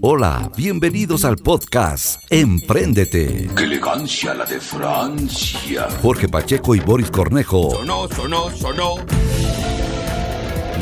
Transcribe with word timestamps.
Hola, 0.00 0.50
bienvenidos 0.56 1.24
al 1.24 1.36
podcast 1.36 2.22
Empréndete. 2.30 3.50
¡Qué 3.56 3.64
elegancia 3.64 4.34
la 4.34 4.44
de 4.44 4.60
Francia! 4.60 5.88
Jorge 6.00 6.28
Pacheco 6.28 6.74
y 6.74 6.80
Boris 6.80 7.10
Cornejo 7.10 7.70
Sonó, 7.72 8.08
sonó, 8.08 8.50
sonó. 8.50 8.94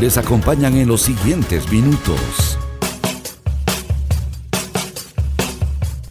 les 0.00 0.16
acompañan 0.18 0.76
en 0.76 0.88
los 0.88 1.02
siguientes 1.02 1.70
minutos. 1.70 2.58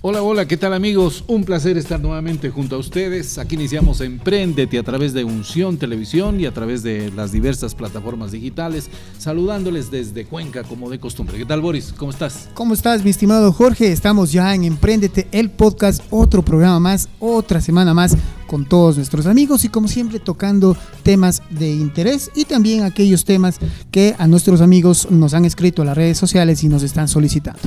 Hola, 0.05 0.21
hola, 0.21 0.45
¿qué 0.49 0.57
tal 0.57 0.73
amigos? 0.73 1.23
Un 1.27 1.45
placer 1.45 1.77
estar 1.77 1.97
nuevamente 1.97 2.49
junto 2.49 2.75
a 2.75 2.79
ustedes. 2.79 3.37
Aquí 3.37 3.55
iniciamos 3.55 4.01
Emprendete 4.01 4.77
a 4.77 4.83
través 4.83 5.13
de 5.13 5.23
Unción 5.23 5.77
Televisión 5.77 6.41
y 6.41 6.45
a 6.45 6.53
través 6.53 6.83
de 6.83 7.09
las 7.15 7.31
diversas 7.31 7.73
plataformas 7.73 8.33
digitales, 8.33 8.89
saludándoles 9.17 9.91
desde 9.91 10.25
Cuenca 10.25 10.63
como 10.63 10.89
de 10.89 10.99
costumbre. 10.99 11.37
¿Qué 11.37 11.45
tal 11.45 11.61
Boris? 11.61 11.93
¿Cómo 11.95 12.11
estás? 12.11 12.49
¿Cómo 12.53 12.73
estás, 12.73 13.01
mi 13.01 13.11
estimado 13.11 13.53
Jorge? 13.53 13.93
Estamos 13.93 14.33
ya 14.33 14.53
en 14.53 14.65
Emprendete, 14.65 15.25
el 15.31 15.49
podcast, 15.49 16.03
otro 16.09 16.43
programa 16.43 16.81
más, 16.81 17.07
otra 17.21 17.61
semana 17.61 17.93
más 17.93 18.17
con 18.45 18.65
todos 18.65 18.97
nuestros 18.97 19.25
amigos 19.25 19.63
y 19.63 19.69
como 19.69 19.87
siempre 19.87 20.19
tocando 20.19 20.75
temas 21.03 21.41
de 21.49 21.71
interés 21.71 22.29
y 22.35 22.43
también 22.43 22.83
aquellos 22.83 23.23
temas 23.23 23.57
que 23.89 24.15
a 24.19 24.27
nuestros 24.27 24.59
amigos 24.59 25.07
nos 25.09 25.33
han 25.33 25.45
escrito 25.45 25.81
a 25.81 25.85
las 25.85 25.95
redes 25.95 26.17
sociales 26.17 26.61
y 26.65 26.67
nos 26.67 26.83
están 26.83 27.07
solicitando. 27.07 27.61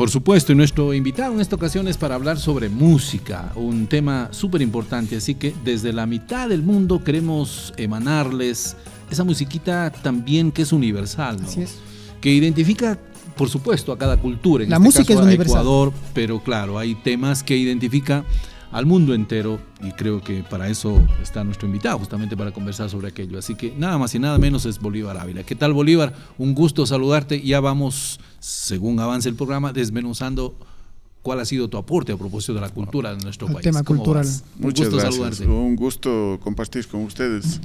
Por 0.00 0.08
supuesto, 0.08 0.50
y 0.50 0.54
nuestro 0.54 0.94
invitado 0.94 1.34
en 1.34 1.42
esta 1.42 1.56
ocasión 1.56 1.86
es 1.86 1.98
para 1.98 2.14
hablar 2.14 2.38
sobre 2.38 2.70
música, 2.70 3.52
un 3.54 3.86
tema 3.86 4.28
súper 4.30 4.62
importante, 4.62 5.16
así 5.16 5.34
que 5.34 5.54
desde 5.62 5.92
la 5.92 6.06
mitad 6.06 6.48
del 6.48 6.62
mundo 6.62 7.04
queremos 7.04 7.74
emanarles 7.76 8.78
esa 9.10 9.24
musiquita 9.24 9.92
también 9.92 10.52
que 10.52 10.62
es 10.62 10.72
universal, 10.72 11.36
¿no? 11.42 11.46
Así 11.46 11.60
es. 11.60 11.76
que 12.18 12.32
identifica, 12.32 12.98
por 13.36 13.50
supuesto, 13.50 13.92
a 13.92 13.98
cada 13.98 14.16
cultura. 14.16 14.64
En 14.64 14.70
La 14.70 14.76
este 14.76 14.86
música 14.86 15.04
caso, 15.04 15.20
es 15.20 15.20
a 15.20 15.28
universal. 15.28 15.60
Ecuador, 15.60 15.92
pero 16.14 16.42
claro, 16.42 16.78
hay 16.78 16.94
temas 16.94 17.42
que 17.42 17.58
identifica 17.58 18.24
al 18.72 18.86
mundo 18.86 19.14
entero 19.14 19.60
y 19.82 19.90
creo 19.92 20.20
que 20.22 20.44
para 20.44 20.68
eso 20.68 21.04
está 21.22 21.42
nuestro 21.42 21.66
invitado, 21.66 21.98
justamente 21.98 22.36
para 22.36 22.52
conversar 22.52 22.88
sobre 22.88 23.08
aquello. 23.08 23.38
Así 23.38 23.54
que 23.56 23.74
nada 23.76 23.98
más 23.98 24.14
y 24.14 24.18
nada 24.18 24.38
menos 24.38 24.64
es 24.66 24.78
Bolívar 24.78 25.16
Ávila. 25.18 25.42
¿Qué 25.42 25.54
tal 25.56 25.72
Bolívar? 25.72 26.14
Un 26.38 26.54
gusto 26.54 26.86
saludarte. 26.86 27.40
Ya 27.42 27.60
vamos, 27.60 28.20
según 28.38 29.00
avance 29.00 29.28
el 29.28 29.34
programa, 29.34 29.72
desmenuzando 29.72 30.54
cuál 31.22 31.40
ha 31.40 31.44
sido 31.44 31.68
tu 31.68 31.76
aporte 31.78 32.12
a 32.12 32.16
propósito 32.16 32.54
de 32.54 32.60
la 32.60 32.70
cultura 32.70 33.14
de 33.14 33.22
nuestro 33.22 33.48
El 33.48 33.54
país. 33.54 33.64
tema 33.64 33.82
¿Cómo 33.82 33.98
cultural. 33.98 34.24
vas? 34.24 34.44
Un 34.58 34.62
Muchas 34.66 34.86
gusto 34.86 35.00
gracias. 35.02 35.14
saludarte. 35.36 35.46
Un 35.46 35.76
gusto 35.76 36.38
compartir 36.42 36.86
con 36.86 37.02
ustedes, 37.02 37.60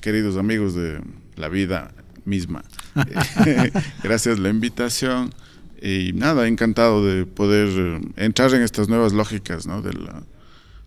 queridos 0.00 0.36
amigos 0.36 0.74
de 0.74 1.00
la 1.36 1.48
vida 1.48 1.92
misma. 2.26 2.62
Gracias 4.02 4.38
la 4.38 4.50
invitación 4.50 5.32
y 5.82 6.12
nada, 6.12 6.46
encantado 6.46 7.04
de 7.04 7.24
poder 7.24 8.00
entrar 8.16 8.52
en 8.54 8.62
estas 8.62 8.88
nuevas 8.90 9.12
lógicas 9.14 9.66
¿no? 9.66 9.80
de, 9.80 9.94
la- 9.94 10.22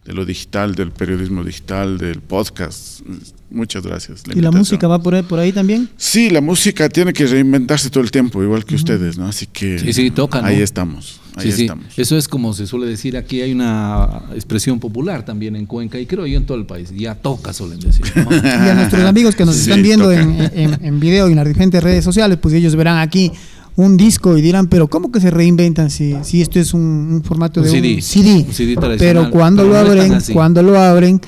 de 0.06 0.14
lo 0.14 0.26
digital, 0.26 0.76
del 0.76 0.92
periodismo 0.92 1.44
digital, 1.44 1.98
del 1.98 2.20
podcast. 2.20 3.02
Muchas 3.50 3.84
gracias. 3.84 4.24
¿Y 4.34 4.42
la 4.42 4.52
música 4.52 4.88
va 4.88 5.02
por 5.02 5.14
ahí, 5.16 5.22
por 5.22 5.40
ahí 5.40 5.52
también? 5.52 5.88
Sí, 5.96 6.30
la 6.32 6.42
música 6.42 6.90
tiene 6.90 7.14
que 7.14 7.26
reinventarse 7.28 7.90
todo 7.90 8.04
el 8.04 8.10
tiempo, 8.12 8.42
igual 8.44 8.66
que 8.66 8.76
ustedes, 8.76 9.18
¿no? 9.18 9.28
Así 9.28 9.46
que 9.46 9.78
Sí, 9.80 9.94
sí, 9.94 10.12
toca, 10.12 10.42
¿no? 10.42 10.48
ahí 10.48 10.60
estamos. 10.62 11.20
Ahí 11.36 11.52
Sí, 11.52 11.58
sí. 11.58 11.62
estamos. 11.64 11.86
Eso 11.98 12.18
es 12.18 12.28
como 12.28 12.54
se 12.54 12.66
suele 12.68 12.86
decir 12.88 13.16
aquí, 13.16 13.42
hay 13.42 13.52
una 13.54 14.24
expresión 14.36 14.80
popular 14.80 15.24
también 15.24 15.56
en 15.56 15.66
Cuenca 15.68 16.00
y 16.00 16.06
creo 16.06 16.26
yo 16.28 16.38
en 16.38 16.46
todo 16.46 16.58
el 16.58 16.66
país. 16.66 16.92
Ya 16.96 17.16
toca, 17.16 17.54
suelen 17.54 17.80
decir. 17.80 18.06
¿no? 18.16 18.28
Y 18.36 18.70
a 18.70 18.74
nuestros 18.76 19.04
amigos 19.06 19.36
que 19.36 19.46
nos 19.46 19.56
Sí, 19.56 19.70
están 19.70 19.84
viendo 19.84 20.12
en- 20.12 20.50
en 20.54 21.00
video 21.00 21.28
y 21.30 21.32
en 21.32 21.38
las 21.38 21.48
diferentes 21.48 21.82
redes 21.82 22.04
sociales, 22.04 22.38
pues 22.42 22.54
ellos 22.56 22.76
verán 22.76 22.98
aquí 22.98 23.32
un 23.76 23.98
disco 23.98 24.38
y 24.38 24.42
dirán, 24.42 24.68
pero 24.68 24.88
¿cómo 24.88 25.12
que 25.12 25.20
se 25.20 25.32
reinventan 25.32 25.90
si, 25.90 26.16
si 26.24 26.42
esto 26.42 26.60
es 26.60 26.74
un, 26.74 26.82
un 26.82 27.24
formato 27.24 27.60
Un 27.62 27.66
de 27.66 27.72
CD, 27.72 27.96
un 27.96 28.02
CD? 28.02 28.46
un 28.48 28.54
CD 28.54 28.76
tradicional, 28.76 28.98
pero 28.98 29.32
cuando 29.32 29.64
pero 29.64 29.74
lo 29.74 29.96
no 29.96 30.02
es 30.04 30.12
abren, 30.12 30.34
cuando 30.34 30.64
lo 30.64 30.80
abren, 30.80 31.22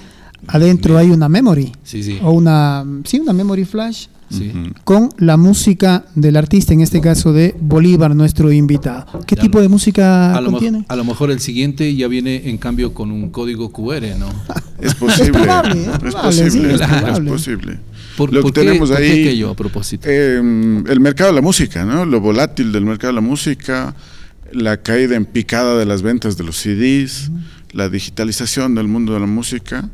adentro 0.47 0.97
hay 0.97 1.09
una 1.09 1.27
memory 1.29 1.71
Sí, 1.83 2.03
sí. 2.03 2.19
o 2.21 2.31
una, 2.31 2.85
sí, 3.05 3.19
una 3.19 3.33
memory 3.33 3.65
flash 3.65 4.07
Sí. 4.27 4.51
con 4.83 5.09
la 5.19 5.37
música 5.37 6.05
del 6.15 6.35
artista, 6.35 6.73
en 6.73 6.81
este 6.81 6.99
caso 6.99 7.31
de 7.31 7.55
Bolívar, 7.61 8.15
nuestro 8.15 8.51
invitado. 8.51 9.05
¿Qué 9.27 9.35
Ya 9.35 9.41
tipo 9.43 9.59
lo- 9.59 9.61
de 9.61 9.69
música 9.69 10.35
A 10.35 10.41
lo, 10.41 10.49
contiene? 10.49 10.83
a 10.89 10.95
lo 10.95 11.03
mejor 11.03 11.29
el 11.29 11.39
siguiente 11.39 11.95
ya 11.95 12.07
viene 12.07 12.49
en 12.49 12.57
cambio 12.57 12.91
con 12.95 13.11
un 13.11 13.29
código 13.29 13.71
QR, 13.71 14.15
¿no? 14.17 14.25
Es 14.81 14.95
posible. 14.95 15.31
probable, 15.31 15.79
es 15.79 15.87
es 15.87 15.99
probable, 15.99 16.43
posible. 16.43 16.73
es, 16.73 16.81
es 16.81 16.87
probable. 16.87 17.31
posible. 17.31 17.79
¿Por, 18.17 18.33
Lo 18.33 18.41
por 18.41 18.53
que 18.53 18.61
qué, 18.61 18.65
tenemos 18.67 18.89
por 18.89 18.97
qué 18.99 19.03
ahí. 19.03 19.21
aquello 19.23 19.49
a 19.51 19.55
propósito? 19.55 20.07
Eh, 20.09 20.37
el 20.37 20.99
mercado 20.99 21.29
de 21.31 21.35
la 21.35 21.41
música, 21.41 21.83
¿no? 21.85 22.05
Lo 22.05 22.19
volátil 22.21 22.71
del 22.71 22.85
mercado 22.85 23.11
de 23.13 23.15
la 23.15 23.27
música, 23.27 23.95
la 24.51 24.77
caída 24.77 25.15
en 25.15 25.25
picada 25.25 25.77
de 25.77 25.85
las 25.85 26.01
ventas 26.01 26.37
de 26.37 26.43
los 26.43 26.57
CDs, 26.57 27.31
la 27.71 27.89
digitalización 27.89 28.73
del 28.75 28.87
mundo 28.87 29.13
de 29.13 29.19
la 29.19 29.25
música 29.25 29.89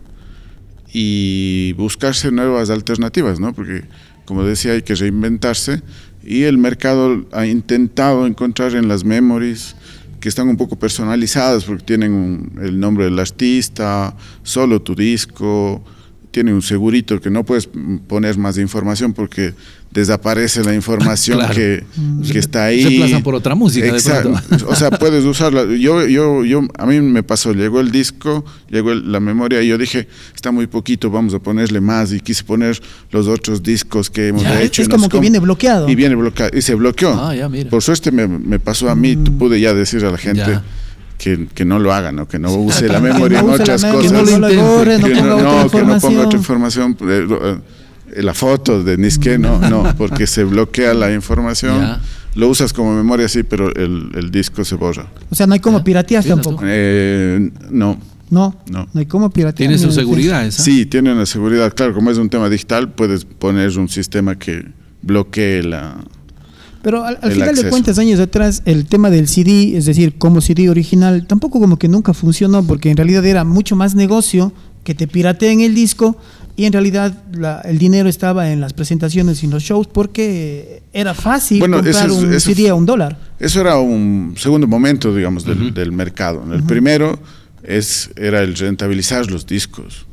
y 0.93 1.73
buscarse 1.73 2.31
nuevas 2.31 2.69
alternativas, 2.69 3.39
¿no? 3.39 3.53
Porque, 3.53 3.83
como 4.25 4.43
decía, 4.43 4.73
hay 4.73 4.81
que 4.81 4.95
reinventarse 4.95 5.81
y 6.23 6.43
el 6.43 6.57
mercado 6.57 7.25
ha 7.31 7.45
intentado 7.47 8.27
encontrar 8.27 8.75
en 8.75 8.87
las 8.87 9.03
memories 9.03 9.75
que 10.19 10.29
están 10.29 10.47
un 10.49 10.57
poco 10.57 10.77
personalizadas 10.77 11.63
porque 11.63 11.83
tienen 11.83 12.11
un- 12.13 12.59
el 12.61 12.79
nombre 12.79 13.05
del 13.05 13.17
artista, 13.17 14.15
solo 14.43 14.81
tu 14.81 14.93
disco, 14.93 15.83
tiene 16.31 16.53
un 16.53 16.61
segurito 16.61 17.19
que 17.19 17.29
no 17.29 17.43
puedes 17.43 17.69
mm, 17.73 17.97
poner 18.07 18.37
más 18.37 18.57
información 18.57 19.13
porque 19.13 19.53
desaparece 19.91 20.63
la 20.63 20.73
información 20.73 21.37
Claro. 21.39 21.53
que, 21.53 21.83
que 22.31 22.39
está 22.39 22.65
ahí. 22.65 22.83
Reemplazan 22.83 23.23
por 23.23 23.35
otra 23.35 23.55
música, 23.55 23.85
de 23.85 23.91
Exacto. 23.91 24.33
O 24.67 24.75
sea, 24.75 24.89
puedes 24.91 25.25
usarla. 25.25 25.65
Yo, 25.77 26.05
yo, 26.07 26.45
yo, 26.45 26.61
a 26.77 26.85
mí 26.85 27.01
me 27.01 27.23
pasó, 27.23 27.51
llegó 27.53 27.81
el 27.81 27.91
disco, 27.91 28.45
llegó 28.69 28.93
el- 28.93 29.11
la 29.11 29.19
memoria 29.19 29.61
y 29.61 29.67
yo 29.67 29.77
dije, 29.77 30.07
está 30.33 30.51
muy 30.51 30.67
poquito, 30.67 31.09
vamos 31.09 31.33
a 31.33 31.39
ponerle 31.39 31.81
más. 31.81 32.13
Y 32.13 32.19
quise 32.21 32.43
poner 32.43 32.81
los 33.11 33.27
otros 33.27 33.61
discos 33.61 34.09
que 34.09 34.29
hemos 34.29 34.43
Ya, 34.43 34.61
hecho. 34.61 34.81
es 34.81 34.87
como 34.89 35.09
que 35.09 35.19
viene 35.19 35.39
bloqueado. 35.39 35.89
Y 35.89 35.95
viene 35.95 36.15
bloqueado. 36.15 36.57
Y 36.57 36.61
se 36.61 36.73
bloqueó. 36.75 37.13
Ah, 37.13 37.35
ya, 37.35 37.49
mira. 37.49 37.69
Por 37.69 37.81
suerte 37.83 38.11
me, 38.11 38.27
me 38.27 38.59
pasó 38.59 38.89
a 38.89 38.95
mí, 38.95 39.15
pude 39.17 39.59
ya 39.59 39.73
decir 39.73 40.05
a 40.05 40.11
la 40.11 40.17
gente 40.17 40.41
Ya. 40.47 40.63
Que, 41.21 41.47
que 41.53 41.65
no 41.65 41.77
lo 41.77 41.93
haga, 41.93 42.11
¿no? 42.11 42.27
que 42.27 42.39
no 42.39 42.51
use 42.53 42.87
la 42.87 42.99
memoria 42.99 43.43
no 43.43 43.49
en 43.53 43.61
otras 43.61 43.83
cosas. 43.85 44.01
Que 44.01 44.09
no 44.11 44.23
lo 44.39 44.51
intente, 44.51 45.13
Que 45.13 45.15
ponga 45.21 45.43
no, 45.43 45.63
otra 45.63 45.63
no, 45.63 45.69
que 45.69 45.81
no 45.93 45.99
ponga 45.99 46.21
otra 46.25 46.39
información. 46.39 46.97
eh, 47.01 47.27
eh, 48.15 48.23
la 48.23 48.33
foto 48.33 48.83
de 48.83 48.97
Nisque, 48.97 49.37
no, 49.37 49.59
no, 49.59 49.93
porque 49.97 50.25
se 50.25 50.43
bloquea 50.43 50.93
la 50.95 51.13
información. 51.13 51.79
Ya. 51.79 52.01
Lo 52.33 52.47
usas 52.49 52.73
como 52.73 52.93
memoria, 52.95 53.27
sí, 53.29 53.43
pero 53.43 53.73
el, 53.75 54.09
el 54.15 54.31
disco 54.31 54.65
se 54.65 54.75
borra. 54.75 55.05
O 55.29 55.35
sea, 55.35 55.45
no 55.47 55.53
hay 55.53 55.59
como 55.59 55.83
piratear 55.83 56.23
tampoco. 56.25 56.63
Eh, 56.65 57.51
no, 57.69 57.99
No, 58.29 58.55
No. 58.69 58.87
no 58.91 58.99
hay 58.99 59.05
como 59.05 59.29
piratear. 59.29 59.57
Tiene 59.69 59.77
su 59.77 59.91
seguridad 59.91 60.45
esa. 60.45 60.63
sí, 60.63 60.85
tiene 60.87 61.11
una 61.13 61.25
seguridad. 61.25 61.71
Claro, 61.75 61.93
como 61.93 62.09
es 62.09 62.17
un 62.17 62.29
tema 62.29 62.49
digital, 62.49 62.89
puedes 62.93 63.25
poner 63.25 63.77
un 63.77 63.87
sistema 63.89 64.37
que 64.39 64.65
bloquee 65.03 65.61
la... 65.63 65.97
Pero 66.83 67.03
al, 67.03 67.17
final 67.31 67.55
de 67.55 67.69
cuentas, 67.69 67.99
años 67.99 68.19
atrás, 68.19 68.63
el 68.65 68.85
tema 68.85 69.09
del 69.09 69.27
CD, 69.27 69.77
es 69.77 69.85
decir, 69.85 70.17
como 70.17 70.41
CD 70.41 70.69
original, 70.69 71.27
tampoco 71.27 71.59
como 71.59 71.77
que 71.77 71.87
nunca 71.87 72.13
funcionó, 72.13 72.63
porque 72.63 72.89
en 72.89 72.97
realidad 72.97 73.25
era 73.25 73.43
mucho 73.43 73.75
más 73.75 73.93
negocio 73.95 74.51
que 74.83 74.95
te 74.95 75.07
pirateen 75.07 75.61
el 75.61 75.75
disco 75.75 76.17
y 76.55 76.65
en 76.65 76.73
realidad 76.73 77.23
la- 77.33 77.61
el 77.61 77.77
dinero 77.77 78.09
estaba 78.09 78.51
en 78.51 78.59
las 78.61 78.73
presentaciones 78.73 79.41
y 79.41 79.45
en 79.45 79.51
los 79.51 79.63
shows 79.63 79.87
porque 79.87 80.81
era 80.91 81.13
fácil 81.13 81.59
Bueno, 81.59 81.77
comprar 81.83 82.09
un 82.11 82.39
CD 82.39 82.69
a 82.69 82.73
un 82.75 82.85
dólar. 82.85 83.17
Eso 83.39 83.61
era 83.61 83.77
un 83.77 84.33
segundo 84.37 84.65
momento, 84.67 85.15
digamos, 85.15 85.45
del, 85.45 85.73
del 85.73 85.91
mercado. 85.91 86.43
El 86.51 86.63
primero 86.63 87.19
es, 87.63 88.09
era 88.15 88.41
el 88.41 88.55
rentabilizar 88.55 89.29
los 89.29 89.45
discos. 89.45 90.05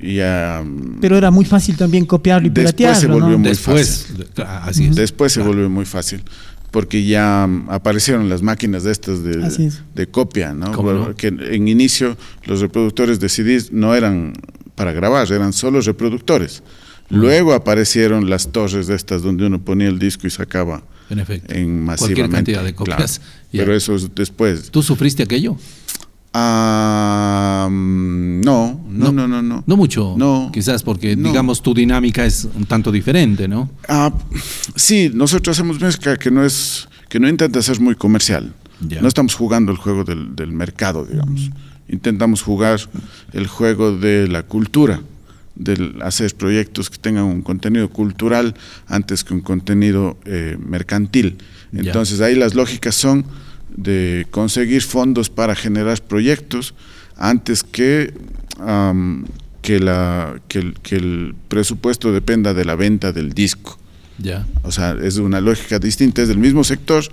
Y 0.00 0.18
mm, 0.20 0.98
Pero 1.00 1.16
era 1.16 1.30
muy 1.30 1.44
fácil 1.44 1.76
también 1.76 2.04
copiarlo 2.06 2.46
y 2.48 2.50
Después 2.50 2.98
se 2.98 3.06
volvió 3.06 3.38
muy 3.38 3.48
Después, 3.48 4.06
ah, 4.38 4.64
así 4.66 4.86
es. 4.86 4.96
Después 4.96 5.32
se 5.32 5.40
Claro. 5.40 5.50
volvió 5.52 5.68
muy 5.70 5.84
fácil, 5.84 6.22
porque 6.70 7.04
ya 7.04 7.46
mm, 7.48 7.70
aparecieron 7.70 8.28
las 8.28 8.42
máquinas 8.42 8.84
de 8.84 8.92
estas 8.92 9.24
de, 9.24 9.44
Así 9.44 9.64
es. 9.66 9.82
de 9.94 10.06
copia, 10.06 10.52
¿no? 10.54 10.72
¿Cómo 10.72 10.92
no? 10.92 11.14
Que 11.16 11.28
en 11.28 11.66
inicio 11.68 12.16
los 12.44 12.60
reproductores 12.60 13.18
de 13.20 13.28
CDs 13.28 13.72
no 13.72 13.94
eran 13.94 14.34
para 14.74 14.92
grabar, 14.92 15.30
eran 15.32 15.52
solo 15.52 15.80
reproductores. 15.80 16.62
Luego 17.10 17.54
aparecieron 17.54 18.28
las 18.28 18.48
torres 18.52 18.86
de 18.86 18.94
estas 18.94 19.22
donde 19.22 19.46
uno 19.46 19.58
ponía 19.60 19.88
el 19.88 19.98
disco 19.98 20.26
y 20.26 20.30
sacaba 20.30 20.82
En 21.08 21.18
efecto. 21.18 21.54
en 21.54 21.86
Cualquier 21.86 22.18
masivamente. 22.18 22.36
cantidad 22.36 22.62
de 22.64 22.74
claro. 22.74 22.92
copias. 22.92 23.20
Pero 23.50 23.74
eso 23.74 23.94
es 23.96 24.14
después. 24.14 24.70
¿Tú 24.70 24.82
sufriste 24.82 25.22
aquello? 25.22 25.56
Ah, 26.32 27.68
no, 27.70 28.80
no, 28.88 29.12
no, 29.12 29.26
no, 29.28 29.42
no. 29.42 29.64
No 29.66 29.76
mucho. 29.76 30.14
No. 30.16 30.50
Quizás 30.52 30.82
porque, 30.82 31.16
No. 31.16 31.28
digamos, 31.28 31.62
tu 31.62 31.74
dinámica 31.74 32.24
es 32.24 32.46
un 32.54 32.64
tanto 32.66 32.92
diferente, 32.92 33.48
¿no? 33.48 33.70
Ah, 33.88 34.12
sí, 34.76 35.10
nosotros 35.12 35.56
hacemos 35.56 35.80
música 35.80 36.16
que 36.16 36.30
no 36.30 36.44
es, 36.44 36.88
que 37.08 37.18
no 37.20 37.28
intenta 37.28 37.60
ser 37.62 37.80
muy 37.80 37.94
comercial. 37.94 38.52
No 38.80 39.08
estamos 39.08 39.34
jugando 39.34 39.72
el 39.72 39.78
juego 39.78 40.04
del, 40.04 40.36
del 40.36 40.52
mercado, 40.52 41.04
digamos. 41.04 41.50
Intentamos 41.88 42.42
jugar 42.42 42.78
el 43.32 43.46
juego 43.48 43.96
de 43.96 44.28
la 44.28 44.44
cultura, 44.44 45.00
de 45.56 45.94
hacer 46.02 46.32
proyectos 46.36 46.88
que 46.88 46.98
tengan 46.98 47.24
un 47.24 47.42
contenido 47.42 47.88
cultural 47.90 48.54
antes 48.86 49.24
que 49.24 49.34
un 49.34 49.40
contenido 49.40 50.16
eh, 50.26 50.56
mercantil. 50.64 51.38
Entonces 51.72 52.20
ahí 52.20 52.36
las 52.36 52.54
lógicas 52.54 52.94
son 52.94 53.24
de 53.76 54.26
conseguir 54.30 54.82
fondos 54.82 55.30
para 55.30 55.54
generar 55.54 56.00
proyectos 56.02 56.74
antes 57.16 57.62
que, 57.64 58.12
que, 59.62 59.80
la, 59.80 60.40
que, 60.48 60.58
el, 60.58 60.74
que 60.82 60.96
el 60.96 61.34
presupuesto 61.48 62.12
dependa 62.12 62.54
de 62.54 62.64
la 62.64 62.74
venta 62.76 63.12
del 63.12 63.32
disco. 63.32 63.78
Ya. 64.20 64.44
O 64.64 64.72
sea, 64.72 64.96
es 65.00 65.18
una 65.18 65.40
lógica 65.40 65.78
distinta, 65.78 66.22
es 66.22 66.26
del 66.28 66.38
mismo 66.38 66.64
sector, 66.64 67.04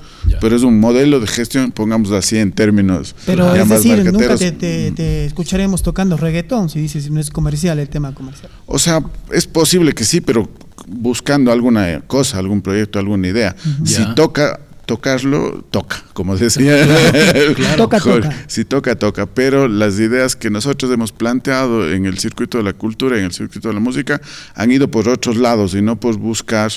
pero 0.41 0.55
es 0.55 0.63
un 0.63 0.79
modelo 0.79 1.19
de 1.19 1.27
gestión, 1.27 1.71
pongámoslo 1.71 2.17
así 2.17 2.35
en 2.37 2.51
términos 2.51 3.15
Pero 3.27 3.53
es 3.53 3.69
decir, 3.69 4.11
nunca 4.11 4.35
te, 4.35 4.51
te- 4.51 4.89
te 4.91 5.25
escucharemos 5.25 5.83
tocando 5.83 6.17
reggaetón 6.17 6.67
si 6.67 6.79
dices 6.79 7.11
no 7.11 7.19
es 7.19 7.29
comercial 7.29 7.77
el 7.77 7.89
tema 7.89 8.15
comercial. 8.15 8.49
O 8.65 8.79
sea, 8.79 9.03
es 9.31 9.45
posible 9.45 9.93
que 9.93 10.03
sí, 10.03 10.19
pero 10.19 10.49
buscando 10.87 11.51
alguna 11.51 12.01
cosa, 12.07 12.39
algún 12.39 12.63
proyecto, 12.63 12.97
alguna 12.97 13.27
idea. 13.27 13.55
Si 13.83 14.03
toca 14.15 14.61
tocarlo, 14.85 15.63
toca, 15.71 16.03
como 16.13 16.37
decía. 16.37 16.85
claro. 17.55 17.75
Toca, 17.85 17.99
toca. 17.99 18.45
Si 18.47 18.65
toca, 18.65 18.95
toca. 18.95 19.25
Pero 19.25 19.67
las 19.67 19.99
ideas 19.99 20.35
que 20.35 20.49
nosotros 20.49 20.91
hemos 20.91 21.11
planteado 21.11 21.91
en 21.91 22.05
el 22.05 22.17
circuito 22.19 22.57
de 22.57 22.63
la 22.63 22.73
cultura, 22.73 23.17
en 23.17 23.25
el 23.25 23.31
circuito 23.31 23.67
de 23.67 23.73
la 23.73 23.79
música, 23.79 24.21
han 24.53 24.71
ido 24.71 24.89
por 24.89 25.09
otros 25.09 25.37
lados 25.37 25.73
y 25.75 25.81
no 25.81 25.99
por 25.99 26.17
buscar 26.17 26.71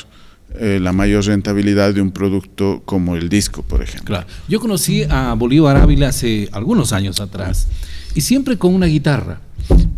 eh, 0.54 0.78
la 0.80 0.92
mayor 0.92 1.24
rentabilidad 1.26 1.92
de 1.92 2.00
un 2.00 2.10
producto 2.10 2.82
como 2.84 3.16
el 3.16 3.28
disco, 3.28 3.62
por 3.62 3.82
ejemplo. 3.82 4.16
Claro. 4.16 4.26
Yo 4.48 4.60
conocí 4.60 5.04
a 5.08 5.34
Bolívar 5.34 5.76
Ávila 5.76 6.08
hace 6.08 6.48
algunos 6.52 6.92
años 6.92 7.20
atrás 7.20 7.68
y 8.14 8.22
siempre 8.22 8.56
con 8.56 8.74
una 8.74 8.86
guitarra. 8.86 9.40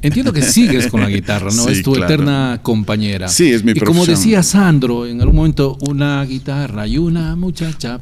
Entiendo 0.02 0.32
que 0.32 0.40
sigues 0.42 0.86
con 0.86 1.00
la 1.02 1.08
guitarra, 1.10 1.50
¿no? 1.54 1.64
Sí, 1.64 1.72
es 1.72 1.82
tu 1.82 1.92
claro. 1.92 2.06
eterna 2.12 2.58
compañera. 2.62 3.28
Sí, 3.28 3.52
es 3.52 3.62
mi 3.62 3.72
Y 3.72 3.80
como 3.80 4.06
decía 4.06 4.42
Sandro, 4.42 5.06
en 5.06 5.20
algún 5.20 5.36
momento, 5.36 5.76
una 5.82 6.24
guitarra 6.24 6.86
y 6.86 6.96
una 6.98 7.36
muchacha 7.36 7.98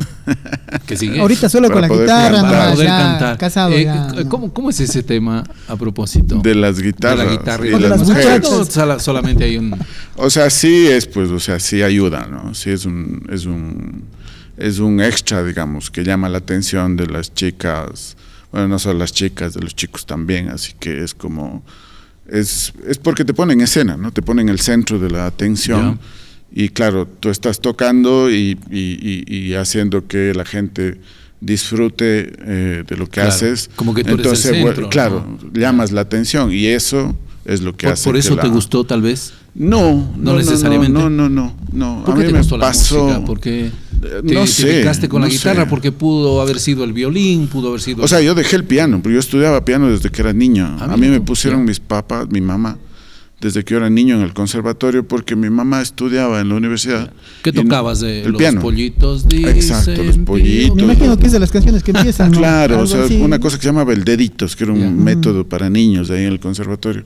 que 0.87 0.97
sigue. 0.97 1.21
Ahorita 1.21 1.49
solo 1.49 1.67
con 1.69 1.75
Para 1.77 1.81
la 1.83 1.89
poder 1.89 2.05
guitarra, 2.07 2.35
cantar. 2.37 2.51
para 2.59 2.73
poder 2.73 2.87
ya 2.87 2.99
cantar. 2.99 3.39
casado 3.39 3.73
Eh, 3.75 3.85
ya, 3.85 4.11
c- 4.11 4.25
¿no? 4.25 4.29
¿cómo, 4.29 4.53
cómo 4.53 4.71
es 4.71 4.79
ese 4.81 5.03
tema 5.03 5.43
a 5.67 5.77
propósito? 5.77 6.37
De 6.41 6.55
las 6.55 6.81
guitarras. 6.81 7.19
De 7.19 7.25
la 7.25 7.31
guitarra 7.33 7.65
y 7.67 7.69
y 7.69 7.73
de 7.73 7.81
las 7.81 7.91
las 7.91 8.01
mujeres. 8.09 8.25
muchachas. 8.27 8.53
¿O 8.53 8.65
sola- 8.65 8.99
solamente 9.01 9.45
hay 9.45 9.57
un... 9.57 9.75
O 10.17 10.31
sea, 10.31 10.51
sí 10.51 10.87
es, 10.87 11.07
pues, 11.07 11.31
o 11.31 11.41
sea, 11.41 11.59
sí 11.59 11.83
ayuda, 11.83 12.27
¿no? 12.31 12.55
Sí 12.55 12.71
es 12.71 12.87
un, 12.87 13.27
es 13.33 13.45
un, 13.47 14.05
es 14.57 14.79
un 14.79 15.01
extra, 15.01 15.43
digamos, 15.45 15.91
que 15.91 16.05
llama 16.05 16.29
la 16.29 16.39
atención 16.39 16.97
de 16.97 17.07
las 17.07 17.35
chicas, 17.35 18.17
bueno, 18.59 18.69
no 18.75 18.79
solo 18.79 18.99
las 18.99 19.13
chicas, 19.13 19.55
de 19.55 19.61
los 19.61 19.75
chicos 19.77 20.05
también, 20.05 20.49
así 20.49 20.73
que 20.79 21.03
es 21.05 21.15
como, 21.15 21.63
es, 22.29 22.73
es 22.87 22.99
porque 22.99 23.25
te 23.25 23.33
ponen 23.33 23.61
en 23.61 23.65
escena, 23.65 23.97
¿no? 23.97 24.11
Te 24.13 24.21
ponen 24.23 24.49
en 24.49 24.53
el 24.55 24.59
centro 24.61 24.99
de 24.99 25.11
la 25.11 25.27
atención 25.27 25.99
y 26.53 26.71
claro, 26.71 27.07
tú 27.07 27.29
estás 27.31 27.61
tocando 27.61 28.31
y, 28.31 28.59
y- 28.71 29.25
y- 29.29 29.37
y 29.51 29.55
haciendo 29.55 30.07
que 30.09 30.35
la 30.35 30.45
gente 30.45 30.99
disfrute 31.41 32.33
eh, 32.41 32.85
de 32.87 32.97
lo 32.97 33.05
que 33.07 33.13
Claro, 33.13 33.29
haces. 33.29 33.71
como 33.77 33.95
que 33.95 34.03
tú 34.03 34.15
eres 34.15 34.45
el 34.45 34.55
Entonces, 34.57 34.63
bueno, 34.63 34.89
claro, 34.91 35.39
¿no? 35.41 35.53
llamas 35.53 35.93
la 35.93 36.01
atención 36.01 36.53
y 36.53 36.67
eso 36.67 37.17
es 37.45 37.61
lo 37.61 37.77
que 37.77 37.87
Por, 37.87 37.93
hace 37.93 38.05
por 38.05 38.15
que 38.15 38.21
eso 38.21 38.37
te 38.37 38.49
gustó 38.49 38.83
tal 38.85 39.03
vez. 39.03 39.33
No, 39.55 40.13
no, 40.17 40.37
necesariamente. 40.37 40.93
No, 40.99 41.11
no, 41.11 41.29
no, 41.29 41.55
no. 41.73 42.03
¿Por 42.05 42.15
a 42.15 42.19
mí 42.19 42.25
te 42.27 42.33
me 42.33 42.39
gustó 42.39 42.57
la 42.59 42.67
pasó. 42.67 43.05
música? 43.05 43.25
Porque 43.25 43.71
te 44.01 44.35
no 44.35 44.47
sé, 44.47 45.09
con 45.09 45.21
la 45.23 45.27
no 45.27 45.33
guitarra, 45.33 45.65
sé. 45.65 45.71
porque 45.71 45.91
pudo 45.91 46.41
haber 46.41 46.61
sido 46.61 46.85
el 46.85 46.93
violín, 46.93 47.49
pudo 47.49 47.69
haber 47.69 47.81
sido... 47.81 48.05
O 48.05 48.09
sea, 48.09 48.21
yo 48.21 48.35
dejé 48.37 48.55
el 48.57 48.65
piano, 48.65 49.01
porque 49.03 49.15
yo 49.15 49.21
estudiaba 49.21 49.65
piano 49.65 49.91
desde 49.91 50.11
que 50.11 50.23
era 50.23 50.33
niño. 50.33 50.77
Ah, 50.79 50.93
a 50.93 50.97
mí 50.97 51.09
me 51.09 51.21
pusieron 51.21 51.65
mis 51.65 51.81
papás, 51.81 52.29
mi 52.31 52.41
mamá, 52.41 52.79
desde 53.41 53.65
que 53.65 53.73
yo 53.73 53.79
era 53.79 53.91
niño 53.91 54.15
en 54.15 54.23
el 54.23 54.33
conservatorio, 54.35 55.07
porque 55.09 55.35
mi 55.35 55.51
mamá 55.51 55.83
estudiaba 55.83 56.41
en 56.41 56.49
la 56.51 56.55
universidad. 56.55 57.13
¿Qué 57.43 57.51
no- 57.51 57.63
tocabas 57.63 57.99
de 57.99 58.23
el 58.23 58.31
los 58.33 58.39
piano. 58.39 58.61
pollitos? 58.61 59.29
Dicen, 59.29 59.49
Exacto, 59.57 60.05
los 60.05 60.19
pollitos. 60.19 60.77
Me 60.77 60.83
imagino 60.85 61.19
que 61.19 61.27
es 61.27 61.33
de 61.33 61.41
las 61.41 61.51
canciones 61.51 61.83
que 61.83 61.91
empiezan. 61.97 62.31
¿no? 62.31 62.39
Claro, 62.39 62.81
o 62.83 62.87
sea, 62.87 63.03
así. 63.05 63.17
una 63.21 63.41
cosa 63.41 63.57
que 63.57 63.63
se 63.63 63.69
llamaba 63.71 63.93
el 63.93 64.05
deditos, 64.05 64.55
que 64.55 64.63
era 64.63 64.73
un 64.73 65.03
método 65.03 65.45
para 65.49 65.69
niños 65.69 66.09
ahí 66.11 66.23
en 66.23 66.33
el 66.35 66.39
conservatorio. 66.41 67.03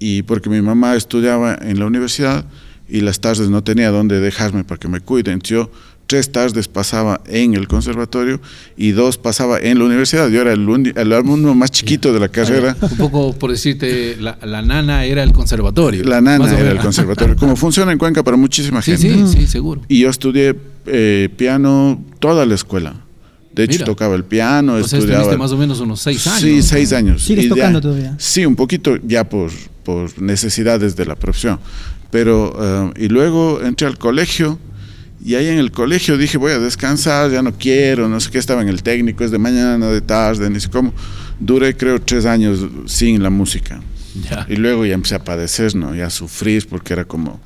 Y 0.00 0.22
porque 0.22 0.50
mi 0.50 0.60
mamá 0.62 0.96
estudiaba 0.96 1.56
en 1.60 1.78
la 1.78 1.86
universidad 1.86 2.44
y 2.88 3.02
las 3.02 3.20
tardes 3.20 3.48
no 3.50 3.62
tenía 3.62 3.90
dónde 3.90 4.18
dejarme 4.18 4.64
para 4.64 4.78
que 4.80 4.88
me 4.88 5.00
cuiden. 5.00 5.40
Yo 5.42 5.70
tres 6.06 6.32
tardes 6.32 6.66
pasaba 6.66 7.20
en 7.26 7.54
el 7.54 7.68
conservatorio 7.68 8.40
y 8.76 8.90
dos 8.92 9.16
pasaba 9.18 9.60
en 9.60 9.78
la 9.78 9.84
universidad. 9.84 10.28
Yo 10.28 10.40
era 10.40 10.52
el, 10.54 10.92
el 10.96 11.12
alumno 11.12 11.54
más 11.54 11.70
chiquito 11.70 12.12
de 12.12 12.18
la 12.18 12.28
carrera. 12.28 12.76
Un 12.80 12.96
poco 12.96 13.32
por 13.38 13.50
decirte, 13.52 14.16
la, 14.18 14.36
la 14.42 14.62
nana 14.62 15.04
era 15.04 15.22
el 15.22 15.32
conservatorio. 15.32 16.02
La 16.02 16.20
nana 16.20 16.50
era 16.58 16.72
el 16.72 16.78
conservatorio. 16.78 17.36
Como 17.36 17.54
funciona 17.64 17.92
en 17.92 17.98
Cuenca 17.98 18.24
para 18.24 18.36
muchísima 18.36 18.82
Sí, 18.82 18.96
gente. 18.96 19.28
sí, 19.28 19.38
sí, 19.42 19.46
seguro. 19.46 19.82
Y 19.86 20.00
yo 20.00 20.08
estudié 20.10 20.56
eh, 20.86 21.28
piano 21.36 22.02
toda 22.18 22.44
la 22.46 22.54
escuela. 22.56 22.94
De 23.54 23.64
hecho, 23.64 23.74
Mira. 23.74 23.84
tocaba 23.84 24.14
el 24.14 24.24
piano, 24.24 24.74
O 24.74 24.82
sea, 24.84 24.98
estudiaba. 24.98 25.36
más 25.36 25.50
o 25.52 25.56
menos 25.58 25.78
unos 25.80 26.00
seis 26.00 26.26
años. 26.26 26.40
Sí, 26.40 26.62
seis 26.62 26.92
años. 26.92 27.22
¿Sigues 27.22 27.44
Y 27.44 27.48
ya- 27.48 27.54
tocando 27.56 27.80
todavía? 27.80 28.14
Sí, 28.18 28.46
un 28.46 28.54
poquito 28.56 28.96
ya 29.04 29.28
por, 29.28 29.50
por 29.90 30.22
necesidades 30.22 30.96
de 30.96 31.04
la 31.06 31.16
profesión. 31.16 31.58
Pero, 32.10 32.52
eh, 32.96 33.04
y 33.04 33.08
luego 33.08 33.60
entré 33.62 33.86
al 33.86 33.98
colegio 33.98 34.58
y 35.24 35.34
ahí 35.34 35.48
en 35.48 35.58
el 35.58 35.70
colegio 35.70 36.16
dije, 36.16 36.38
voy 36.38 36.52
a 36.52 36.58
descansar, 36.58 37.30
ya 37.30 37.42
no 37.42 37.52
quiero, 37.52 38.08
no 38.08 38.18
sé 38.20 38.30
qué, 38.30 38.38
estaba 38.38 38.62
en 38.62 38.68
el 38.68 38.82
técnico, 38.82 39.22
es 39.24 39.30
de 39.30 39.38
mañana, 39.38 39.86
de 39.88 40.00
tarde, 40.00 40.48
ni 40.50 40.58
sé 40.60 40.68
cómo. 40.70 40.92
Duré 41.38 41.76
creo 41.76 42.00
tres 42.00 42.24
años 42.26 42.66
sin 42.86 43.22
la 43.22 43.30
música. 43.30 43.80
Ya. 44.28 44.44
Y 44.48 44.56
luego 44.56 44.84
ya 44.86 44.94
empecé 44.94 45.14
a 45.16 45.24
padecer, 45.24 45.74
¿no? 45.76 45.94
Y 45.94 46.00
a 46.00 46.10
sufrir 46.10 46.66
porque 46.68 46.92
era 46.94 47.04
como 47.04 47.40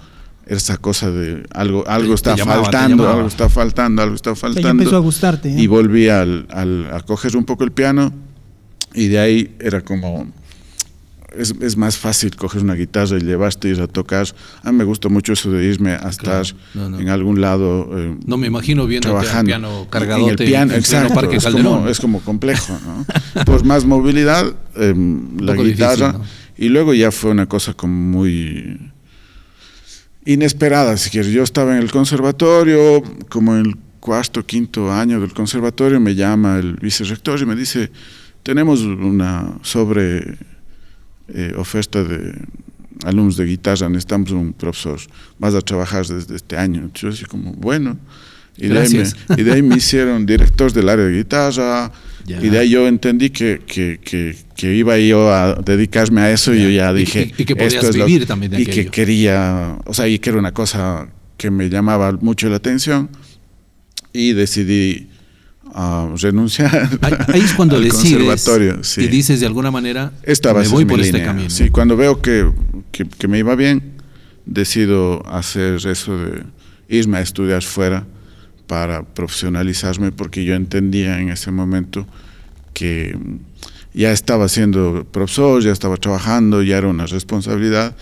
esa 0.47 0.77
cosa 0.79 1.11
de 1.11 1.43
algo, 1.53 1.85
algo 1.89 2.09
Te- 2.11 2.15
está 2.15 2.33
te 2.35 2.39
llamaba, 2.41 2.59
te 2.59 2.65
faltando, 2.65 3.09
algo 3.11 3.29
está 3.29 3.49
faltando, 3.49 4.03
algo 4.03 4.15
está 4.15 4.31
O 4.33 4.35
sea, 4.37 4.41
faltando. 4.43 4.69
ya 4.69 4.71
empezó 4.71 4.97
a 4.97 5.01
gustarte. 5.01 5.49
¿eh? 5.51 5.61
Y 5.61 5.67
volví 5.67 6.09
al, 6.09 6.47
al- 6.51 6.89
a 6.93 7.01
coger 7.01 7.37
un 7.37 7.45
poco 7.45 7.65
el 7.65 7.73
piano 7.73 8.13
y 8.95 9.09
de 9.09 9.19
ahí 9.19 9.57
era 9.61 9.81
como... 9.83 10.27
Es, 11.37 11.55
es 11.61 11.77
más 11.77 11.97
fácil 11.97 12.35
coger 12.37 12.63
una 12.63 12.75
guitarra 12.75 13.17
y 13.19 13.21
llevarte 13.21 13.69
ir 13.69 13.81
a 13.81 13.87
tocar. 13.87 14.27
A 14.63 14.73
mí 14.73 14.79
me 14.79 14.85
gusta 14.85 15.09
mucho 15.09 15.33
eso 15.33 15.51
de 15.51 15.65
irme 15.65 15.93
a 15.93 16.09
estar 16.09 16.45
No, 16.75 16.89
no. 16.91 17.01
en 17.01 17.09
algún 17.09 17.41
lado 17.41 17.89
eh, 17.99 18.17
No 18.27 18.37
me 18.37 18.47
imagino 18.47 18.87
viendo 18.87 19.09
trabajando. 19.09 19.47
piano 19.49 19.81
En 19.83 19.89
cargadote 19.89 20.45
el 20.45 20.49
piano, 20.51 20.73
en 20.73 20.79
exacto. 20.79 21.15
Parque 21.15 21.37
es, 21.37 21.47
como, 21.47 21.89
es 21.89 22.01
como 22.01 22.21
complejo, 22.21 22.79
¿no? 22.87 23.45
Por 23.45 23.65
más 23.65 23.85
movilidad, 23.85 24.47
eh, 24.77 24.95
la 25.41 25.55
guitarra. 25.55 26.13
difícil, 26.13 26.13
¿no? 26.21 26.45
Y 26.57 26.69
luego 26.69 26.95
ya 26.95 27.11
fue 27.11 27.31
una 27.33 27.47
cosa 27.47 27.75
como 27.75 27.95
muy 27.95 28.79
inesperada, 30.25 30.97
si 30.97 31.11
quieres. 31.11 31.33
Yo 31.33 31.43
estaba 31.43 31.77
en 31.77 31.83
el 31.83 31.91
conservatorio, 31.91 33.03
como 33.29 33.55
en 33.57 33.67
el 33.67 33.77
cuarto, 34.01 34.45
quinto 34.45 34.93
año 34.93 35.21
del 35.21 35.33
conservatorio, 35.33 35.99
me 36.01 36.15
llama 36.15 36.59
el 36.59 36.75
vicerrector 36.75 37.41
y 37.41 37.47
me 37.47 37.57
dice, 37.57 37.91
tenemos 38.43 38.83
una 38.83 39.59
sobre 39.63 40.37
eh, 41.29 41.53
oferta 41.57 42.03
de 42.05 42.35
alumnos 43.05 43.37
de 43.37 43.45
guitarra, 43.47 43.89
necesitamos 43.89 44.31
un 44.33 44.53
profesor, 44.53 44.99
vas 45.39 45.55
a 45.55 45.61
trabajar 45.61 46.07
desde 46.07 46.37
este 46.37 46.57
año. 46.57 46.91
Yo 46.95 47.09
así 47.09 47.25
como, 47.25 47.53
bueno. 47.55 47.99
Y 48.57 48.69
de, 48.69 48.79
ahí 48.79 48.89
me, 48.95 49.05
y 49.37 49.43
de 49.43 49.53
ahí 49.53 49.63
me 49.63 49.77
hicieron 49.77 50.25
director 50.27 50.73
del 50.73 50.89
área 50.89 51.05
de 51.07 51.17
guitarra, 51.17 51.91
Ya. 52.25 52.41
y 52.41 52.49
de 52.51 52.59
ahí 52.61 52.71
yo 52.71 52.87
entendí 52.87 53.31
que, 53.31 53.61
que, 53.67 53.99
que, 54.03 54.37
que 54.57 54.75
iba 54.77 54.97
yo 54.97 55.29
a 55.35 55.57
dedicarme 55.57 56.21
a 56.21 56.31
eso 56.31 56.55
y 56.55 56.63
yo 56.63 56.71
ya 56.71 56.93
Y- 56.93 56.97
dije 56.99 57.33
y- 57.37 57.43
y 57.43 57.45
que 57.45 57.57
podías 57.57 57.75
esto 57.75 57.91
es 57.91 57.97
lo- 57.97 58.07
vivir 58.07 58.27
también 58.27 58.53
de 58.53 58.63
y 58.63 58.65
que 58.65 58.71
aquello. 58.71 58.91
quería 58.93 59.77
o 59.85 59.93
sea 59.93 60.07
y 60.09 60.19
que 60.21 60.31
era 60.31 60.39
una 60.39 60.53
cosa 60.53 61.09
que 61.37 61.51
me 61.51 61.69
llamaba 61.69 62.13
mucho 62.13 62.49
la 62.49 62.57
atención 62.57 63.11
y 64.13 64.33
decidí 64.35 65.09
ah, 65.75 66.09
renunciar 66.21 66.89
Ahí, 67.03 67.13
ahí 67.29 67.41
es 67.41 67.53
cuando 67.53 67.77
al 67.77 67.85
decides 67.85 68.17
conservatorio 68.17 68.85
sí. 68.85 69.03
y 69.03 69.09
dices 69.09 69.41
de 69.41 69.47
alguna 69.47 69.71
manera, 69.71 70.13
Esta 70.23 70.55
me 70.55 70.67
voy 70.69 70.85
por 70.85 71.01
este 71.01 71.23
camino. 71.23 71.51
Sí, 71.51 71.71
cuando 71.71 71.97
veo 71.97 72.23
que, 72.23 72.51
que, 72.93 73.07
que 73.07 73.29
me 73.29 73.39
iba 73.39 73.55
bien, 73.55 73.95
decido 74.47 75.27
hacer 75.27 75.87
eso 75.87 76.17
de 76.17 76.43
irme 76.89 77.19
a 77.19 77.21
estudiar 77.21 77.63
fuera 77.63 78.07
para 78.67 79.03
profesionalizarme, 79.03 80.13
porque 80.13 80.45
yo 80.45 80.55
entendía 80.55 81.21
en 81.21 81.29
ese 81.29 81.51
momento 81.51 82.07
que 82.73 83.17
ya 83.93 84.11
estaba 84.11 84.49
siendo 84.49 85.07
profesor, 85.11 85.63
ya 85.63 85.73
estaba 85.73 85.97
trabajando, 85.97 86.63
ya 86.63 86.79
era 86.79 86.89
una 86.89 87.07
responsabilidad 87.07 87.95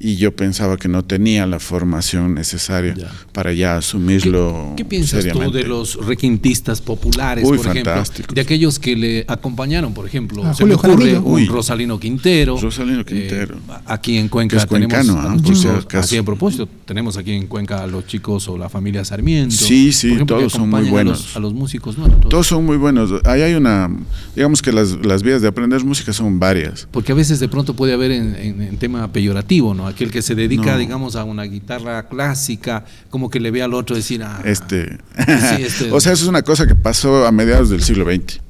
y 0.00 0.14
yo 0.16 0.34
pensaba 0.34 0.76
que 0.76 0.86
no 0.88 1.04
tenía 1.04 1.46
la 1.46 1.58
formación 1.58 2.34
necesaria 2.34 2.94
Ya. 2.96 3.10
para 3.32 3.52
ya 3.52 3.76
asumirlo 3.76 4.74
¿Qué, 4.76 4.84
qué 4.84 4.88
piensas 4.88 5.22
seriamente. 5.24 5.46
tú 5.46 5.52
de 5.58 5.64
los 5.64 6.06
requintistas 6.06 6.80
populares, 6.80 7.44
Uy, 7.44 7.56
por 7.58 7.66
ejemplo? 7.66 7.92
fantásticos. 7.92 8.34
De 8.34 8.40
aquellos 8.40 8.78
que 8.78 8.94
le 8.96 9.24
acompañaron, 9.26 9.94
por 9.94 10.06
ejemplo, 10.06 10.44
A 10.44 10.54
se 10.54 10.64
me 10.64 10.74
Julio 10.76 10.92
ocurre 10.94 11.10
Jaramillo. 11.14 11.22
un. 11.22 11.46
Rosalino 11.48 11.98
Quintero. 11.98 12.56
Rosalino 12.60 13.00
eh, 13.00 13.04
Quintero. 13.04 13.56
aquí 13.86 14.18
en 14.18 14.28
Cuenca 14.28 14.64
tenemos 14.66 14.94
cuencano, 14.94 15.18
a 15.20 15.30
ah, 15.30 15.34
los 15.34 15.42
por 15.42 15.56
si 15.56 15.62
chicos, 15.62 15.84
acaso. 15.84 16.04
así 16.04 16.16
a 16.16 16.22
propósito, 16.22 16.68
tenemos 16.84 17.16
aquí 17.16 17.32
en 17.32 17.46
Cuenca 17.48 17.82
a 17.82 17.86
los 17.88 18.06
chicos 18.06 18.48
o 18.48 18.56
la 18.56 18.68
familia 18.68 19.04
Sarmiento. 19.04 19.54
Sí, 19.56 19.92
sí, 19.92 20.12
ejemplo, 20.12 20.36
todos 20.38 20.52
son 20.52 20.62
muy 20.70 20.80
acompañan 20.80 20.88
a 20.88 20.92
buenos. 20.92 21.18
los- 21.18 21.36
A 21.36 21.40
los, 21.40 21.54
músicos 21.54 21.98
nuevos. 21.98 22.28
Todos 22.28 22.46
son 22.46 22.64
muy 22.64 22.76
buenos. 22.76 23.10
Ahí 23.24 23.42
hay 23.42 23.54
una, 23.54 23.90
digamos 24.36 24.62
que 24.62 24.70
las, 24.72 24.92
las 25.04 25.24
vías 25.24 25.42
de 25.42 25.48
aprender 25.48 25.82
música 25.84 26.12
son 26.12 26.38
varias. 26.38 26.86
Porque 26.92 27.10
a 27.10 27.14
veces 27.16 27.40
de 27.40 27.48
pronto 27.48 27.74
puede 27.74 27.92
haber 27.94 28.12
en, 28.12 28.36
en- 28.36 28.62
en 28.62 28.76
tema 28.76 29.10
peyorativo, 29.12 29.74
¿no? 29.74 29.87
Aquel 29.88 30.10
que 30.10 30.22
se 30.22 30.34
dedica, 30.34 30.72
No. 30.72 30.78
digamos, 30.78 31.16
a 31.16 31.24
una 31.24 31.42
guitarra 31.44 32.08
clásica, 32.08 32.84
como 33.10 33.28
que 33.30 33.40
le 33.40 33.50
ve 33.50 33.62
al 33.62 33.74
otro 33.74 33.96
decir, 33.96 34.22
ah, 34.22 34.40
Este. 34.44 34.98
Sí, 35.16 35.62
este- 35.62 35.92
o 35.92 36.00
sea, 36.00 36.12
eso 36.12 36.22
es 36.24 36.28
una 36.28 36.42
cosa 36.42 36.66
que 36.66 36.74
pasó 36.74 37.26
a 37.26 37.32
mediados 37.32 37.70
del 37.70 37.82
siglo 37.82 38.04
XX. 38.04 38.40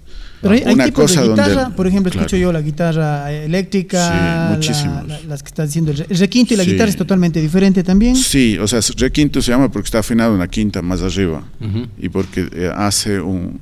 Pero 0.40 0.54
hay, 0.54 0.62
hay 0.64 0.74
una 0.74 0.84
tipos 0.84 1.02
cosa 1.10 1.22
de 1.22 1.26
donde- 1.28 1.42
guitarra, 1.42 1.70
por 1.70 1.86
ejemplo, 1.88 2.12
escucho 2.12 2.36
yo 2.36 2.52
la 2.52 2.60
guitarra 2.60 3.32
eléctrica, 3.32 4.56
Sí, 4.60 4.84
la- 4.86 5.20
las 5.26 5.42
que 5.42 5.48
están 5.48 5.66
diciendo 5.66 5.90
el, 5.90 5.96
re- 5.98 6.06
el 6.08 6.16
requinto 6.18 6.54
y 6.54 6.56
la 6.56 6.62
Sí. 6.64 6.70
guitarra 6.72 6.90
es 6.90 6.96
totalmente 6.96 7.40
diferente 7.40 7.82
también. 7.82 8.14
Sí, 8.14 8.56
o 8.58 8.68
sea, 8.68 8.78
re 8.98 9.10
quinto 9.10 9.42
se 9.42 9.50
llama 9.50 9.68
porque 9.70 9.86
está 9.86 9.98
afinado 9.98 10.32
una 10.34 10.46
quinta 10.46 10.80
más 10.80 11.02
arriba 11.02 11.42
y 12.00 12.08
porque 12.08 12.48
eh, 12.52 12.70
hace 12.74 13.20
un, 13.20 13.60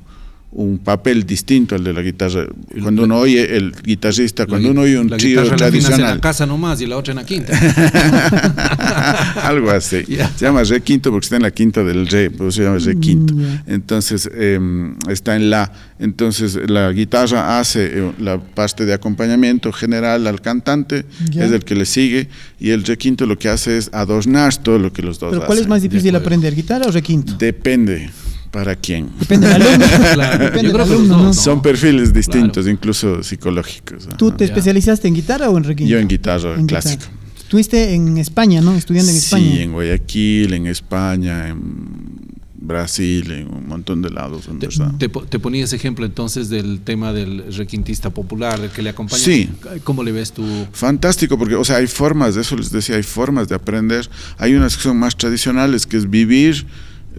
un 0.51 0.79
papel 0.79 1.25
distinto 1.25 1.75
al 1.75 1.83
de 1.83 1.93
la 1.93 2.01
guitarra. 2.01 2.47
Cuando 2.81 3.03
uno 3.03 3.17
oye 3.17 3.57
el 3.57 3.73
guitarrista, 3.83 4.43
la 4.43 4.47
cuando 4.47 4.71
uno 4.71 4.81
oye 4.81 4.97
un 4.97 5.09
la 5.09 5.17
trío 5.17 5.41
guitarra 5.41 5.57
la 5.57 5.67
en 5.67 5.73
la 5.73 5.79
tradicional, 5.81 6.19
casa 6.21 6.45
nomás 6.45 6.79
y 6.81 6.85
la 6.87 6.97
otra 6.97 7.11
en 7.11 7.17
la 7.17 7.25
quinta. 7.25 7.53
algo 9.43 9.69
así. 9.71 10.05
Se 10.05 10.45
llama 10.45 10.63
re 10.63 10.81
quinto 10.81 11.11
porque 11.11 11.25
está 11.25 11.35
en 11.35 11.43
la 11.43 11.51
quinta 11.51 11.83
del 11.83 12.07
re, 12.07 12.31
por 12.31 12.47
eso 12.47 12.57
se 12.57 12.63
llama 12.63 12.77
re 12.77 12.97
quinto. 12.97 13.33
Mm, 13.33 13.41
ya. 13.41 13.63
Entonces 13.67 14.29
em, 14.33 14.95
está 15.09 15.35
en 15.35 15.49
la. 15.49 15.71
Entonces 15.99 16.57
la 16.69 16.91
guitarra 16.91 17.59
hace 17.59 17.99
eh, 17.99 18.11
la 18.19 18.39
parte 18.39 18.85
de 18.85 18.93
acompañamiento 18.93 19.73
general 19.73 20.27
al 20.27 20.41
cantante, 20.41 21.05
es 21.29 21.51
el 21.51 21.65
que 21.65 21.75
le 21.75 21.85
sigue, 21.85 22.29
y 22.59 22.69
el 22.69 22.85
re 22.85 22.97
quinto 22.97 23.25
lo 23.25 23.37
que 23.37 23.49
hace 23.49 23.77
es 23.77 23.89
adornar 23.93 24.55
todo 24.55 24.79
lo 24.79 24.93
que 24.93 25.01
los 25.01 25.19
dos 25.19 25.31
Pero 25.31 25.45
¿cuál 25.45 25.59
es 25.59 25.67
más 25.67 25.81
difícil 25.81 26.15
aprender, 26.15 26.55
guitarra 26.55 26.85
o 26.87 26.91
requinto? 26.91 27.33
Depende 27.33 28.09
para 28.51 28.75
quién. 28.75 29.09
Depende 29.19 29.47
del 29.47 29.61
alumno. 29.61 29.85
Claro, 30.13 30.43
Depende 30.45 30.71
del 30.71 30.81
alumno, 30.81 31.23
¿no? 31.23 31.33
Son 31.33 31.61
perfiles 31.61 32.13
distintos, 32.13 32.67
incluso 32.67 33.21
psicológicos. 33.23 34.07
¿Tú 34.17 34.31
te 34.31 34.45
Ya. 34.45 34.51
especializaste 34.53 35.07
en 35.07 35.13
guitarra 35.15 35.49
o 35.49 35.57
en 35.57 35.63
requinto? 35.63 35.91
Yo 35.91 35.99
en 35.99 36.07
guitarra 36.07 36.55
En 36.55 36.65
clásica. 36.67 36.95
guitarra. 37.05 37.17
Estuviste 37.37 37.93
en 37.93 38.17
España, 38.17 38.59
¿no? 38.61 38.75
Estudiando 38.75 39.11
en 39.11 39.17
España. 39.17 39.51
Sí, 39.51 39.61
en 39.61 39.71
Guayaquil, 39.71 40.53
en 40.53 40.67
España, 40.67 41.47
en 41.47 42.27
Brasil, 42.59 43.31
en 43.31 43.47
un 43.53 43.67
montón 43.67 44.01
de 44.01 44.09
lados, 44.09 44.49
Te, 44.59 45.07
te 45.07 45.09
te 45.29 45.39
ponía 45.39 45.63
ese 45.63 45.77
ejemplo 45.77 46.05
entonces 46.05 46.49
del 46.49 46.81
tema 46.81 47.13
del 47.13 47.53
requintista 47.55 48.09
popular, 48.09 48.59
el 48.59 48.69
que 48.71 48.81
le 48.81 48.89
acompaña. 48.89 49.21
Sí. 49.23 49.49
¿Cómo 49.85 50.03
le 50.03 50.11
ves 50.11 50.33
tú? 50.33 50.43
Fantástico, 50.73 51.37
porque, 51.37 51.55
o 51.55 51.63
sea, 51.63 51.77
hay 51.77 51.87
formas, 51.87 52.35
de 52.35 52.41
eso 52.41 52.57
les 52.57 52.71
decía, 52.71 52.97
hay 52.97 53.03
formas 53.03 53.47
de 53.47 53.55
aprender. 53.55 54.09
Hay 54.37 54.53
unas 54.55 54.75
que 54.75 54.83
son 54.83 54.97
más 54.97 55.15
tradicionales, 55.15 55.85
que 55.87 55.95
es 55.95 56.09
vivir 56.09 56.65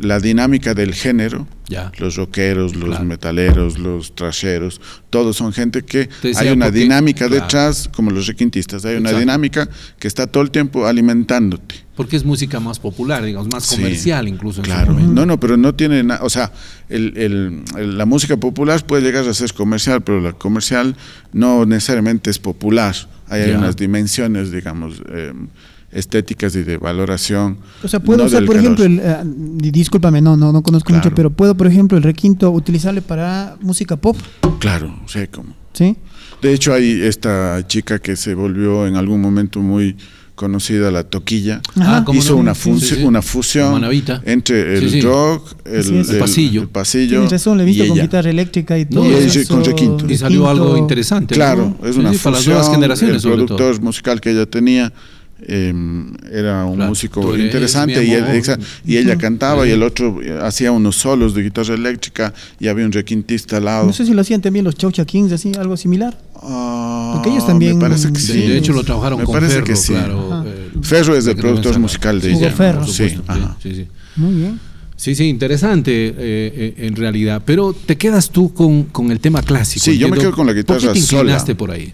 la 0.00 0.20
dinámica 0.20 0.74
del 0.74 0.94
género. 0.94 1.46
Ya. 1.68 1.92
Los 1.98 2.16
rockeros, 2.16 2.74
los 2.74 2.88
Claro. 2.90 3.04
metaleros, 3.04 3.78
los 3.78 4.14
trasheros, 4.14 4.80
todos 5.10 5.36
son 5.36 5.52
gente 5.52 5.82
que 5.82 6.08
decía 6.22 6.40
hay 6.40 6.48
una 6.50 6.66
porque- 6.66 6.80
dinámica 6.80 7.26
claro. 7.28 7.42
detrás, 7.42 7.90
como 7.94 8.10
los 8.10 8.26
requintistas, 8.26 8.84
hay 8.86 8.96
una 8.96 9.12
dinámica 9.12 9.68
que 9.98 10.08
está 10.08 10.26
todo 10.26 10.42
el 10.42 10.50
tiempo 10.50 10.86
alimentándote. 10.86 11.74
Porque 11.94 12.16
es 12.16 12.24
música 12.24 12.58
más 12.60 12.78
popular, 12.78 13.22
digamos, 13.24 13.48
más 13.52 13.64
Sí, 13.66 13.76
comercial 13.76 14.28
incluso 14.28 14.60
en 14.60 14.64
Claro, 14.66 14.94
no, 14.94 15.26
no, 15.26 15.38
pero 15.40 15.56
no 15.56 15.74
tiene 15.74 16.02
nada, 16.04 16.20
o 16.22 16.30
sea, 16.30 16.52
el- 16.88 17.12
el- 17.18 17.62
el- 17.76 17.98
la 17.98 18.06
música 18.06 18.36
popular 18.36 18.86
puede 18.86 19.02
llegar 19.02 19.26
a 19.28 19.34
ser 19.34 19.52
comercial, 19.52 20.02
pero 20.02 20.20
la 20.20 20.32
comercial 20.32 20.96
no 21.32 21.66
necesariamente 21.66 22.30
es 22.30 22.38
popular. 22.38 22.94
Hay 23.28 23.48
Ya. 23.50 23.58
unas 23.58 23.76
dimensiones, 23.76 24.50
digamos, 24.52 25.02
eh, 25.12 25.34
estéticas 25.90 26.54
y 26.56 26.62
de 26.62 26.76
valoración. 26.76 27.58
O 27.82 27.88
sea, 27.88 28.00
puedo 28.00 28.18
no 28.20 28.24
usar, 28.26 28.44
por 28.44 28.56
calor. 28.56 28.60
ejemplo, 28.78 28.84
el, 28.84 29.00
eh, 29.02 29.16
di- 29.24 29.70
discúlpame, 29.70 30.20
no, 30.20 30.36
no, 30.36 30.52
no 30.52 30.62
conozco 30.62 30.88
Claro. 30.88 31.02
mucho, 31.04 31.14
pero 31.14 31.30
puedo, 31.30 31.54
por 31.56 31.66
ejemplo, 31.66 31.96
el 31.96 32.04
requinto 32.04 32.50
utilizarle 32.50 33.00
para 33.02 33.56
música 33.60 33.96
pop, 33.96 34.16
Claro, 34.58 34.94
o 35.04 35.08
sea, 35.08 35.26
como... 35.28 35.54
¿sí? 35.72 35.96
De 36.42 36.52
hecho, 36.52 36.72
hay 36.74 37.00
esta 37.02 37.64
chica 37.66 37.98
que 38.00 38.16
se 38.16 38.34
volvió 38.34 38.86
en 38.86 38.96
algún 38.96 39.20
momento 39.20 39.60
muy 39.60 39.96
conocida, 40.34 40.90
la 40.92 41.02
Toquilla. 41.02 41.60
Ah, 41.80 42.02
¿cómo 42.06 42.16
hizo 42.18 42.34
no? 42.34 42.40
una, 42.40 42.54
Sí, 42.54 42.78
sí. 42.80 43.02
una 43.02 43.22
fusión 43.22 43.72
Manavita. 43.72 44.22
entre 44.24 44.78
el 44.78 44.84
Sí, 44.84 44.90
sí. 44.90 45.00
rock, 45.00 45.52
el, 45.64 45.96
es. 46.00 46.10
El 46.10 46.18
pasillo. 46.18 46.62
el 46.62 46.68
pasillo 46.68 47.08
Tienes 47.10 47.32
razón, 47.32 47.58
le 47.58 47.64
he 47.64 47.66
y 47.66 47.70
visto 47.70 47.84
con 47.88 47.92
ella. 47.96 48.02
guitarra 48.04 48.30
eléctrica 48.30 48.78
y 48.78 48.84
No, 48.84 48.90
todo. 49.00 49.10
y 49.10 49.14
ella 49.14 49.26
eso, 49.40 49.52
con 49.54 49.64
requinto. 49.64 50.06
Y 50.08 50.16
salió 50.16 50.42
requinto. 50.46 50.48
algo 50.48 50.76
interesante. 50.76 51.34
¿no? 51.34 51.36
Claro, 51.36 51.76
es 51.82 51.94
Sí, 51.94 52.00
una 52.00 52.10
sí, 52.12 52.18
fusión. 52.18 52.22
para 52.22 52.36
las 52.36 52.46
nuevas 52.46 52.70
generaciones, 52.70 53.14
el 53.16 53.20
sobre 53.20 53.34
productor 53.36 53.74
todo. 53.76 53.84
musical 53.84 54.20
que 54.20 54.30
ella 54.30 54.46
tenía 54.46 54.92
eh, 55.46 55.72
era 56.32 56.64
un 56.64 56.76
Claro, 56.76 56.88
músico 56.90 57.36
interesante 57.36 58.04
y, 58.04 58.10
él- 58.12 58.42
y 58.84 58.96
ella 58.96 59.16
cantaba 59.16 59.64
Sí. 59.64 59.70
y 59.70 59.72
el 59.72 59.82
otro 59.82 60.18
hacía 60.42 60.72
unos 60.72 60.96
solos 60.96 61.34
de 61.34 61.42
guitarra 61.42 61.74
eléctrica 61.74 62.34
y 62.58 62.68
había 62.68 62.84
un 62.86 62.92
requintista 62.92 63.58
al 63.58 63.64
lado. 63.66 63.86
No 63.86 63.92
sé 63.92 64.04
si 64.06 64.12
lo 64.14 64.20
hacían 64.20 64.40
también 64.40 64.64
los 64.64 64.74
Chaucha 64.74 65.04
Kings, 65.04 65.32
así, 65.32 65.52
algo 65.58 65.76
similar. 65.76 66.18
Ah, 66.42 67.12
Porque 67.14 67.30
ellos 67.30 67.46
también- 67.46 67.76
Me 67.78 67.82
parece 67.82 68.08
que 68.08 68.18
De, 68.18 68.20
sí. 68.20 68.40
de 68.46 68.56
hecho, 68.58 68.72
lo 68.72 68.82
trabajaron 68.84 69.18
Me 69.20 69.24
con 69.24 69.34
parece 69.34 69.54
Ferro, 69.54 69.66
que 69.66 69.76
sí. 69.76 69.92
claro. 69.92 70.44
Eh, 70.46 70.70
Ferro 70.82 71.16
es 71.16 71.26
el 71.26 71.36
productor 71.36 71.78
musical 71.78 72.20
de 72.20 72.30
Hugo 72.32 72.40
ella. 72.40 72.50
Ferro. 72.52 72.86
supuesto, 72.86 73.22
ajá. 73.26 73.56
sí, 73.62 73.74
sí. 73.74 73.86
Muy 74.16 74.34
bien. 74.34 74.60
Sí, 74.96 75.14
sí, 75.14 75.24
interesante 75.28 76.08
eh, 76.08 76.14
eh, 76.18 76.74
en 76.78 76.96
realidad. 76.96 77.40
Pero 77.44 77.72
te 77.72 77.96
quedas 77.96 78.30
tú 78.30 78.52
con, 78.52 78.82
con 78.84 79.12
el 79.12 79.20
tema 79.20 79.42
clásico. 79.42 79.84
Sí, 79.84 79.96
yo 79.96 80.08
me 80.08 80.18
quedo 80.18 80.32
con 80.32 80.44
la 80.46 80.52
guitarra 80.52 80.80
¿Por 80.80 80.88
qué 80.92 81.00
te 81.00 81.06
sola. 81.06 81.20
inclinaste 81.22 81.54
por 81.54 81.70
ahí? 81.70 81.92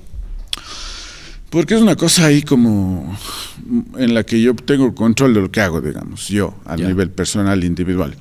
Porque 1.54 1.75
es 1.75 1.80
una 1.80 1.94
cosa 1.94 2.26
ahí 2.26 2.42
como 2.42 3.16
en 3.96 4.12
la 4.12 4.25
que 4.25 4.40
yo 4.42 4.54
tengo 4.56 4.92
control 4.94 5.34
de 5.34 5.40
lo 5.40 5.50
que 5.52 5.61
hago, 5.61 5.80
digamos, 5.80 6.26
yo, 6.28 6.54
a 6.66 6.76
nivel 6.76 7.11
personal, 7.11 7.62
individual. 7.62 8.16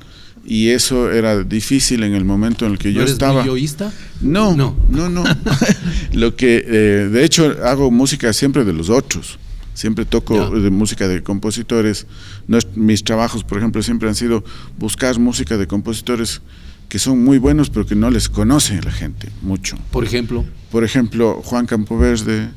Y 0.45 0.67
eso 0.69 1.09
era 1.11 1.43
difícil 1.43 2.03
en 2.03 2.13
el 2.13 2.25
momento 2.25 2.65
en 2.67 2.73
el 2.73 2.77
que 2.77 2.89
¿No 2.89 2.95
yo 2.95 3.01
eres 3.01 3.13
estaba. 3.13 3.43
yoísta? 3.43 3.91
No, 4.21 4.55
No. 4.55 4.75
no, 4.89 5.09
no. 5.09 5.23
Lo 6.13 6.35
que, 6.35 6.63
eh, 6.67 7.09
de 7.11 7.23
hecho, 7.25 7.55
hago 7.63 7.89
música 7.89 8.31
siempre 8.33 8.63
de 8.65 8.73
los 8.73 8.89
otros. 8.89 9.39
Siempre 9.73 10.05
toco 10.05 10.51
de 10.51 10.69
música 10.69 11.07
de 11.07 11.23
compositores. 11.23 12.05
No 12.47 12.59
es- 12.59 12.67
mis 12.75 13.03
trabajos, 13.03 13.43
por 13.43 13.57
ejemplo, 13.57 13.81
siempre 13.81 14.09
han 14.09 14.15
sido 14.15 14.43
buscar 14.77 15.17
música 15.17 15.57
de 15.57 15.65
compositores 15.65 16.41
que 16.89 16.99
son 16.99 17.23
muy 17.23 17.39
buenos, 17.39 17.71
pero 17.71 17.87
que 17.87 17.95
no 17.95 18.11
les 18.11 18.29
conoce 18.29 18.79
la 18.83 18.91
gente 18.91 19.29
mucho. 19.41 19.75
Por 19.89 20.03
ejemplo. 20.03 20.45
Por 20.69 20.83
ejemplo, 20.83 21.41
Juan 21.43 21.65
Campoverde, 21.65 22.49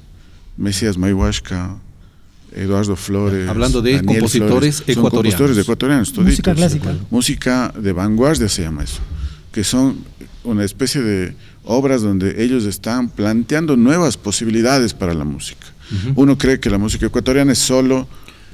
Mesías 0.57 0.97
Mayhuasca, 0.99 1.77
Eduardo 2.53 2.97
Flores. 2.97 3.49
Hablando 3.49 3.83
de 3.83 3.93
Daniel 3.97 4.07
compositores 4.07 4.77
Flores. 4.77 4.77
Son 4.77 4.91
ecuatorianos. 4.93 5.13
compositores 5.13 5.59
ecuatorianos, 5.59 6.15
Música 6.17 6.55
toditos. 6.55 6.79
clásica. 6.81 6.95
Música 7.11 7.75
de 7.79 7.93
vanguardia 7.93 8.49
se 8.49 8.63
llama 8.63 8.85
eso, 8.85 9.01
que 9.53 9.65
son 9.65 9.99
una 10.45 10.65
especie 10.65 11.03
de 11.03 11.35
obras 11.65 12.03
donde 12.03 12.43
ellos 12.43 12.65
están 12.65 13.09
planteando 13.09 13.77
nuevas 13.77 14.17
posibilidades 14.17 14.95
para 14.95 15.13
la 15.15 15.25
música. 15.25 15.67
Uno 16.15 16.37
cree 16.37 16.59
que 16.59 16.69
la 16.71 16.79
música 16.79 17.07
ecuatoriana 17.07 17.53
es 17.53 17.59
solo 17.59 18.09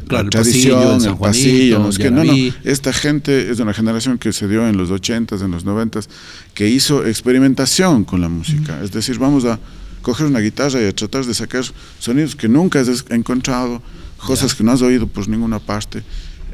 Claro, 0.08 0.24
la 0.24 0.26
el 0.26 0.30
tradición, 0.30 0.82
pasillo, 0.82 1.10
el 1.12 1.18
pasillo, 1.18 1.76
Juanito, 1.76 1.90
es 1.90 1.98
que 1.98 2.10
no, 2.10 2.24
no, 2.24 2.32
esta 2.64 2.92
gente 2.92 3.50
es 3.50 3.58
de 3.58 3.62
una 3.62 3.72
generación 3.72 4.18
que 4.18 4.32
se 4.32 4.48
dio 4.48 4.66
en 4.66 4.76
los 4.76 4.90
80s, 4.90 5.44
en 5.44 5.52
los 5.52 5.64
90s, 5.64 6.08
que 6.54 6.68
hizo 6.68 7.06
experimentación 7.06 8.04
con 8.04 8.20
la 8.20 8.28
música. 8.28 8.82
Es 8.82 8.90
decir, 8.90 9.18
vamos 9.18 9.44
a 9.44 9.60
coger 10.02 10.26
una 10.26 10.40
guitarra 10.40 10.80
y 10.82 10.86
a 10.86 10.94
tratar 10.94 11.24
de 11.24 11.34
sacar 11.34 11.64
sonidos 11.98 12.36
que 12.36 12.48
nunca 12.48 12.80
has 12.80 13.04
encontrado, 13.10 13.80
cosas 14.18 14.54
que 14.54 14.62
no 14.64 14.72
has 14.72 14.82
oído 14.82 15.06
por 15.06 15.28
ninguna 15.28 15.58
parte, 15.58 16.02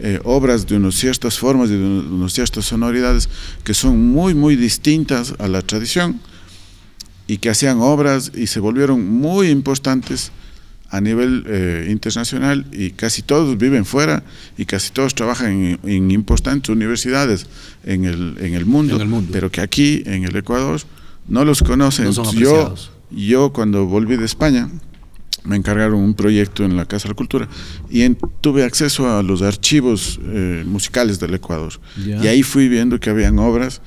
eh, 0.01 0.21
obras 0.25 0.67
de 0.67 0.77
unas 0.77 0.95
ciertas 0.95 1.39
formas 1.39 1.71
y 1.71 1.73
de 1.73 1.85
unas 1.85 2.33
ciertas 2.33 2.65
sonoridades 2.67 3.29
que 3.65 3.75
son 3.75 3.99
muy, 4.13 4.35
muy 4.35 4.55
distintas 4.55 5.35
a 5.39 5.49
la 5.49 5.61
tradición 5.63 6.21
y 7.27 7.39
que 7.39 7.51
hacían 7.51 7.81
obras 7.81 8.31
y 8.35 8.47
se 8.47 8.61
volvieron 8.61 9.07
muy 9.07 9.49
importantes 9.49 10.31
a 10.91 11.01
nivel 11.03 11.45
eh, 11.47 11.89
internacional 11.91 12.65
y 12.73 12.93
casi 12.93 13.21
todos 13.23 13.59
viven 13.59 13.85
fuera 13.85 14.23
y 14.57 14.65
casi 14.65 14.91
todos 14.91 15.15
trabajan 15.15 15.51
en, 15.53 15.81
en 15.85 16.11
importantes 16.11 16.71
universidades 16.71 17.47
en 17.85 18.07
el, 18.07 18.37
en 18.41 18.55
el 18.55 18.65
mundo, 18.65 18.95
En 18.95 19.03
el 19.03 19.09
mundo. 19.09 19.31
pero 19.33 19.51
que 19.51 19.61
aquí 19.61 20.03
en 20.07 20.25
el 20.25 20.35
Ecuador 20.35 20.81
no 21.29 21.45
los 21.45 21.63
conocen. 21.63 22.07
No 22.07 22.13
son 22.15 22.35
yo, 22.35 22.75
yo 23.11 23.53
cuando 23.53 23.87
volví 23.87 24.17
de 24.17 24.25
España 24.25 24.69
me 25.45 25.57
encargaron 25.57 26.01
un 26.01 26.15
proyecto 26.15 26.65
en 26.65 26.77
la 26.77 26.85
Casa 26.85 27.05
de 27.05 27.11
la 27.11 27.15
Cultura 27.17 27.49
y 27.89 28.03
en- 28.03 28.19
tuve 28.41 28.65
acceso 28.65 29.09
a 29.11 29.23
los 29.23 29.41
archivos 29.43 30.21
eh, 30.25 30.63
musicales 30.67 31.19
del 31.21 31.35
Ecuador. 31.35 31.73
Y 31.97 32.27
ahí 32.27 32.43
fui 32.43 32.69
viendo 32.69 32.99
que 33.01 33.09
habían 33.11 33.39
obras 33.39 33.81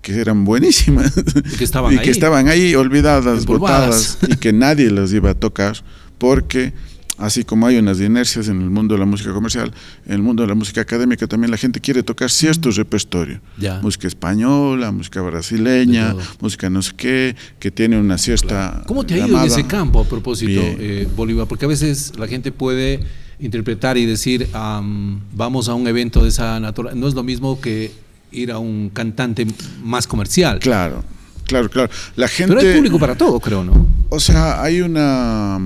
que 0.00 0.12
eran 0.20 0.44
buenísimas 0.44 1.12
Y 1.52 1.56
que 1.56 1.64
estaban 1.64 1.92
y 1.94 1.96
ahí. 1.98 2.04
que 2.04 2.10
estaban 2.10 2.46
ahí 2.48 2.74
olvidadas, 2.76 3.40
Empolvadas. 3.40 4.18
botadas 4.20 4.32
y 4.32 4.36
que 4.36 4.52
nadie 4.52 4.90
las 4.90 5.12
iba 5.12 5.30
a 5.30 5.34
tocar 5.34 5.76
porque 6.18 6.72
así 7.18 7.44
como 7.44 7.66
hay 7.66 7.76
unas 7.76 8.00
inercias 8.00 8.48
en 8.48 8.62
el 8.62 8.70
mundo 8.70 8.94
de 8.94 9.00
la 9.00 9.06
música 9.06 9.32
comercial, 9.32 9.72
en 10.06 10.12
el 10.12 10.22
mundo 10.22 10.42
de 10.42 10.48
la 10.48 10.54
música 10.54 10.80
académica 10.80 11.26
también 11.26 11.50
la 11.50 11.56
gente 11.56 11.80
quiere 11.80 12.02
tocar 12.02 12.30
cierto 12.30 12.70
repertorio. 12.70 13.40
Ya. 13.58 13.80
Música 13.82 14.06
española, 14.08 14.90
música 14.92 15.20
brasileña, 15.20 16.14
música 16.40 16.70
no 16.70 16.80
sé 16.80 16.92
qué, 16.96 17.36
que 17.58 17.70
tiene 17.70 17.98
una 17.98 18.18
cierta 18.18 18.82
¿Cómo 18.86 19.04
te 19.04 19.14
ha 19.14 19.16
ido 19.18 19.26
en 19.26 19.32
llamada. 19.32 19.46
ese 19.46 19.66
campo 19.66 20.00
a 20.00 20.04
propósito, 20.04 20.60
eh, 20.62 21.08
Bolívar? 21.16 21.46
Porque 21.46 21.64
a 21.64 21.68
veces 21.68 22.12
la 22.16 22.28
gente 22.28 22.52
puede 22.52 23.00
interpretar 23.40 23.96
y 23.96 24.06
decir, 24.06 24.48
am, 24.52 25.20
vamos 25.34 25.68
a 25.68 25.74
un 25.74 25.86
evento 25.86 26.22
de 26.22 26.28
esa 26.28 26.58
naturaleza. 26.60 26.98
No 26.98 27.08
es 27.08 27.14
lo 27.14 27.22
mismo 27.22 27.60
que 27.60 27.92
ir 28.32 28.52
a 28.52 28.58
un 28.58 28.90
cantante 28.90 29.46
más 29.82 30.06
comercial. 30.06 30.58
Claro, 30.58 31.04
claro, 31.46 31.68
claro. 31.68 31.90
La 32.16 32.28
gente 32.28 32.54
Pero 32.54 32.68
hay 32.68 32.76
público 32.76 32.98
para 32.98 33.16
todo, 33.16 33.40
creo, 33.40 33.64
¿no? 33.64 33.86
O 34.10 34.20
sea, 34.20 34.62
hay 34.62 34.80
una 34.80 35.58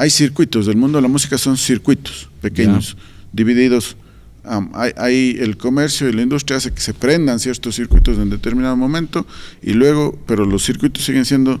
hay 0.00 0.10
circuitos, 0.10 0.68
el 0.68 0.76
mundo 0.76 0.98
de 0.98 1.02
la 1.02 1.08
música 1.08 1.36
son 1.38 1.56
circuitos 1.56 2.28
pequeños, 2.40 2.96
divididos. 3.32 3.96
Am, 4.44 4.70
hay, 4.74 4.92
hay 4.96 5.36
el 5.40 5.56
comercio 5.58 6.08
y 6.08 6.12
la 6.12 6.22
industria 6.22 6.56
hace 6.56 6.72
que 6.72 6.80
se 6.80 6.94
prendan 6.94 7.38
ciertos 7.40 7.74
circuitos 7.76 8.16
en 8.16 8.30
determinado 8.30 8.76
momento 8.76 9.26
y 9.62 9.72
luego, 9.74 10.18
pero 10.26 10.46
los 10.46 10.64
circuitos 10.64 11.04
siguen 11.04 11.24
siendo 11.24 11.60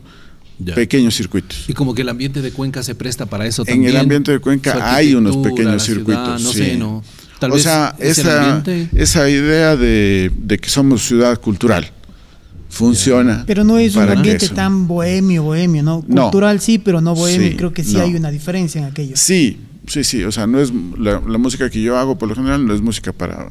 Ya. 0.60 0.74
pequeños 0.74 1.14
circuitos. 1.14 1.68
Y 1.68 1.72
como 1.74 1.94
que 1.94 2.02
el 2.02 2.08
ambiente 2.08 2.40
de 2.40 2.50
Cuenca 2.50 2.82
se 2.82 2.94
presta 2.94 3.26
para 3.26 3.44
eso 3.46 3.62
En 3.62 3.66
también. 3.74 3.90
el 3.90 3.96
ambiente 4.00 4.32
de 4.32 4.38
Cuenca 4.40 4.94
hay 4.94 5.14
unos 5.14 5.36
pequeños 5.36 5.72
la 5.74 5.78
ciudad, 5.78 5.96
circuitos, 5.98 6.42
No 6.42 6.52
sí. 6.52 6.58
sé, 6.58 6.76
¿no? 6.76 7.04
Tal 7.38 7.50
o 7.52 7.54
vez 7.54 7.62
sea, 7.64 7.94
esa, 8.00 8.62
esa 8.96 9.28
idea 9.30 9.76
de, 9.76 10.32
de 10.36 10.58
que 10.58 10.68
somos 10.70 11.02
ciudad 11.06 11.40
cultural 11.40 11.92
funciona. 12.68 13.44
Pero 13.46 13.64
no 13.64 13.78
es 13.78 13.96
un 13.96 14.08
ambiente 14.08 14.46
eso- 14.46 14.54
tan 14.54 14.86
bohemio, 14.86 15.42
bohemio, 15.42 15.82
¿no? 15.82 16.04
No. 16.06 16.22
Cultural 16.24 16.60
sí, 16.60 16.78
pero 16.78 17.00
no 17.00 17.14
bohemio. 17.14 17.48
Sí, 17.50 17.56
Creo 17.56 17.72
que 17.72 17.84
sí 17.84 17.94
no. 17.94 18.02
hay 18.02 18.14
una 18.14 18.30
diferencia 18.30 18.80
en 18.80 18.84
aquello. 18.86 19.16
Sí, 19.16 19.58
sí, 19.86 20.04
sí. 20.04 20.24
O 20.24 20.32
sea, 20.32 20.46
no 20.46 20.60
es 20.60 20.72
la, 20.98 21.20
la 21.26 21.38
música 21.38 21.68
que 21.70 21.80
yo 21.82 21.96
hago 21.98 22.18
por 22.18 22.28
lo 22.28 22.34
general 22.34 22.66
no 22.66 22.74
es 22.74 22.80
música 22.80 23.12
para, 23.12 23.50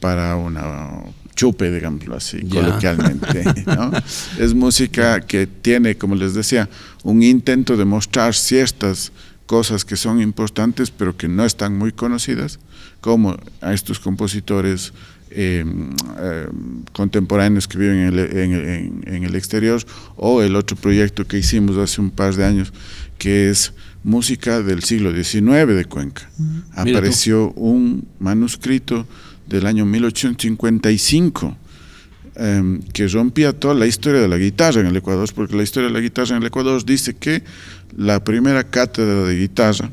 para 0.00 0.36
una 0.36 0.90
chupe, 1.34 1.70
digámoslo 1.70 2.16
así, 2.16 2.38
Ya. 2.44 2.60
coloquialmente. 2.60 3.44
¿no? 3.66 3.90
Es 4.38 4.52
música 4.54 5.20
que 5.22 5.46
tiene, 5.46 5.96
como 5.96 6.14
les 6.14 6.34
decía, 6.34 6.68
un 7.04 7.22
intento 7.22 7.76
de 7.76 7.84
mostrar 7.86 8.34
ciertas 8.34 9.12
cosas 9.46 9.84
que 9.84 9.96
son 9.96 10.20
importantes, 10.20 10.90
pero 10.90 11.16
que 11.16 11.28
no 11.28 11.44
están 11.44 11.76
muy 11.76 11.92
conocidas, 11.92 12.58
como 13.00 13.36
a 13.60 13.72
estos 13.72 13.98
compositores 13.98 14.92
eh, 15.34 15.64
eh, 16.18 16.46
contemporáneos 16.92 17.66
que 17.68 17.78
viven 17.78 17.96
en 17.98 18.18
el, 18.18 18.18
en- 18.36 18.52
en- 18.54 19.14
en 19.14 19.24
el 19.24 19.34
exterior, 19.34 19.82
o 20.16 20.42
el 20.42 20.56
otro 20.56 20.76
proyecto 20.76 21.26
que 21.26 21.38
hicimos 21.38 21.76
hace 21.78 22.00
un 22.00 22.10
par 22.10 22.34
de 22.34 22.44
años, 22.44 22.72
que 23.18 23.50
es 23.50 23.72
música 24.04 24.62
del 24.62 24.82
siglo 24.82 25.12
XIX 25.12 25.66
de 25.74 25.84
Cuenca. 25.84 26.28
Apareció 26.74 27.52
un 27.52 28.06
manuscrito 28.18 29.06
del 29.48 29.66
año 29.66 29.84
1855 29.86 31.56
em, 32.34 32.80
que 32.92 33.06
rompía 33.08 33.52
toda 33.52 33.74
la 33.74 33.86
historia 33.86 34.20
de 34.20 34.28
la 34.28 34.38
guitarra 34.38 34.80
en 34.80 34.86
el 34.86 34.96
Ecuador, 34.96 35.28
porque 35.34 35.54
la 35.56 35.62
historia 35.62 35.88
de 35.88 35.94
la 35.94 36.00
guitarra 36.00 36.30
en 36.36 36.42
el 36.42 36.46
Ecuador 36.48 36.82
dice 36.84 37.14
que 37.14 37.42
la 37.96 38.24
primera 38.24 38.64
cátedra 38.64 39.24
de 39.24 39.36
guitarra 39.38 39.90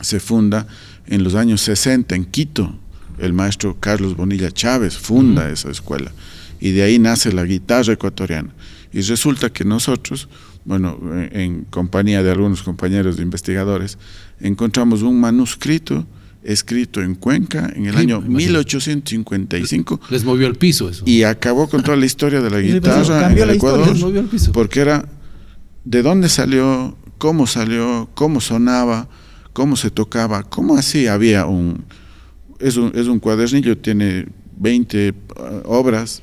se 0.00 0.18
funda 0.18 0.66
en 1.06 1.22
los 1.24 1.34
años 1.34 1.60
60 1.62 2.14
en 2.16 2.24
Quito. 2.24 2.78
El 3.18 3.32
maestro 3.32 3.76
Carlos 3.80 4.16
Bonilla 4.16 4.50
Chávez 4.50 4.96
funda 4.96 5.50
esa 5.50 5.70
escuela 5.70 6.12
y 6.60 6.70
de 6.72 6.82
ahí 6.82 6.98
nace 6.98 7.32
la 7.32 7.44
guitarra 7.44 7.92
ecuatoriana. 7.94 8.50
Y 8.92 9.00
resulta 9.02 9.50
que 9.50 9.64
nosotros, 9.64 10.28
bueno, 10.64 10.98
en, 11.12 11.40
en 11.40 11.64
compañía 11.64 12.22
de 12.22 12.30
algunos 12.30 12.62
compañeros 12.62 13.16
de 13.16 13.22
investigadores, 13.22 13.98
encontramos 14.40 15.02
un 15.02 15.20
manuscrito 15.20 16.06
escrito 16.42 17.02
en 17.02 17.14
Cuenca 17.16 17.70
en 17.74 17.86
el 17.86 17.94
Sí, 17.94 18.00
año 18.00 18.16
imagínate. 18.24 18.36
1855 18.36 20.00
Les 20.10 20.24
movió 20.24 20.46
el 20.46 20.54
piso 20.54 20.88
eso. 20.88 21.02
y 21.06 21.22
acabó 21.24 21.68
con 21.68 21.82
toda 21.82 21.96
la 21.96 22.06
historia 22.06 22.40
de 22.40 22.50
la 22.50 22.58
guitarra 22.60 23.30
en 23.32 23.38
el 23.38 23.50
historia, 23.50 23.54
Ecuador, 23.54 24.26
porque 24.52 24.80
era 24.80 25.08
de 25.84 26.02
dónde 26.02 26.28
salió, 26.28 26.96
cómo 27.18 27.46
salió, 27.46 28.08
cómo 28.14 28.40
sonaba, 28.40 29.08
cómo 29.52 29.76
se 29.76 29.90
tocaba, 29.90 30.42
cómo 30.44 30.76
así 30.76 31.06
había 31.08 31.46
un 31.46 31.84
es 32.58 32.76
un, 32.76 32.92
es 32.94 33.06
un 33.06 33.18
cuadernillo, 33.18 33.76
tiene 33.76 34.26
20 34.56 35.10
uh, 35.10 35.12
obras, 35.64 36.22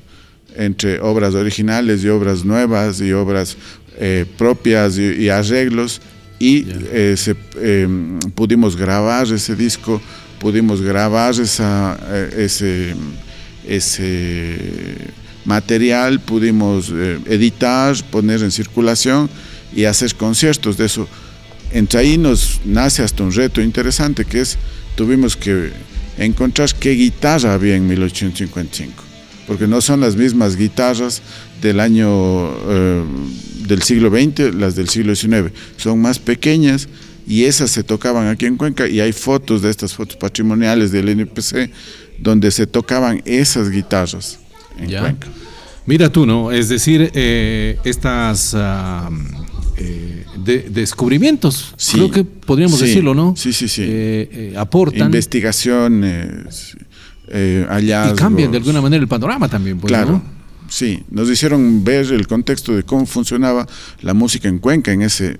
entre 0.54 1.00
obras 1.00 1.34
originales 1.34 2.02
y 2.02 2.08
obras 2.08 2.44
nuevas 2.44 3.00
y 3.00 3.12
obras 3.12 3.56
eh, 3.98 4.24
propias 4.36 4.98
y, 4.98 5.24
y 5.24 5.28
arreglos, 5.28 6.00
y 6.38 6.66
eh, 6.92 7.14
se, 7.16 7.34
eh, 7.56 7.88
pudimos 8.34 8.76
grabar 8.76 9.26
ese 9.32 9.56
disco, 9.56 10.00
pudimos 10.38 10.82
grabar 10.82 11.32
esa, 11.40 11.98
eh, 12.08 12.34
ese, 12.38 12.94
ese 13.66 14.58
material, 15.44 16.20
pudimos 16.20 16.90
editar, 16.90 17.96
poner 18.10 18.42
en 18.42 18.50
circulación 18.50 19.30
y 19.74 19.84
hacer 19.84 20.14
conciertos 20.14 20.76
de 20.76 20.86
eso. 20.86 21.08
Entre 21.72 22.00
ahí 22.00 22.18
nos 22.18 22.60
nace 22.64 23.02
hasta 23.02 23.22
un 23.22 23.32
reto 23.32 23.60
interesante 23.60 24.24
que 24.24 24.40
es, 24.40 24.58
tuvimos 24.94 25.36
que 25.36 25.72
encontrar 26.18 26.74
qué 26.74 26.92
guitarra 26.92 27.54
había 27.54 27.76
en 27.76 27.86
1855, 27.86 29.02
porque 29.46 29.66
no 29.66 29.80
son 29.80 30.00
las 30.00 30.16
mismas 30.16 30.56
guitarras 30.56 31.22
del 31.60 31.80
año 31.80 32.50
eh, 32.68 33.04
del 33.66 33.82
siglo 33.82 34.10
XX, 34.10 34.54
las 34.54 34.76
del 34.76 34.88
siglo 34.88 35.14
XIX, 35.14 35.52
son 35.76 36.00
más 36.00 36.18
pequeñas 36.18 36.88
y 37.26 37.44
esas 37.44 37.70
se 37.70 37.82
tocaban 37.82 38.28
aquí 38.28 38.46
en 38.46 38.56
Cuenca 38.56 38.88
y 38.88 39.00
hay 39.00 39.12
fotos 39.12 39.62
de 39.62 39.70
estas 39.70 39.94
fotos 39.94 40.16
patrimoniales 40.16 40.92
del 40.92 41.08
NPC 41.08 41.70
donde 42.18 42.50
se 42.50 42.66
tocaban 42.66 43.22
esas 43.24 43.70
guitarras 43.70 44.38
en 44.78 44.88
Ya. 44.88 45.00
Cuenca. 45.00 45.28
Mira 45.86 46.10
tú, 46.10 46.26
¿no? 46.26 46.50
Es 46.50 46.68
decir, 46.68 47.10
eh, 47.14 47.78
estas 47.84 48.56
eh, 49.76 50.24
de- 50.46 50.68
descubrimientos, 50.70 51.74
Sí. 51.76 51.96
creo 51.96 52.10
que 52.10 52.24
podríamos 52.24 52.78
Sí. 52.78 52.86
decirlo, 52.86 53.14
¿no? 53.14 53.34
Sí, 53.36 53.52
sí, 53.52 53.68
sí. 53.68 53.82
Eh, 53.84 54.28
eh, 54.32 54.54
aportan 54.56 55.06
Investigaciones, 55.06 56.76
eh, 57.28 57.64
y 57.68 57.72
hallazgos. 57.72 58.18
cambian 58.18 58.50
de 58.50 58.58
alguna 58.58 58.80
manera 58.80 59.02
el 59.02 59.08
panorama 59.08 59.48
también, 59.48 59.78
pues, 59.78 59.88
Claro, 59.90 60.12
¿no? 60.12 60.22
sí, 60.68 61.02
nos 61.10 61.28
hicieron 61.30 61.82
ver 61.84 62.06
el 62.12 62.26
contexto 62.26 62.74
de 62.74 62.82
cómo 62.84 63.06
funcionaba 63.06 63.66
la 64.02 64.14
música 64.14 64.48
en 64.48 64.58
Cuenca 64.58 64.92
en 64.92 65.02
ese 65.02 65.38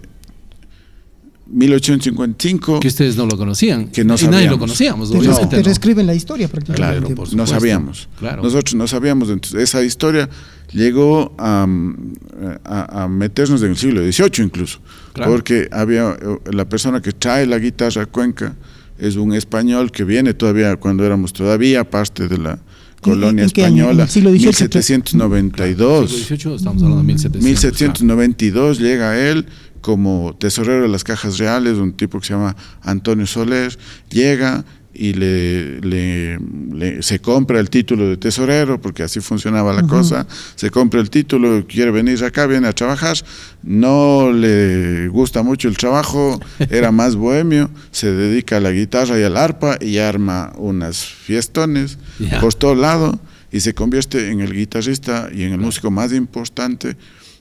1855. 1.49 2.81
Que 2.81 2.89
ustedes 2.89 3.17
no 3.17 3.27
lo 3.27 3.37
conocían. 3.37 3.89
Que 3.89 4.05
no 4.05 4.17
y 4.21 4.29
nadie 4.29 4.49
lo 4.49 4.59
conocíamos, 4.59 5.11
Te, 5.11 5.19
obviamente. 5.19 5.47
te 5.49 5.57
¿no? 5.59 5.63
reescriben 5.63 6.07
la 6.07 6.15
historia 6.15 6.49
prácticamente. 6.49 6.83
Claro, 6.83 7.01
Claro, 7.07 7.15
por 7.15 7.35
no 7.35 7.47
sabíamos. 7.47 8.09
Claro. 8.19 8.43
Nosotros 8.43 8.75
no 8.75 8.87
sabíamos. 8.87 9.31
Entonces, 9.31 9.61
esa 9.63 9.83
historia 9.85 10.29
llegó 10.73 11.35
a, 11.39 11.67
a- 12.65 13.05
a 13.05 13.09
meternos 13.09 13.63
en 13.63 13.71
el 13.71 13.77
siglo 13.77 14.01
XVIII 14.01 14.45
incluso. 14.45 14.79
Claro. 15.13 15.33
Porque 15.33 15.69
había 15.71 16.17
la 16.53 16.65
persona 16.69 17.01
que 17.01 17.13
trae 17.13 17.47
la 17.47 17.59
guitarra 17.59 18.03
a 18.03 18.07
Cuenca 18.07 18.55
es 18.99 19.17
un 19.17 19.33
español 19.35 19.93
que 19.93 20.05
viene 20.05 20.35
todavía 20.35 20.75
cuando 20.77 21.05
éramos 21.05 21.33
todavía 21.33 21.85
parte 21.89 22.29
de 22.29 22.39
la 22.39 22.59
colonia 23.03 23.31
en? 23.31 23.39
¿En 23.41 23.45
española. 23.47 24.03
el 24.05 24.09
siglo 24.09 24.31
XVIII? 24.31 24.47
1792. 24.47 26.11
Siglo 26.11 26.37
XVIII, 26.37 26.55
estamos 26.57 26.83
hablando 26.83 27.03
de 27.03 27.07
1700. 27.07 27.43
1792 27.43 28.79
llega 28.79 29.19
él 29.19 29.47
como 29.87 30.35
tesorero 30.37 30.83
de 30.83 30.88
las 30.88 31.05
cajas 31.05 31.38
reales, 31.38 31.75
un 31.79 31.92
tipo 31.92 32.18
que 32.18 32.27
se 32.27 32.33
llama 32.33 32.57
Antonio 32.83 33.25
Soler, 33.25 33.79
llega 34.11 34.64
y 34.92 35.12
le, 35.12 35.81
le- 35.81 36.40
le- 36.75 37.03
se 37.05 37.20
compra 37.20 37.61
el 37.61 37.70
título 37.70 38.09
de 38.09 38.16
tesorero, 38.16 38.81
porque 38.81 39.05
así 39.05 39.20
funcionaba 39.20 39.72
la 39.72 39.87
cosa, 39.87 40.27
se 40.57 40.70
compra 40.70 41.01
el 41.01 41.09
título, 41.09 41.64
quiere 41.68 41.92
venir 41.92 42.25
acá, 42.25 42.46
viene 42.49 42.66
a 42.66 42.72
trabajar, 42.72 43.16
no 43.62 44.33
le 44.33 45.07
gusta 45.07 45.44
mucho 45.44 45.68
el 45.68 45.77
trabajo, 45.77 46.40
era 46.70 46.90
más 46.90 47.14
bohemio, 47.14 47.70
se 47.92 48.11
dedica 48.11 48.57
a 48.57 48.61
la 48.61 48.72
guitarra 48.72 49.20
y 49.20 49.22
al 49.22 49.37
arpa 49.37 49.79
y 49.81 49.99
arma 49.99 50.53
unas 50.57 51.05
fiestones 51.05 51.96
Ya. 52.18 52.40
por 52.40 52.55
todo 52.55 52.75
lado 52.75 53.20
y 53.53 53.61
se 53.61 53.72
convierte 53.72 54.31
en 54.33 54.40
el 54.40 54.53
guitarrista 54.53 55.29
y 55.33 55.44
en 55.44 55.53
el 55.53 55.61
músico 55.61 55.92
más 55.92 56.12
importante 56.12 56.96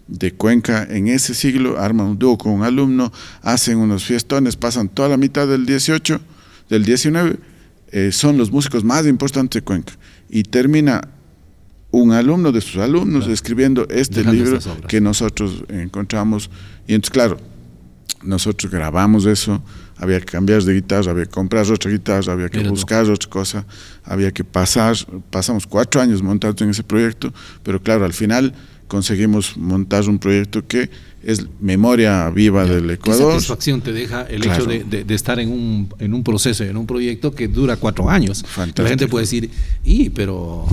de 0.07 0.33
Cuenca 0.33 0.85
en 0.89 1.07
ese 1.07 1.33
siglo, 1.33 1.79
arma 1.79 2.03
un 2.03 2.17
dúo 2.19 2.37
con 2.37 2.51
un 2.53 2.63
alumno, 2.63 3.11
hacen 3.41 3.77
unos 3.77 4.05
fiestones, 4.05 4.55
pasan 4.55 4.89
toda 4.89 5.09
la 5.09 5.17
mitad 5.17 5.47
del 5.47 5.65
18, 5.65 6.19
del 6.69 6.85
19, 6.85 7.37
eh, 7.91 8.11
son 8.11 8.37
los 8.37 8.51
músicos 8.51 8.83
más 8.83 9.05
importantes 9.05 9.61
de 9.61 9.65
Cuenca. 9.65 9.93
Y 10.29 10.43
termina 10.43 11.01
un 11.91 12.11
alumno 12.11 12.51
de 12.51 12.61
sus 12.61 12.77
alumnos 12.77 13.21
Claro. 13.21 13.33
escribiendo 13.33 13.87
este 13.89 14.19
Dejando 14.19 14.43
libro 14.43 14.59
que 14.87 14.99
nosotros 14.99 15.63
encontramos. 15.69 16.49
Y 16.87 16.93
entonces, 16.93 17.11
claro, 17.11 17.37
nosotros 18.21 18.71
grabamos 18.71 19.25
eso, 19.25 19.63
había 19.97 20.19
que 20.19 20.25
cambiar 20.25 20.61
de 20.63 20.73
guitarra, 20.73 21.11
había 21.11 21.25
que 21.25 21.31
comprar 21.31 21.69
otra 21.71 21.89
guitarra, 21.89 22.33
había 22.33 22.49
que 22.49 22.57
Mira 22.57 22.69
buscar 22.69 23.09
otra 23.09 23.29
cosa, 23.29 23.65
había 24.03 24.31
que 24.31 24.43
pasar, 24.43 24.95
pasamos 25.29 25.65
cuatro 25.65 26.01
años 26.01 26.21
montando 26.21 26.63
en 26.65 26.71
ese 26.71 26.83
proyecto, 26.83 27.33
pero 27.63 27.81
claro, 27.81 28.03
al 28.03 28.13
final 28.13 28.53
conseguimos 28.87 29.57
montar 29.57 30.07
un 30.07 30.19
proyecto 30.19 30.65
que 30.67 30.89
es 31.23 31.45
memoria 31.59 32.29
viva 32.29 32.65
del 32.65 32.85
¿Qué 32.87 32.93
Ecuador. 32.93 33.33
satisfacción 33.33 33.81
te 33.81 33.91
deja 33.91 34.23
el 34.23 34.41
Claro. 34.41 34.61
hecho 34.63 34.69
de, 34.69 34.83
de- 34.83 35.03
de 35.03 35.15
estar 35.15 35.39
en 35.39 35.49
un, 35.51 35.89
en 35.99 36.13
un 36.13 36.23
proceso, 36.23 36.63
en 36.63 36.77
un 36.77 36.85
proyecto 36.85 37.33
que 37.33 37.47
dura 37.47 37.77
cuatro 37.77 38.09
años? 38.09 38.43
Fantástico. 38.45 38.83
La 38.83 38.89
gente 38.89 39.07
puede 39.07 39.23
decir, 39.23 39.49
y, 39.83 40.09
pero 40.11 40.67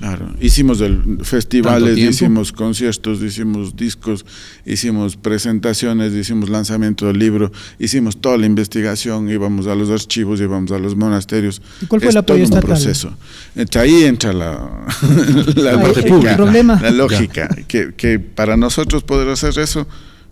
Claro, 0.00 0.34
hicimos 0.40 0.80
el 0.80 1.18
festivales, 1.22 1.98
hicimos 1.98 2.52
conciertos, 2.52 3.22
hicimos 3.22 3.76
discos, 3.76 4.24
hicimos 4.64 5.16
presentaciones, 5.16 6.14
hicimos 6.14 6.48
lanzamiento 6.48 7.06
del 7.06 7.18
libro, 7.18 7.52
hicimos 7.78 8.18
toda 8.18 8.38
la 8.38 8.46
investigación, 8.46 9.28
íbamos 9.30 9.66
a 9.66 9.74
los 9.74 9.90
archivos, 9.90 10.40
íbamos 10.40 10.72
a 10.72 10.78
los 10.78 10.96
monasterios. 10.96 11.60
¿Y 11.82 11.86
cuál 11.86 12.00
fue 12.00 12.08
Es 12.08 12.14
el 12.14 12.18
apoyo 12.18 12.24
todo 12.24 12.36
un 12.38 12.42
estatal? 12.44 12.66
proceso. 12.66 13.12
Entre 13.54 13.78
ahí 13.78 14.04
entra 14.04 14.32
la, 14.32 14.86
la 15.56 15.72
el 15.72 16.04
pública. 16.04 16.34
problema. 16.34 16.80
La 16.80 16.90
lógica, 16.92 17.48
que, 17.68 17.92
que 17.94 18.18
para 18.18 18.56
nosotros 18.56 19.02
poder 19.02 19.28
hacer 19.28 19.58
eso, 19.58 19.86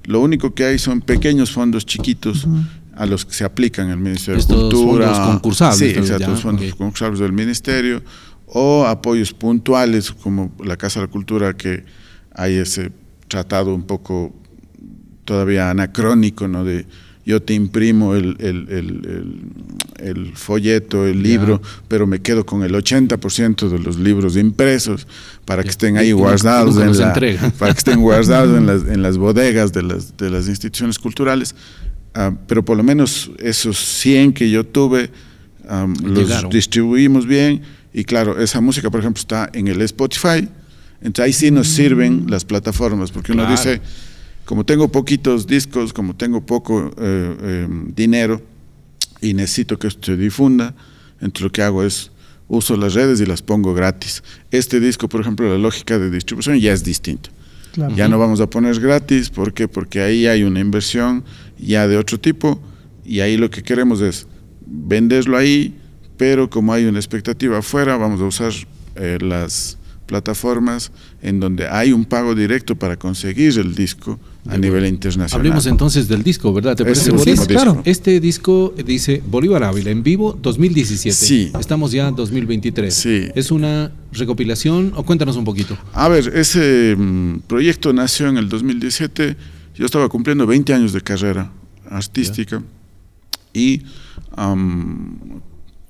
lo 0.05 0.21
único 0.23 0.55
que 0.55 0.65
hay 0.65 0.79
son 0.79 1.03
pequeños 1.03 1.51
fondos 1.51 1.85
chiquitos. 1.85 2.47
a 2.97 3.07
los 3.07 3.25
que 3.25 3.33
se 3.33 3.45
aplican 3.45 3.91
el 3.91 3.99
Ministerio 3.99 4.41
Estos 4.41 4.57
de 4.57 4.63
Cultura. 4.77 5.07
fondos 5.15 5.29
concursables, 5.31 5.79
Sí, 5.79 5.85
exacto, 5.97 6.19
ya, 6.25 6.29
los 6.31 6.41
fondos 6.41 6.67
ok. 6.73 6.79
concursables 6.79 7.21
del 7.21 7.33
Ministerio 7.33 8.03
o 8.49 8.87
apoyos 8.87 9.33
puntuales 9.33 10.11
como 10.11 10.53
la 10.65 10.77
Casa 10.77 11.01
de 11.01 11.07
la 11.07 11.13
Cultura 11.13 11.55
que 11.57 11.85
hay 12.35 12.55
ese 12.55 12.91
tratado 13.29 13.75
un 13.75 13.83
poco 13.83 14.35
todavía 15.25 15.71
anacrónico, 15.71 16.49
¿no? 16.49 16.65
De 16.65 16.87
yo 17.27 17.43
te 17.43 17.53
imprimo 17.53 18.15
el, 18.15 18.37
el- 18.39 18.67
el- 18.71 19.43
el- 19.99 20.33
folleto, 20.35 21.07
el 21.07 21.23
libro, 21.23 21.61
pero 21.87 22.07
me 22.07 22.21
quedo 22.23 22.47
con 22.47 22.63
el 22.63 22.73
80% 22.75 23.69
de 23.69 23.79
los 23.81 23.99
libros 23.99 24.35
impresos 24.39 25.07
para 25.45 25.63
que 25.63 25.69
estén 25.69 25.99
ahí 25.99 26.13
guardados 26.13 26.77
en 26.77 26.87
la, 26.99 27.13
para 27.59 27.73
que 27.75 27.79
estén 27.79 28.01
guardados 28.01 28.57
en 28.57 28.67
las, 28.67 28.83
en 28.89 29.03
las 29.03 29.19
bodegas 29.19 29.73
de 29.75 29.83
las, 29.83 30.17
de 30.17 30.31
las 30.31 30.49
instituciones 30.49 30.99
culturales. 30.99 31.55
Ah, 32.15 32.33
pero 32.47 32.65
por 32.65 32.79
lo 32.79 32.83
menos 32.83 33.31
esos 33.39 33.77
100 33.79 34.33
que 34.33 34.49
yo 34.49 34.65
tuve, 34.65 35.11
am, 35.69 35.93
los 36.03 36.29
distribuimos 36.49 37.27
bien. 37.27 37.61
Y 37.93 38.05
claro, 38.05 38.41
esa 38.41 38.61
música, 38.61 38.91
por 38.91 39.01
ejemplo, 39.01 39.21
está 39.21 39.51
en 39.53 39.69
el 39.69 39.81
Spotify. 39.83 40.49
Entonces 41.01 41.25
ahí 41.25 41.33
sí 41.33 41.51
nos 41.51 41.69
sirven 41.69 42.27
las 42.29 42.45
plataformas, 42.45 43.11
porque 43.11 43.33
uno 43.33 43.43
Claro. 43.47 43.57
dice, 43.57 43.81
como 44.45 44.65
tengo 44.65 44.89
poquitos 44.91 45.47
discos, 45.47 45.93
como 45.93 46.15
tengo 46.17 46.45
poco 46.45 46.91
eh, 46.99 47.37
eh, 47.41 47.69
dinero 47.95 48.43
y 49.21 49.35
necesito 49.35 49.79
que 49.79 49.87
esto 49.89 50.07
se 50.07 50.17
difunda, 50.17 50.75
entonces 51.21 51.43
lo 51.43 51.53
que 51.53 51.63
hago 51.63 51.83
es 51.85 52.11
uso 52.49 52.77
las 52.77 52.95
redes 52.95 53.21
y 53.21 53.27
las 53.27 53.43
pongo 53.43 53.75
gratis. 53.75 54.23
Este 54.51 54.81
disco, 54.81 55.09
por 55.09 55.21
ejemplo, 55.21 55.49
la 55.51 55.59
lógica 55.59 55.99
de 55.99 56.11
distribución 56.11 56.59
ya 56.59 56.73
es 56.73 56.83
distinta. 56.83 57.31
Claro. 57.73 57.95
Ya 57.95 58.09
no 58.09 58.19
vamos 58.19 58.41
a 58.41 58.49
poner 58.49 58.81
gratis, 58.81 59.29
¿por 59.31 59.53
qué? 59.53 59.69
Porque 59.69 60.01
ahí 60.01 60.27
hay 60.27 60.43
una 60.43 60.59
inversión 60.61 61.25
ya 61.59 61.87
de 61.87 61.97
otro 61.97 62.19
tipo 62.19 62.61
y 63.05 63.21
ahí 63.21 63.37
lo 63.37 63.51
que 63.51 63.63
queremos 63.63 64.01
es 64.01 64.27
venderlo 64.67 65.37
ahí, 65.37 65.75
pero 66.19 66.51
como 66.51 66.73
hay 66.75 66.85
una 66.85 66.99
expectativa 66.99 67.59
afuera, 67.59 67.97
vamos 67.97 68.21
a 68.21 68.25
usar 68.25 68.53
eh, 68.97 69.17
las 69.23 69.79
plataformas 70.07 70.91
en 71.23 71.39
donde 71.39 71.69
hay 71.69 71.93
un 71.93 72.05
pago 72.05 72.35
directo 72.35 72.75
para 72.77 72.97
conseguir 72.97 73.59
el 73.59 73.75
disco 73.75 74.19
a 74.49 74.57
nivel 74.57 74.87
internacional. 74.87 75.39
Hablemos 75.41 75.67
entonces 75.67 76.09
del 76.09 76.23
disco, 76.23 76.53
¿verdad? 76.53 76.75
¿Te 76.75 76.83
parece, 76.83 77.13
último 77.13 77.37
Sí, 77.37 77.47
claro. 77.47 77.73
disco. 77.73 77.83
Este 77.85 78.19
disco 78.19 78.75
dice 78.85 79.23
Bolívar 79.25 79.63
Ávila 79.65 79.91
en 79.91 80.03
vivo 80.03 80.37
2017. 80.43 81.15
Sí. 81.15 81.53
Estamos 81.61 81.93
ya 81.93 82.09
en 82.09 82.17
2023. 82.17 82.93
Sí. 82.93 83.29
¿Es 83.35 83.51
una 83.51 83.93
recopilación 84.13 84.93
o 84.97 85.05
cuéntanos 85.05 85.37
un 85.37 85.45
poquito? 85.45 85.77
A 85.93 86.09
ver, 86.09 86.33
ese 86.35 86.97
mm, 86.97 87.41
proyecto 87.47 87.93
nació 87.93 88.29
en 88.29 88.39
el 88.39 88.49
2017. 88.49 89.37
Yo 89.77 89.85
estaba 89.85 90.09
cumpliendo 90.09 90.47
20 90.47 90.73
años 90.73 90.93
de 90.95 91.03
carrera 91.03 91.53
artística 91.91 92.63
y 93.53 93.83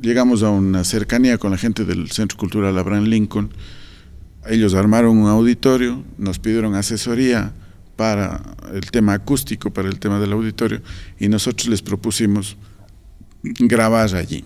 llegamos 0.00 0.42
a 0.42 0.50
una 0.50 0.84
cercanía 0.84 1.38
con 1.38 1.50
la 1.50 1.58
gente 1.58 1.84
del 1.84 2.10
Centro 2.10 2.38
Cultural 2.38 2.76
Abraham 2.78 3.04
Lincoln. 3.04 3.50
Ellos 4.46 4.74
armaron 4.74 5.18
un 5.18 5.28
auditorio, 5.28 6.02
nos 6.16 6.38
pidieron 6.38 6.74
asesoría 6.74 7.52
para 7.96 8.42
el 8.72 8.90
tema 8.90 9.12
acústico, 9.14 9.72
para 9.72 9.88
el 9.88 9.98
tema 9.98 10.20
del 10.20 10.32
auditorio, 10.32 10.80
y 11.18 11.28
nosotros 11.28 11.68
les 11.68 11.82
propusimos 11.82 12.56
grabar 13.42 14.14
allí. 14.14 14.44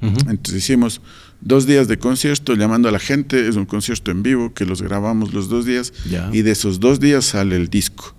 Entonces 0.00 0.62
hicimos 0.62 1.00
dos 1.40 1.66
días 1.66 1.88
de 1.88 1.98
concierto 1.98 2.54
llamando 2.54 2.88
a 2.88 2.92
la 2.92 2.98
gente, 2.98 3.48
es 3.48 3.56
un 3.56 3.64
concierto 3.64 4.10
en 4.10 4.22
vivo 4.22 4.52
que 4.52 4.66
los 4.66 4.82
grabamos 4.82 5.32
los 5.32 5.48
dos 5.48 5.64
días 5.64 5.92
y 6.32 6.42
de 6.42 6.50
esos 6.50 6.80
dos 6.80 7.00
días 7.00 7.24
sale 7.24 7.56
el 7.56 7.68
disco. 7.68 8.14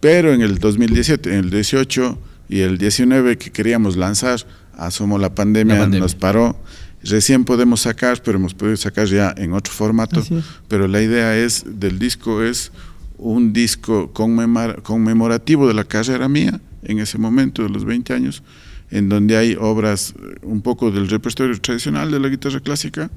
Pero 0.00 0.32
en 0.34 0.42
el 0.42 0.58
2017, 0.58 1.32
en 1.32 1.44
el 1.44 1.50
18 1.50 2.18
y 2.48 2.60
el 2.60 2.76
19 2.76 3.38
que 3.38 3.50
queríamos 3.50 3.96
lanzar, 3.96 4.46
asomó 4.76 5.18
la 5.18 5.34
pandemia, 5.34 5.74
La 5.74 5.80
pandemia. 5.82 6.02
nos 6.02 6.14
paró. 6.14 6.56
Recién 7.02 7.44
podemos 7.44 7.82
sacar, 7.82 8.20
pero 8.22 8.38
hemos 8.38 8.54
podido 8.54 8.76
sacar 8.76 9.06
ya 9.06 9.32
en 9.36 9.52
otro 9.52 9.72
formato. 9.72 10.22
Pero 10.68 10.88
la 10.88 11.00
idea 11.02 11.36
es 11.36 11.64
del 11.66 11.98
disco 11.98 12.42
es 12.42 12.72
un 13.18 13.52
disco 13.52 14.12
conmemora- 14.12 14.82
conmemorativo 14.82 15.68
de 15.68 15.74
la 15.74 15.84
carrera 15.84 16.28
mía 16.28 16.60
en 16.82 16.98
ese 16.98 17.16
momento 17.18 17.62
de 17.62 17.68
los 17.70 17.84
20 17.84 18.12
años, 18.12 18.42
en 18.90 19.08
donde 19.08 19.36
hay 19.36 19.56
obras 19.58 20.14
eh, 20.18 20.36
un 20.42 20.60
poco 20.62 20.90
del 20.90 21.08
repertorio 21.08 21.58
tradicional 21.60 22.10
de 22.10 22.20
la 22.20 22.28
guitarra 22.28 22.60
clásica, 22.60 23.10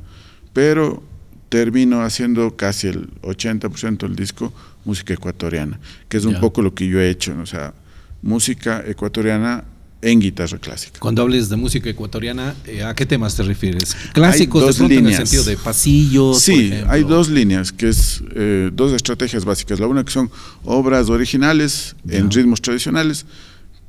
pero 0.54 1.04
termino 1.50 2.02
haciendo 2.04 2.56
casi 2.56 2.88
el 2.88 3.10
80% 3.22 4.00
del 4.00 4.16
disco 4.16 4.54
música 4.86 5.14
ecuatoriana, 5.14 5.80
que 6.08 6.18
es 6.18 6.26
un 6.26 6.34
Ya. 6.36 6.40
poco 6.40 6.62
lo 6.62 6.74
que 6.74 6.88
yo 6.88 7.00
he 7.00 7.10
hecho, 7.10 7.36
o 7.42 7.46
sea, 7.46 7.74
música 8.22 8.84
ecuatoriana 8.86 9.64
en 10.02 10.20
guitarra 10.22 10.58
clásica. 10.60 10.98
Cuando 11.00 11.22
hables 11.22 11.50
de 11.50 11.58
música 11.58 11.90
ecuatoriana, 11.90 12.56
eh, 12.66 12.84
¿a 12.84 12.94
qué 12.96 13.06
temas 13.06 13.36
te 13.36 13.44
refieres? 13.44 13.96
¿Clásicos 14.14 14.62
de 14.62 14.68
dos 14.68 14.78
pronto 14.78 14.94
en 14.94 15.00
el 15.00 15.06
líneas. 15.08 15.30
sentido 15.30 15.44
de 15.44 15.58
pasillos? 15.58 16.36
por 16.38 16.42
Sí, 16.42 16.68
ejemplo? 16.68 16.92
hay 16.92 17.04
dos 17.04 17.30
líneas, 17.30 17.72
que 17.74 17.90
es 17.90 18.24
eh, 18.34 18.70
dos 18.74 18.94
estrategias 18.94 19.44
básicas. 19.44 19.80
La 19.80 19.88
una 19.88 20.06
que 20.06 20.12
son 20.12 20.32
obras 20.64 21.10
originales 21.10 21.96
en 22.08 22.30
Ya. 22.30 22.38
ritmos 22.38 22.62
tradicionales, 22.62 23.26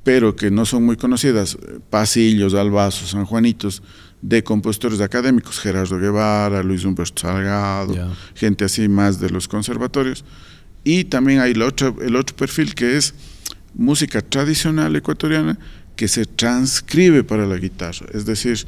pero 0.02 0.34
que 0.34 0.50
no 0.50 0.66
son 0.66 0.84
muy 0.84 0.96
conocidas. 0.96 1.56
Pasillos, 1.90 2.54
albazos, 2.54 3.10
sanjuanitos, 3.10 3.82
de 4.22 4.42
compositores 4.42 5.00
académicos, 5.00 5.60
Gerardo 5.60 5.96
Guevara, 5.98 6.62
Luis 6.62 6.84
Humberto 6.84 7.22
Salgado, 7.22 7.94
Ya. 7.94 8.08
gente 8.34 8.64
así 8.64 8.88
más 8.88 9.20
de 9.20 9.30
los 9.30 9.46
conservatorios. 9.46 10.24
Y 10.82 11.04
también 11.04 11.38
hay 11.40 11.52
el 11.52 11.62
otro 11.62 11.94
perfil 12.36 12.74
que 12.74 12.96
es 12.96 13.14
música 13.74 14.20
tradicional 14.20 14.96
ecuatoriana 14.96 15.56
que 16.00 16.08
se 16.08 16.24
transcribe 16.24 17.24
para 17.24 17.44
la 17.46 17.56
guitarra. 17.58 18.06
Es 18.14 18.24
decir, 18.24 18.66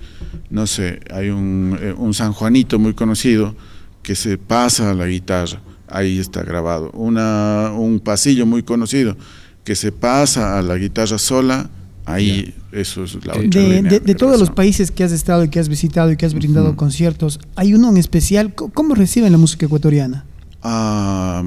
no 0.50 0.66
sé, 0.66 1.00
hay 1.10 1.30
un, 1.30 1.78
eh, 1.80 1.94
un 1.96 2.12
San 2.12 2.34
Juanito 2.34 2.78
muy 2.78 2.92
conocido 2.92 3.56
que 4.02 4.14
se 4.14 4.36
pasa 4.36 4.90
a 4.90 4.94
la 4.94 5.06
guitarra, 5.06 5.62
ahí 5.88 6.18
está 6.18 6.42
grabado. 6.42 6.90
Una, 6.92 7.72
un 7.74 8.00
pasillo 8.00 8.44
muy 8.44 8.62
conocido 8.62 9.16
que 9.64 9.74
se 9.74 9.92
pasa 9.92 10.58
a 10.58 10.62
la 10.62 10.76
guitarra 10.76 11.16
sola, 11.16 11.70
ahí 12.04 12.52
eso 12.70 13.04
es 13.04 13.14
la 13.24 13.32
otra 13.32 13.40
De, 13.48 13.48
línea 13.76 13.90
de- 13.92 14.00
de 14.00 14.14
todos 14.14 14.38
los 14.38 14.50
países 14.50 14.90
que 14.90 15.02
has 15.02 15.12
estado 15.12 15.42
y 15.44 15.48
que 15.48 15.58
has 15.58 15.70
visitado 15.70 16.12
y 16.12 16.18
que 16.18 16.26
has 16.26 16.34
brindado 16.34 16.66
Ujú. 16.68 16.76
conciertos, 16.76 17.40
¿hay 17.56 17.72
uno 17.72 17.88
en 17.88 17.96
especial? 17.96 18.54
¿Cómo 18.54 18.94
reciben 18.94 19.32
la 19.32 19.38
música 19.38 19.64
ecuatoriana? 19.64 20.26
Ah, 20.62 21.44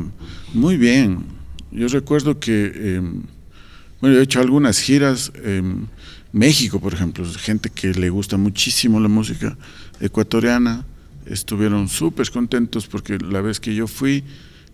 muy 0.52 0.78
bien. 0.78 1.19
Yo 1.71 1.88
recuerdo 1.89 2.39
que, 2.39 2.71
eh, 2.74 3.02
bueno, 4.01 4.17
he 4.17 4.21
hecho 4.21 4.39
algunas 4.39 4.79
giras 4.79 5.31
en 5.43 5.88
México, 6.31 6.79
por 6.79 6.93
ejemplo, 6.93 7.25
gente 7.38 7.69
que 7.69 7.93
le 7.93 8.10
gusta 8.10 8.38
muchísimo 8.38 8.99
la 8.99 9.08
música 9.08 9.58
ecuatoriana, 9.99 10.86
estuvieron 11.25 11.88
súper 11.88 12.29
contentos 12.29 12.88
porque 12.88 13.17
la 13.17 13.41
vez 13.41 13.60
que 13.60 13.73
yo 13.73 13.88
fui 13.88 14.23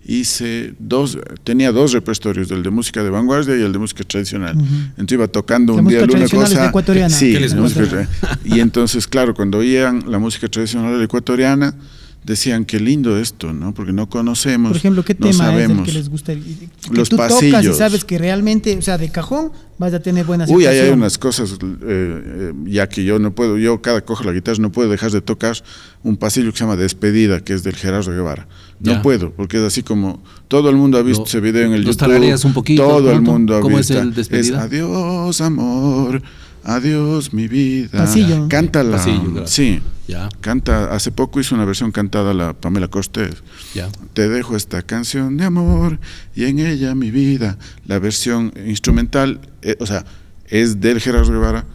hice 0.03 0.73
dos, 0.79 1.17
tenía 1.43 1.71
dos 1.71 1.91
repertorios, 1.93 2.49
el 2.51 2.63
de 2.63 2.71
música 2.71 3.03
de 3.03 3.11
vanguardia 3.11 3.55
y 3.55 3.61
el 3.61 3.71
de 3.71 3.77
música 3.79 4.03
tradicional. 4.03 4.55
Ujú. 4.57 4.65
Entonces 4.97 5.11
iba 5.13 5.27
tocando 5.27 5.73
La 5.75 5.81
un 5.81 5.87
día 5.87 5.99
música 5.99 6.03
alguna 6.03 6.19
tradicional 6.27 6.47
es 6.47 6.53
cosa. 6.57 6.69
ecuatoriana. 6.69 7.09
Sí, 7.15 7.33
¿Qué 7.33 7.39
les 7.39 7.53
la 7.53 7.61
gusta? 7.61 7.79
música 7.81 8.09
y 8.43 8.59
entonces, 8.59 9.07
claro, 9.07 9.35
cuando 9.35 9.59
oían 9.59 10.03
la 10.09 10.17
música 10.19 10.47
tradicional 10.47 11.01
ecuatoriana, 11.01 11.75
decían 12.23 12.65
qué 12.65 12.79
lindo 12.79 13.17
esto, 13.17 13.51
¿no? 13.51 13.73
Porque 13.73 13.91
no 13.93 14.07
conocemos, 14.07 14.69
Por 14.69 14.77
ejemplo, 14.77 15.03
¿qué 15.03 15.13
no 15.15 15.19
tema 15.21 15.29
es 15.31 15.37
sabemos. 15.37 15.79
el 15.79 15.85
que 15.85 15.91
les 15.91 16.09
gusta? 16.09 16.33
Que 16.35 16.43
Los 16.91 17.09
tú 17.09 17.15
tocas 17.17 17.41
y 17.41 17.51
pasillos. 17.51 17.77
sabes 17.77 18.05
que 18.05 18.17
realmente, 18.19 18.77
o 18.77 18.81
sea, 18.83 18.97
de 18.99 19.11
cajón 19.11 19.51
vas 19.79 19.91
a 19.95 19.99
tener 20.01 20.25
buena 20.25 20.45
Uy, 20.47 20.67
ahí 20.67 20.77
hay 20.77 20.91
unas 20.91 21.17
cosas, 21.17 21.53
eh, 21.53 21.57
eh, 21.83 22.53
ya 22.67 22.87
que 22.87 23.03
yo 23.03 23.17
no 23.17 23.33
puedo, 23.33 23.57
yo 23.57 23.81
cada 23.81 24.01
que 24.01 24.05
cojo 24.05 24.23
la 24.23 24.33
guitarra 24.33 24.59
no 24.59 24.71
puedo 24.71 24.87
dejar 24.89 25.09
de 25.11 25.21
tocar 25.21 25.57
un 26.03 26.15
pasillo 26.15 26.51
que 26.51 26.57
se 26.59 26.63
llama 26.63 26.75
Despedida, 26.75 27.39
que 27.39 27.53
es 27.53 27.63
del 27.63 27.75
Gerardo 27.75 28.11
Guevara. 28.11 28.47
No 28.79 28.91
Ya. 28.93 29.01
puedo, 29.01 29.31
porque 29.31 29.57
es 29.57 29.63
así 29.63 29.81
como 29.81 30.21
todo 30.47 30.69
el 30.69 30.75
mundo 30.75 30.99
ha 30.99 31.01
visto 31.03 31.21
Lo- 31.23 31.27
ese 31.27 31.39
video 31.39 31.65
en 31.65 31.73
el 31.73 31.83
YouTube. 31.85 32.45
un 32.45 32.53
poquito, 32.53 32.83
Todo 32.87 33.11
el 33.11 33.21
mundo 33.21 33.57
ha 33.57 33.61
¿Cómo 33.61 33.79
es 33.79 33.87
visto. 33.89 34.01
el 34.01 34.13
Despedida? 34.13 34.61
adiós 34.63 35.41
amor, 35.41 36.21
adiós 36.63 37.33
mi 37.33 37.47
vida. 37.47 37.89
Pasillo. 37.99 38.47
Canta 38.49 38.83
la, 38.83 38.97
Pasillo, 38.97 39.31
claro. 39.31 39.47
sí, 39.47 39.81
Ya, 40.07 40.29
canta. 40.41 40.93
Hace 40.93 41.11
poco 41.11 41.39
hizo 41.39 41.55
una 41.55 41.65
versión 41.65 41.91
cantada 41.91 42.33
la 42.33 42.53
Pamela 42.53 42.87
Cortés. 42.89 43.43
ya. 43.73 43.89
Te 44.13 44.27
dejo 44.29 44.55
esta 44.55 44.81
canción 44.81 45.37
de 45.37 45.45
amor 45.45 45.99
y 46.35 46.45
en 46.45 46.59
ella 46.59 46.95
mi 46.95 47.11
vida. 47.11 47.57
La 47.85 47.97
versión 47.99 48.51
instrumental, 48.67 49.39
eh, 49.61 49.75
o 49.79 49.85
sea, 49.85 50.05
es 50.49 50.81
del 50.81 50.99
Gerardo 50.99 51.31
Guevara, 51.31 51.65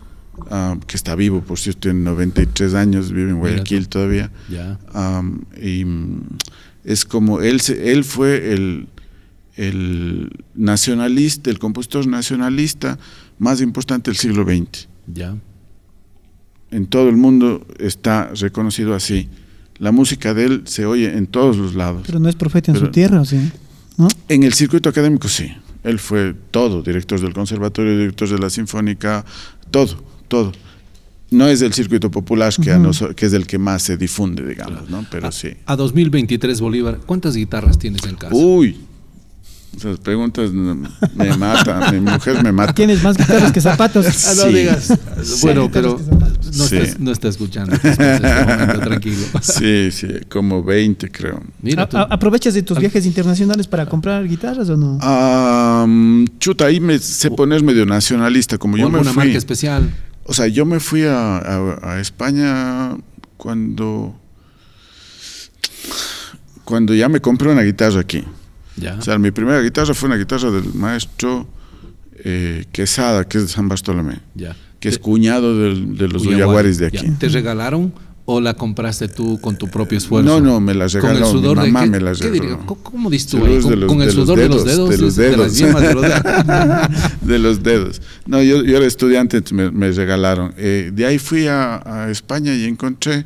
ah, 0.50 0.76
que 0.86 0.96
está 0.96 1.14
vivo, 1.14 1.40
por 1.40 1.58
cierto, 1.58 1.80
tiene 1.80 2.00
93 2.00 2.74
años, 2.74 3.10
vive 3.10 3.30
en 3.30 3.38
Guayaquil 3.38 3.88
todavía. 3.88 4.30
Ya. 4.50 4.78
Y 5.62 5.84
mm, 5.86 6.20
es 6.84 7.04
como 7.06 7.40
él, 7.40 7.60
se- 7.62 7.90
él 7.92 8.04
fue 8.04 8.52
el, 8.52 8.86
el 9.56 10.30
nacionalista, 10.54 11.48
el 11.50 11.58
compositor 11.58 12.06
nacionalista 12.06 12.98
más 13.38 13.60
importante 13.60 14.10
del 14.10 14.18
siglo 14.18 14.44
XX. 14.44 14.88
Ya. 15.06 15.36
En 16.70 16.86
todo 16.86 17.08
el 17.08 17.16
mundo 17.16 17.66
está 17.78 18.30
reconocido 18.40 18.94
así. 18.94 19.28
La 19.78 19.92
música 19.92 20.34
de 20.34 20.44
él 20.44 20.62
se 20.64 20.86
oye 20.86 21.16
en 21.16 21.26
todos 21.26 21.56
los 21.56 21.74
lados. 21.74 22.02
Pero 22.06 22.18
no 22.18 22.28
es 22.28 22.34
profeta 22.34 22.70
en 22.70 22.74
Pero- 22.76 22.86
su 22.86 22.92
tierra, 22.92 23.20
¿o 23.20 23.24
sí? 23.24 23.50
¿No? 23.98 24.08
En 24.28 24.42
el 24.42 24.52
circuito 24.52 24.88
académico 24.88 25.28
sí. 25.28 25.50
Él 25.84 25.98
fue 25.98 26.34
todo, 26.50 26.82
director 26.82 27.20
del 27.20 27.32
conservatorio, 27.32 27.96
director 27.96 28.28
de 28.28 28.38
la 28.38 28.50
sinfónica, 28.50 29.24
todo, 29.70 30.02
todo. 30.28 30.52
No 31.30 31.46
es 31.48 31.60
del 31.60 31.72
circuito 31.72 32.10
popular 32.10 32.52
que, 32.54 32.70
a 32.72 32.80
que 33.14 33.26
es 33.26 33.32
el 33.32 33.46
que 33.46 33.58
más 33.58 33.82
se 33.82 33.96
difunde, 33.96 34.46
digamos, 34.46 34.88
¿no? 34.90 35.04
Pero 35.10 35.30
sí. 35.32 35.50
A 35.66 35.76
2023 35.76 36.60
Bolívar, 36.60 37.00
¿cuántas 37.04 37.34
guitarras 37.36 37.78
tienes 37.78 38.04
en 38.04 38.16
casa? 38.16 38.34
Uy, 38.34 38.76
esas 39.74 39.98
preguntas 40.00 40.52
me 40.52 41.36
matan, 41.36 41.94
mi 41.94 42.00
mujer 42.12 42.42
me 42.42 42.52
mata. 42.52 42.74
Tienes 42.74 43.02
más 43.02 43.16
guitarras 43.16 43.52
que 43.52 43.60
zapatos. 43.60 44.06
Ah, 44.26 44.32
no 44.36 44.42
Sí. 44.44 44.54
digas. 44.54 44.92
Bueno, 45.42 45.64
Sí. 45.64 45.70
pero 45.72 46.00
no, 46.56 46.64
Sí. 46.66 46.76
estás- 46.76 46.98
no 47.00 47.10
está 47.12 47.28
escuchando. 47.28 47.74
este 47.76 48.20
momento, 48.20 48.80
tranquilo. 48.80 49.26
Sí, 49.42 49.90
sí, 49.92 50.08
como 50.28 50.62
20 50.62 51.10
creo. 51.10 51.42
Mira 51.62 51.82
A- 51.84 51.88
tú. 51.88 51.96
a- 51.98 52.02
¿Aprovechas 52.02 52.54
de 52.54 52.62
tus 52.62 52.78
viajes 52.78 53.04
internacionales 53.06 53.66
para 53.66 53.86
comprar 53.86 54.26
guitarras 54.26 54.68
o 54.70 54.76
no? 54.76 54.98
Chuta, 56.38 56.66
ahí 56.66 56.80
me 56.80 56.98
sé 56.98 57.30
poner 57.30 57.62
medio 57.62 57.84
nacionalista, 57.86 58.58
como 58.58 58.74
¿O 58.74 58.78
yo 58.78 58.88
me 58.90 59.04
fui. 59.04 59.12
marca 59.14 59.36
especial? 59.38 59.90
O 60.24 60.32
sea, 60.34 60.46
yo 60.48 60.64
me 60.66 60.80
fui 60.80 61.02
a, 61.04 61.36
a- 61.38 61.78
a 61.94 62.00
España 62.00 62.96
cuando 63.36 64.18
cuando 66.64 66.94
ya 66.94 67.08
me 67.08 67.20
compré 67.20 67.50
una 67.52 67.62
guitarra 67.62 68.00
aquí. 68.00 68.24
Ya. 68.76 68.96
O 68.98 69.02
sea, 69.02 69.18
mi 69.18 69.30
primera 69.30 69.60
guitarra 69.62 69.94
fue 69.94 70.08
una 70.08 70.16
guitarra 70.18 70.50
del 70.50 70.74
maestro 70.74 71.46
eh, 72.24 72.64
Quesada, 72.72 73.26
que 73.26 73.38
es 73.38 73.44
de 73.44 73.48
San 73.50 73.68
Bartolomé, 73.68 74.20
ya. 74.34 74.56
que 74.80 74.88
es 74.88 74.98
cuñado 74.98 75.58
del- 75.58 75.96
de 75.96 76.08
los 76.08 76.22
Uyaguari, 76.22 76.36
Uyaguaris 76.70 76.78
de 76.78 76.90
ya. 76.90 77.00
aquí. 77.00 77.10
¿Te 77.18 77.28
regalaron 77.28 77.92
o 78.28 78.40
la 78.40 78.54
compraste 78.54 79.06
tú 79.08 79.40
con 79.40 79.56
tu 79.56 79.68
propio 79.68 79.96
esfuerzo? 79.98 80.28
No, 80.28 80.40
no, 80.40 80.58
me 80.60 80.74
la 80.74 80.86
Con 80.88 80.94
regaló, 81.02 81.16
el 81.16 81.22
mi 81.22 81.30
sudor 81.40 81.58
de- 81.60 81.66
mamá 81.70 81.84
¿qué- 81.84 81.90
me 81.90 82.00
la 82.00 82.12
¿qué 82.12 82.18
regaló. 82.24 82.32
diría? 82.42 82.58
¿Cómo, 82.66 83.10
Sudor 83.18 83.48
ahí? 83.48 83.54
de 83.56 83.62
¿Con, 83.62 83.80
los- 83.80 83.88
con 83.88 84.00
el 84.02 84.06
de 84.08 84.12
sudor 84.12 84.38
de 84.38 84.48
los 84.48 84.64
dedos, 84.64 84.90
de 84.90 84.98
los 84.98 85.16
de 85.16 85.36
las 85.36 85.54
dedos. 85.58 85.80
de 85.80 85.94
los 85.94 86.02
dedos. 86.02 87.20
de 87.22 87.38
los 87.38 87.62
dedos. 87.62 88.02
No, 88.26 88.42
yo, 88.42 88.62
yo 88.64 88.76
era 88.78 88.86
estudiante, 88.86 89.42
me, 89.52 89.70
me 89.70 89.90
regalaron. 89.92 90.52
Eh, 90.56 90.90
de 90.92 91.06
ahí 91.06 91.18
fui 91.18 91.46
a, 91.46 91.82
a 92.06 92.10
España 92.10 92.54
y 92.54 92.64
encontré, 92.64 93.24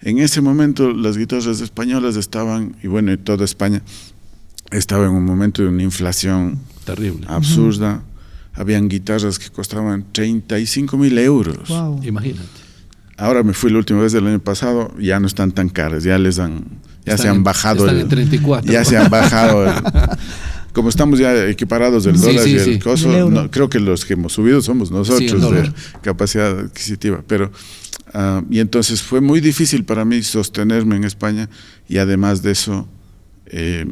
en 0.00 0.18
ese 0.18 0.40
momento 0.40 0.92
las 0.92 1.16
guitarras 1.16 1.60
españolas 1.60 2.16
estaban, 2.16 2.74
y 2.82 2.88
bueno, 2.88 3.12
en 3.12 3.18
toda 3.22 3.44
España, 3.44 3.82
estaba 4.72 5.06
en 5.06 5.12
un 5.12 5.24
momento 5.24 5.62
de 5.62 5.68
una 5.68 5.82
inflación 5.82 6.58
Terrible. 6.84 7.26
absurda. 7.28 8.02
Habían 8.54 8.88
guitarras 8.88 9.38
que 9.38 9.48
costaban 9.50 10.04
35 10.12 10.96
mil 10.98 11.16
euros. 11.18 11.68
Wow. 11.68 12.00
Imagínate. 12.04 12.42
Ahora 13.16 13.42
me 13.42 13.52
fui 13.54 13.70
la 13.70 13.78
última 13.78 14.00
vez 14.02 14.12
del 14.12 14.26
año 14.26 14.40
pasado, 14.40 14.92
ya 14.98 15.20
no 15.20 15.26
están 15.26 15.52
tan 15.52 15.68
caras, 15.68 16.02
ya 16.02 16.18
les 16.18 16.38
han, 16.38 16.64
ya 17.04 17.12
se 17.12 17.22
Están 17.22 17.30
han 17.30 17.36
en- 17.36 17.44
bajado. 17.44 17.78
están 17.80 17.96
el- 17.96 18.02
en 18.02 18.08
34. 18.08 18.72
Ya 18.72 18.84
se 18.84 18.96
han 18.96 19.10
bajado. 19.10 19.66
el- 19.68 19.74
como 20.72 20.88
estamos 20.88 21.18
ya 21.18 21.46
equiparados 21.48 22.04
del 22.04 22.16
Sí, 22.18 22.24
dólar 22.26 22.44
sí, 22.44 22.50
y 22.50 22.54
el 22.56 22.64
sí. 22.64 22.78
coso, 22.78 23.30
no, 23.30 23.50
creo 23.50 23.68
que 23.68 23.78
los 23.78 24.04
que 24.06 24.14
hemos 24.14 24.32
subido 24.32 24.60
somos 24.62 24.88
Sí, 24.88 24.94
nosotros 24.94 25.50
de 25.52 25.72
capacidad 26.02 26.58
adquisitiva. 26.58 27.22
Pero, 27.26 27.52
ah, 28.14 28.42
y 28.50 28.58
entonces 28.58 29.02
fue 29.02 29.20
muy 29.20 29.40
difícil 29.40 29.84
para 29.84 30.04
mí 30.06 30.22
sostenerme 30.22 30.96
en 30.96 31.04
España 31.04 31.48
y 31.88 31.98
además 31.98 32.42
de 32.42 32.52
eso, 32.52 32.88
eh, 33.52 33.86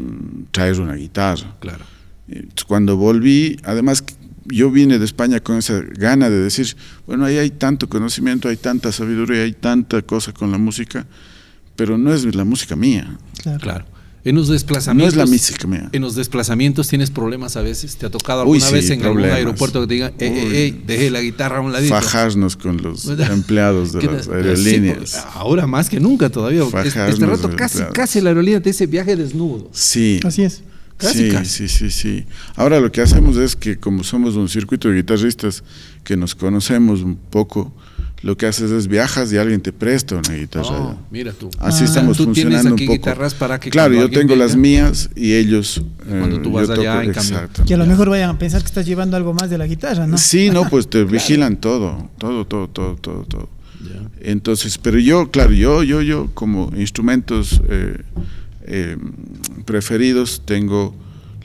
traer 0.51 0.81
una 0.81 0.95
guitarra. 0.95 1.57
Claro. 1.61 1.85
Entonces, 2.29 2.65
Cuando 2.65 2.97
volví, 2.97 3.57
además 3.65 4.03
yo 4.47 4.71
vine 4.71 4.99
de 4.99 5.05
España 5.05 5.41
con 5.41 5.59
esa 5.59 5.81
gana 5.81 6.29
de 6.31 6.39
decir, 6.39 6.77
bueno, 7.07 7.25
ahí 7.25 7.39
hay 7.39 7.51
tanto 7.51 7.89
conocimiento, 7.89 8.49
hay 8.49 8.57
tanta 8.57 8.91
sabiduría, 8.91 9.43
hay 9.43 9.53
tanta 9.53 10.03
cosa 10.03 10.33
con 10.33 10.51
la 10.51 10.59
música, 10.59 11.07
pero 11.77 11.97
no 11.99 12.13
es 12.13 12.35
la 12.35 12.45
música 12.45 12.75
mía, 12.77 13.17
Claro. 13.43 13.61
Claro. 13.61 13.85
En 14.23 14.35
los 14.37 14.49
no 14.49 14.53
desplazamientos. 14.53 15.15
es 15.15 15.19
la 15.19 15.25
música 15.27 15.67
mía. 15.67 15.89
En 15.93 16.03
los 16.03 16.15
desplazamientos 16.15 16.89
tienes 16.89 17.11
problemas 17.11 17.57
a 17.57 17.63
veces. 17.63 17.97
¿Te 17.97 18.05
ha 18.07 18.11
tocado 18.11 18.43
Uy, 18.45 18.59
alguna 18.59 18.67
sí, 18.67 18.75
vez 18.75 18.91
en 18.91 19.01
algún 19.01 19.13
problemas. 19.15 19.37
aeropuerto 19.39 19.81
que 19.81 19.87
te 19.87 19.95
digan, 19.95 20.13
Uy. 20.21 20.27
eh, 20.55 20.83
dejé 20.87 21.11
la 21.11 21.21
guitarra 21.23 21.59
a 21.59 21.61
un 21.63 21.73
ladito? 21.73 21.95
Fajarnos 21.95 22.57
con 22.57 22.77
los 22.83 23.07
empleados 23.09 23.93
de 23.93 24.03
las 24.13 24.27
sí, 24.27 24.31
aerolíneas. 24.33 24.97
pues, 24.99 25.17
ahora 25.35 25.67
más 25.67 25.89
que 25.89 26.01
nunca 26.01 26.29
todavía. 26.29 26.65
porque 26.65 26.89
es- 26.89 26.95
Fajarnos 26.95 27.15
Este 27.15 27.27
rato 27.27 27.57
casi, 27.57 27.79
empleados. 27.79 27.95
casi 27.95 28.21
la 28.21 28.31
aerolínea 28.31 28.61
te 28.61 28.71
dice 28.71 28.87
viaje 28.87 29.17
desnudo. 29.17 29.71
Sí, 29.73 30.21
Así 30.25 30.43
es. 30.43 30.63
Casi, 30.99 31.19
sí, 31.19 31.31
casi. 31.31 31.69
sí, 31.69 31.69
sí, 31.69 31.91
sí. 31.91 32.25
Ahora 32.57 32.79
lo 32.79 32.93
que 32.93 33.01
hacemos 33.01 33.39
es 33.39 33.57
que 33.57 33.79
como 33.79 34.05
somos 34.05 34.37
un 34.37 34.51
circuito 34.51 34.91
de 34.91 34.97
guitarristas 34.97 35.65
que 36.05 36.15
nos 36.15 36.35
conocemos 36.35 37.01
un 37.01 37.17
poco, 37.17 37.73
lo 38.23 38.37
que 38.37 38.47
haces 38.47 38.71
es 38.71 38.87
viajas 38.87 39.33
y 39.33 39.39
alguien 39.39 39.61
te 39.63 39.73
presta 39.73 40.17
una 40.17 40.35
guitarra. 40.35 40.69
Oh, 40.71 40.99
mira 41.11 41.33
tú. 41.33 41.49
Así 41.59 41.83
Ah. 41.83 41.87
estamos 41.87 42.17
Tú 42.19 42.25
tienes 42.33 42.43
funcionando 42.43 42.75
aquí 42.75 42.85
un 42.85 42.89
poco. 42.89 42.99
guitarras 42.99 43.35
para 43.35 43.59
que 43.59 43.71
Claro, 43.71 43.95
yo 43.95 44.11
tengo 44.11 44.37
las 44.37 44.57
venga- 44.57 44.61
mías 44.63 45.11
y 45.17 45.33
ellos. 45.33 45.83
Cuando 46.07 46.41
tú 46.43 46.51
eh, 46.51 46.53
vas 46.53 46.67
yo 46.69 46.75
allá, 46.75 47.03
en 47.05 47.13
cambio. 47.13 47.35
exacto. 47.37 47.65
Que 47.65 47.75
a 47.75 47.77
lo 47.79 47.87
mejor 47.87 48.11
vayan 48.11 48.31
a 48.31 48.39
pensar 48.39 48.61
que 48.61 48.67
estás 48.67 48.85
llevando 48.85 49.17
algo 49.17 49.33
más 49.33 49.49
de 49.49 49.57
la 49.59 49.67
guitarra, 49.67 50.07
¿no? 50.07 50.19
Sí, 50.19 50.51
no, 50.51 50.69
pues 50.69 50.89
te 50.91 51.05
vigilan 51.05 51.57
todo, 51.57 52.11
todo, 52.19 52.47
todo, 52.47 52.69
todo, 52.69 52.97
todo, 52.97 53.25
todo. 53.25 53.49
Ya. 53.83 54.11
Entonces, 54.21 54.77
pero 54.77 54.99
yo, 54.99 55.31
claro, 55.31 55.53
yo, 55.53 55.83
yo, 55.83 56.03
yo 56.03 56.29
como 56.35 56.71
instrumentos 56.77 57.63
eh, 57.71 58.03
eh, 58.67 58.99
preferidos 59.65 60.43
tengo 60.45 60.95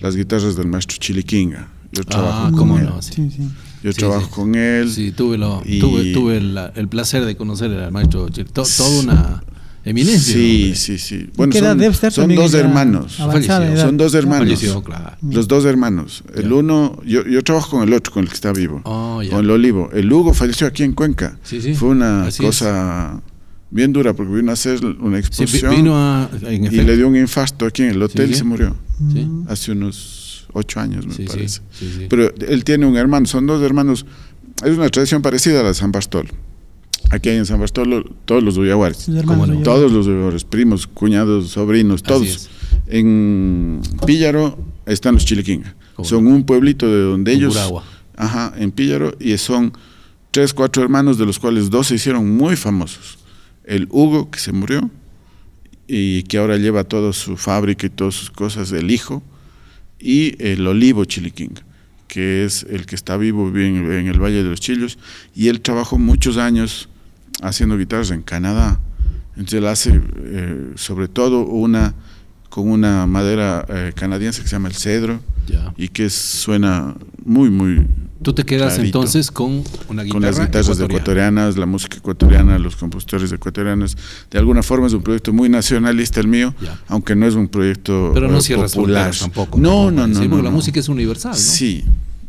las 0.01 0.15
guitarras 0.15 0.55
del 0.55 0.67
maestro 0.67 0.97
Chiliquinga. 0.99 1.69
Yo 1.91 2.03
trabajo 2.03 2.39
Ah, 2.47 2.49
con 2.49 2.57
cómo 2.59 2.77
él. 2.79 2.85
no. 2.85 3.01
Sí, 3.01 3.13
Sí, 3.13 3.31
sí. 3.37 3.49
Yo 3.85 3.91
Sí, 3.93 3.99
trabajo 3.99 4.21
sí. 4.25 4.31
con 4.31 4.55
él. 4.55 4.91
Sí, 4.91 5.11
tuve, 5.11 5.37
lo, 5.37 5.61
Y- 5.63 5.79
tuve, 5.79 6.11
tuve 6.11 6.37
el, 6.37 6.57
el 6.75 6.87
placer 6.87 7.23
de 7.23 7.35
conocer 7.37 7.71
al 7.71 7.91
maestro. 7.91 8.27
Chil- 8.29 8.45
to- 8.51 8.63
toda 8.63 8.99
una 9.01 9.43
eminencia. 9.83 10.33
Sí, 10.33 10.61
hombre. 10.63 10.75
sí, 10.75 10.97
sí. 10.97 11.29
Bueno, 11.37 11.51
¿Qué 11.53 11.59
edad 11.59 11.77
son, 11.93 12.11
son 12.11 12.33
dos 12.35 12.53
hermanos. 12.55 13.19
avanzada? 13.19 13.77
Son 13.77 13.95
dos 13.95 14.15
hermanos. 14.15 14.47
Falleció, 14.47 14.81
claro. 14.81 15.11
Los 15.21 15.47
dos 15.47 15.65
hermanos. 15.65 16.23
El 16.33 16.49
Ya. 16.49 16.55
uno, 16.55 16.99
yo, 17.05 17.23
yo 17.27 17.43
trabajo 17.43 17.77
con 17.77 17.87
el 17.87 17.93
otro, 17.93 18.11
con 18.11 18.23
el 18.23 18.29
que 18.29 18.33
está 18.35 18.51
vivo. 18.53 18.81
Oh, 18.85 19.21
ya. 19.21 19.29
con 19.29 19.45
el 19.45 19.51
Olivo. 19.51 19.91
El 19.93 20.11
Hugo 20.11 20.33
falleció 20.33 20.65
aquí 20.65 20.81
en 20.81 20.93
Cuenca. 20.93 21.37
Sí, 21.43 21.61
sí. 21.61 21.75
Fue 21.75 21.89
una 21.89 22.25
Así 22.25 22.41
cosa 22.41 23.21
bien 23.69 23.93
dura 23.93 24.13
porque 24.15 24.33
vino 24.33 24.49
a 24.49 24.53
hacer 24.53 24.83
una 24.83 24.95
Sí, 24.97 25.09
vi- 25.11 25.17
exposición 25.19 25.75
vino 25.75 25.95
a. 25.95 26.27
En 26.41 26.65
y 26.65 26.69
le 26.69 26.95
dio 26.97 27.07
un 27.07 27.15
infarto 27.17 27.67
aquí 27.67 27.83
en 27.83 27.89
el 27.91 28.01
hotel 28.01 28.27
Sí, 28.29 28.33
y 28.33 28.35
se 28.37 28.43
murió. 28.43 28.75
Sí. 29.13 29.27
Hace 29.47 29.73
unos 29.73 30.23
ocho 30.55 30.79
años, 30.79 31.05
me 31.05 31.13
Sí, 31.13 31.25
parece. 31.25 31.61
sí, 31.71 31.91
sí. 31.97 32.05
Pero 32.09 32.33
él 32.47 32.63
tiene 32.63 32.85
un 32.85 32.97
hermano, 32.97 33.25
son 33.27 33.45
dos 33.45 33.61
hermanos. 33.61 34.05
Es 34.63 34.77
una 34.77 34.89
tradición 34.89 35.21
parecida 35.21 35.59
a 35.59 35.63
la 35.63 35.69
de 35.69 35.75
San 35.75 35.91
Bartolo. 35.91 36.29
Aquí 37.11 37.29
hay 37.29 37.37
en 37.37 37.45
San 37.45 37.59
Bartolo 37.59 38.03
todos 38.25 38.41
los 38.41 38.57
¿Cómo 39.25 39.45
no? 39.45 39.61
Todos 39.61 39.91
los 39.91 40.07
Uyaguares, 40.07 40.43
primos, 40.43 40.87
cuñados, 40.87 41.49
sobrinos, 41.49 42.01
todos. 42.01 42.49
En 42.87 43.81
Píllaro 44.05 44.57
están 44.85 45.15
los 45.15 45.25
Chiliquinga. 45.25 45.75
¿Cómo 45.95 46.07
Son 46.07 46.25
un 46.27 46.45
pueblito 46.45 46.87
de 46.87 47.01
donde 47.01 47.33
ellos. 47.33 47.53
Tungurahua. 47.53 47.83
Ajá, 48.15 48.53
en 48.57 48.71
Píllaro. 48.71 49.15
Y 49.19 49.37
son 49.37 49.73
tres, 50.31 50.53
cuatro 50.53 50.81
hermanos, 50.83 51.17
de 51.17 51.25
los 51.25 51.37
cuales 51.37 51.69
dos 51.69 51.87
se 51.87 51.95
hicieron 51.95 52.35
muy 52.35 52.55
famosos. 52.55 53.19
El 53.65 53.87
Hugo, 53.91 54.29
que 54.31 54.39
se 54.39 54.51
murió, 54.51 54.89
y 55.87 56.23
que 56.23 56.37
ahora 56.37 56.57
lleva 56.57 56.83
toda 56.83 57.13
su 57.13 57.37
fábrica 57.37 57.85
y 57.87 57.89
todas 57.89 58.15
sus 58.15 58.31
cosas, 58.31 58.71
el 58.71 58.89
hijo, 58.91 59.21
y 59.99 60.35
el 60.43 60.65
Olivo 60.67 61.05
Chiliquinga, 61.05 61.61
que 62.07 62.45
es 62.45 62.65
el 62.69 62.85
que 62.85 62.95
está 62.95 63.17
vivo 63.17 63.49
en, 63.49 63.91
en 63.91 64.07
el 64.07 64.19
Valle 64.21 64.43
de 64.43 64.49
los 64.49 64.59
Chillos, 64.59 64.97
y 65.35 65.47
él 65.47 65.61
trabajó 65.61 65.97
muchos 65.97 66.37
años 66.37 66.89
haciendo 67.41 67.77
guitarras 67.77 68.11
en 68.11 68.21
Canadá. 68.21 68.79
Entonces 69.31 69.53
él 69.59 69.67
hace 69.67 70.01
eh, 70.17 70.71
sobre 70.75 71.07
todo 71.07 71.45
una 71.45 71.93
con 72.49 72.69
una 72.69 73.05
madera 73.05 73.65
eh, 73.67 73.91
canadiense 73.93 74.41
que 74.41 74.47
se 74.47 74.55
llama 74.55 74.69
el 74.69 74.75
cedro 74.75 75.19
Ya. 75.47 75.73
y 75.75 75.89
que 75.89 76.05
es- 76.05 76.13
suena 76.13 76.95
muy 77.25 77.49
muy 77.49 77.85
Tú 78.25 78.33
te 78.33 78.43
quedas 78.43 78.73
clarito. 78.73 78.97
entonces 78.97 79.29
con 79.29 79.63
una 79.87 80.01
guitarra. 80.01 80.09
con 80.09 80.21
las 80.23 80.39
guitarras 80.39 80.65
ecuatoriana. 80.65 80.93
ecuatorianas, 80.95 81.57
la 81.57 81.65
música 81.67 81.97
ecuatoriana, 81.97 82.57
los 82.57 82.75
compositores 82.75 83.31
ecuatorianos. 83.31 83.95
De 84.31 84.39
alguna 84.39 84.63
forma 84.63 84.87
es 84.87 84.93
un 84.93 85.03
proyecto 85.03 85.31
muy 85.31 85.47
nacionalista 85.47 86.21
el 86.21 86.27
mío, 86.27 86.55
aunque 86.87 87.15
no 87.15 87.27
es 87.27 87.35
un 87.35 87.47
proyecto 87.47 88.09
Pero 88.15 88.27
no 88.27 88.39
eh, 88.39 88.41
cierras 88.41 88.73
popular. 88.73 89.15
tampoco. 89.15 89.59
No, 89.59 89.91
no, 89.91 90.07
no. 90.07 90.15
Sí, 90.15 90.23
no, 90.23 90.29
porque 90.31 90.43
la 90.43 90.49
no. 90.49 90.55
música 90.55 90.79
es 90.79 90.89
universal, 90.89 91.33
¿no? 91.33 91.37
Sí. 91.37 91.85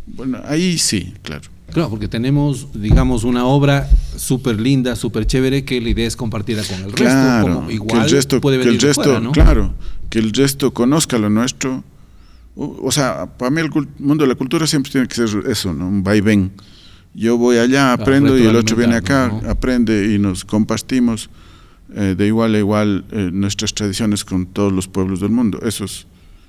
Bueno, 0.06 0.38
ahí 0.44 0.76
sí, 0.76 1.14
claro. 1.22 1.48
Claro, 1.72 1.88
porque 1.88 2.08
tenemos, 2.08 2.68
digamos, 2.74 3.24
una 3.24 3.46
obra 3.46 3.88
súper 4.18 4.60
linda, 4.60 4.96
súper 4.96 5.26
chévere, 5.26 5.64
que 5.64 5.80
la 5.80 5.88
idea 5.88 6.06
es 6.06 6.14
compartirla 6.14 6.62
con 6.62 6.76
el 6.76 6.92
resto. 6.92 7.04
Claro, 7.04 7.54
como 7.54 7.68
que 7.68 7.72
igual 7.74 8.04
el 8.04 8.10
resto, 8.10 8.40
puede 8.42 8.58
que 8.58 8.66
venir 8.66 8.74
el 8.74 8.80
de 8.80 8.86
resto, 8.88 9.02
fuera, 9.02 9.20
¿no? 9.20 9.32
claro, 9.32 9.72
que 10.10 10.18
el 10.18 10.30
resto 10.34 10.74
conozca 10.74 11.16
lo 11.16 11.30
nuestro. 11.30 11.82
O, 12.56 12.90
sea, 12.90 13.26
para 13.26 13.50
mí 13.50 13.60
el 13.60 13.70
mundo 13.98 14.24
de 14.24 14.28
la 14.28 14.34
cultura 14.34 14.66
siempre 14.66 14.90
tiene 14.90 15.06
que 15.06 15.14
ser 15.14 15.28
eso, 15.46 15.74
¿no? 15.74 15.88
Un 15.88 16.02
vaivén. 16.02 16.52
Yo 17.14 17.36
voy 17.36 17.58
allá, 17.58 17.92
aprendo 17.92 18.36
y 18.38 18.46
el 18.46 18.56
otro 18.56 18.76
viene 18.76 18.94
acá, 18.96 19.28
¿no? 19.28 19.50
aprende 19.50 20.14
y 20.14 20.18
nos 20.18 20.44
compartimos 20.44 21.30
eh, 21.94 22.14
de 22.16 22.26
igual 22.26 22.54
a 22.54 22.58
igual 22.58 23.04
eh, 23.10 23.30
nuestras 23.32 23.72
tradiciones 23.74 24.24
con 24.24 24.46
todos 24.46 24.72
los 24.72 24.88
pueblos 24.88 25.20
del 25.20 25.30
mundo. 25.30 25.58
Eso 25.62 25.84
es 25.84 26.06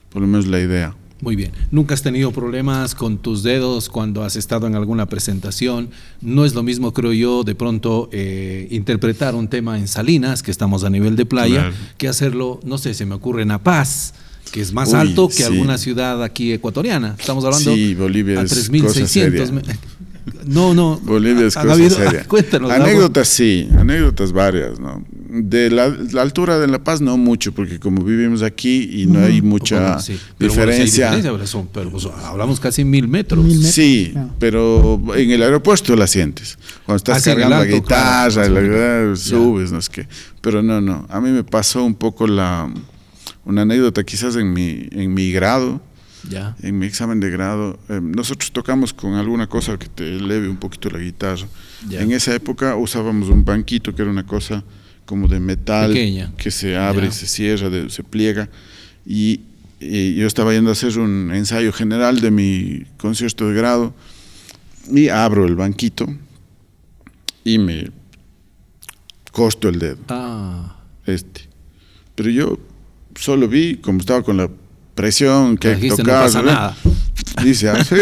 por 0.09 0.21
lo 0.21 0.27
menos 0.27 0.47
la 0.47 0.59
idea. 0.59 0.95
Muy 1.21 1.35
bien. 1.35 1.51
¿Nunca 1.71 1.93
has 1.93 2.03
tenido 2.03 2.31
problemas 2.31 2.93
con 2.93 3.17
tus 3.17 3.43
dedos 3.43 3.89
cuando 3.89 4.23
has 4.23 4.35
estado 4.35 4.67
en 4.67 4.75
alguna 4.75 5.07
presentación? 5.07 5.89
No 6.21 6.45
es 6.45 6.53
lo 6.53 6.63
mismo, 6.63 6.93
creo 6.93 7.11
yo, 7.11 7.43
de 7.43 7.55
pronto 7.55 8.07
eh, 8.11 8.67
interpretar 8.71 9.35
un 9.35 9.47
tema 9.47 9.79
en 9.79 9.87
Salinas, 9.87 10.43
que 10.43 10.51
estamos 10.51 10.83
a 10.83 10.89
nivel 10.89 11.15
de 11.15 11.25
playa, 11.25 11.61
Claro. 11.69 11.75
que 11.97 12.07
hacerlo, 12.07 12.59
no 12.63 12.77
sé, 12.77 12.93
se 12.93 13.05
me 13.05 13.15
ocurre 13.15 13.41
en 13.41 13.47
La 13.47 13.57
Paz, 13.57 14.13
que 14.47 14.62
es 14.62 14.73
más 14.73 14.89
Uy, 14.89 14.95
alto 14.95 15.27
que 15.27 15.33
sí. 15.36 15.43
alguna 15.43 15.77
ciudad 15.77 16.23
aquí 16.23 16.51
ecuatoriana. 16.53 17.15
Estamos 17.19 17.43
hablando 17.45 17.73
Sí, 17.73 17.93
Bolivia 17.95 18.39
a 18.39 18.43
es 18.43 18.51
3600. 18.51 19.39
cosa 19.49 19.53
me- 19.53 19.62
No, 20.45 20.73
no. 20.73 20.99
Bolivia 21.03 21.47
es 21.47 21.55
cosa 21.55 21.73
habido- 21.73 21.95
seria. 21.95 22.23
Cuéntanos. 22.27 22.71
Anécdotas 22.71 23.27
sí, 23.29 23.67
anécdotas 23.77 24.31
varias, 24.33 24.79
¿no? 24.79 25.03
De 25.29 25.69
la, 25.69 25.89
la 26.13 26.21
altura 26.21 26.57
de 26.57 26.67
La 26.67 26.83
Paz 26.83 27.01
no 27.01 27.17
mucho, 27.17 27.51
porque 27.51 27.79
como 27.79 28.01
vivimos 28.03 28.41
aquí 28.43 28.89
y 28.93 29.05
no 29.07 29.19
hay 29.23 29.41
mucha 29.41 29.79
Bueno, 29.79 29.99
sí. 30.01 30.17
Pero 30.38 30.53
bueno, 30.53 30.71
sí 30.71 30.77
hay 30.79 30.86
diferencia. 30.86 31.31
pero 31.33 31.47
son- 31.47 31.67
pero, 31.73 31.89
pues, 31.91 32.05
hablamos 32.05 32.60
casi 32.62 32.83
mil 32.86 33.07
metros. 33.10 33.43
Mil 33.43 33.55
metros. 33.57 33.73
Sí, 33.73 34.13
pero 34.39 35.01
en 35.15 35.31
el 35.31 35.43
aeropuerto 35.43 35.95
la 35.95 36.07
sientes. 36.07 36.57
Cuando 36.86 36.97
estás 36.97 37.21
Ah, 37.21 37.25
cargando 37.25 37.55
la 37.57 37.65
guitarra, 37.65 38.47
claro, 38.47 39.10
la- 39.12 39.15
subes, 39.15 39.71
no 39.71 39.79
es 39.79 39.89
que. 39.89 40.07
Pero 40.41 40.62
no, 40.63 40.79
no. 40.81 41.05
A 41.10 41.19
mí 41.21 41.29
me 41.29 41.43
pasó 41.43 41.83
un 41.83 41.95
poco 41.95 42.25
la 42.25 42.69
una 43.47 43.62
anécdota 43.63 44.03
quizás 44.03 44.36
en 44.36 44.51
mi 44.53 44.88
en 44.91 45.13
mi 45.13 45.31
grado, 45.31 45.81
Ya. 46.29 46.55
en 46.62 46.77
mi 46.77 46.86
examen 46.86 47.19
de 47.19 47.29
grado. 47.29 47.79
eh, 47.89 47.99
nosotros 48.01 48.51
tocamos 48.51 48.93
con 48.93 49.13
alguna 49.15 49.47
cosa 49.47 49.77
que 49.77 49.88
te 49.88 50.15
eleve 50.17 50.49
un 50.49 50.57
poquito 50.57 50.89
la 50.89 50.99
guitarra. 50.99 51.47
Ya. 51.88 52.01
En 52.01 52.12
esa 52.12 52.33
época 52.36 52.75
usábamos 52.75 53.29
un 53.29 53.43
banquito 53.45 53.95
que 53.95 54.01
era 54.01 54.12
una 54.12 54.25
cosa 54.25 54.63
como 55.05 55.27
de 55.27 55.39
metal 55.39 55.93
Pequeña. 55.93 56.33
que 56.38 56.51
se 56.51 56.75
abre, 56.75 57.05
Ya. 57.07 57.12
se 57.13 57.27
cierra, 57.27 57.69
de- 57.69 57.89
se 57.89 58.03
pliega. 58.03 58.49
Y, 59.05 59.39
y 59.79 60.15
yo 60.15 60.27
estaba 60.27 60.51
yendo 60.53 60.69
a 60.69 60.73
hacer 60.73 60.97
un 60.99 61.31
ensayo 61.33 61.71
general 61.71 62.19
de 62.19 62.31
mi 62.31 62.83
concierto 62.97 63.47
de 63.47 63.55
grado 63.55 63.93
y 64.91 65.07
abro 65.10 65.45
el 65.45 65.55
banquito 65.55 66.07
y 67.45 67.57
me 67.60 67.89
corto 69.31 69.69
el 69.69 69.79
dedo, 69.79 69.97
Ah. 70.10 70.75
este. 71.05 71.41
Pero 72.15 72.29
yo 72.31 72.60
solo 73.17 73.47
vi, 73.47 73.75
como 73.77 73.99
estaba 73.99 74.21
con 74.23 74.38
la 74.38 74.49
presión 74.95 75.58
que 75.58 75.75
Dijiste, 75.75 76.03
no 76.03 76.08
tocar, 76.10 76.23
pasa 76.23 76.41
nada. 76.41 76.77
Dice, 77.43 77.69
ah, 77.69 77.84
sí. 77.84 77.95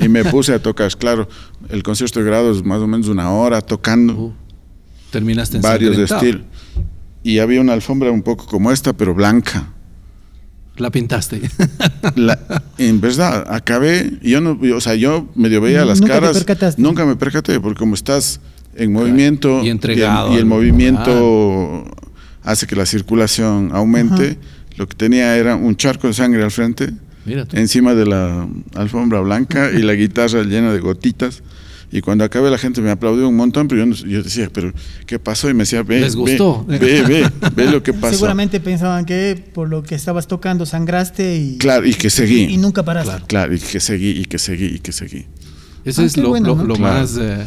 y 0.00 0.08
me 0.08 0.24
puse 0.24 0.52
a 0.52 0.60
tocar, 0.60 0.94
claro, 0.96 1.28
el 1.70 1.82
concierto 1.82 2.20
de 2.20 2.26
grado 2.26 2.50
es 2.52 2.62
más 2.64 2.80
o 2.80 2.86
menos 2.86 3.08
una 3.08 3.30
hora 3.30 3.60
tocando 3.62 4.12
Uh, 4.14 4.32
terminaste 5.10 5.56
en 5.56 5.62
varios 5.62 5.96
de 5.96 6.04
estilo. 6.04 6.40
Y 7.22 7.38
había 7.38 7.60
una 7.60 7.72
alfombra 7.72 8.10
un 8.10 8.22
poco 8.22 8.46
como 8.46 8.72
esta, 8.72 8.92
pero 8.92 9.14
blanca. 9.14 9.68
La 10.76 10.90
pintaste. 10.90 11.40
La- 12.16 12.38
en 12.78 13.00
verdad, 13.00 13.46
acabé, 13.52 14.18
y 14.22 14.30
yo 14.30 14.40
no, 14.40 14.58
yo- 14.62 14.76
o 14.78 14.80
sea, 14.80 14.94
yo 14.96 15.28
medio 15.34 15.60
veía 15.60 15.84
las 15.84 16.00
Nunca 16.00 16.14
te 16.14 16.20
caras. 16.20 16.36
percataste. 16.38 16.82
Nunca 16.82 17.04
me 17.06 17.14
percaté, 17.16 17.60
porque 17.60 17.78
como 17.78 17.94
estás 17.94 18.40
en 18.74 18.92
movimiento 18.92 19.62
Y 19.62 19.68
entregado 19.68 20.28
y 20.28 20.32
el, 20.32 20.36
y 20.36 20.40
el 20.40 20.46
movimiento 20.46 21.84
hace 22.44 22.66
que 22.66 22.76
la 22.76 22.86
circulación 22.86 23.70
aumente, 23.72 24.38
lo 24.76 24.88
que 24.88 24.94
tenía 24.96 25.36
era 25.36 25.56
un 25.56 25.76
charco 25.76 26.06
de 26.08 26.14
sangre 26.14 26.42
al 26.42 26.50
frente, 26.50 26.90
Mira 27.24 27.44
tú. 27.44 27.56
encima 27.56 27.94
de 27.94 28.06
la 28.06 28.48
alfombra 28.74 29.20
blanca 29.20 29.70
y 29.72 29.82
la 29.82 29.92
guitarra 29.94 30.42
llena 30.42 30.72
de 30.72 30.80
gotitas. 30.80 31.42
Y 31.94 32.00
cuando 32.00 32.24
acabé 32.24 32.50
la 32.50 32.56
gente 32.56 32.80
me 32.80 32.90
aplaudió 32.90 33.28
un 33.28 33.36
montón, 33.36 33.68
pero 33.68 33.84
yo, 33.84 33.92
yo 34.06 34.22
decía, 34.22 34.48
pero 34.50 34.72
¿qué 35.04 35.18
pasó? 35.18 35.50
Y 35.50 35.52
me 35.54 35.64
decía, 35.64 35.82
ve, 35.82 36.00
Les 36.00 36.14
ve, 36.16 36.20
gustó. 36.22 36.64
ve, 36.66 36.78
ve, 36.78 37.30
ve 37.54 37.70
lo 37.70 37.82
que 37.82 37.92
pasó. 37.92 38.14
Seguramente 38.14 38.60
pensaban 38.60 39.04
que 39.04 39.44
por 39.52 39.68
lo 39.68 39.82
que 39.82 39.94
estabas 39.94 40.26
tocando 40.26 40.64
sangraste 40.64 41.36
y, 41.36 41.58
Claro, 41.58 41.84
y 41.86 41.92
que 41.92 42.08
seguí. 42.08 42.44
y 42.44 42.56
nunca 42.56 42.82
paraste. 42.82 43.10
Claro. 43.10 43.26
Claro, 43.26 43.54
y 43.54 43.58
que 43.58 43.78
seguí, 43.78 44.08
y 44.08 44.24
que 44.24 44.38
seguí, 44.38 44.64
y 44.66 44.78
que 44.78 44.90
seguí. 44.92 45.26
Eso 45.84 46.00
Ah, 46.00 46.04
es 46.06 46.16
lo, 46.16 46.30
bueno, 46.30 46.46
lo- 46.48 46.56
¿no? 46.56 46.64
lo 46.64 46.74
Claro. 46.76 47.00
más. 47.00 47.18
eh, 47.20 47.44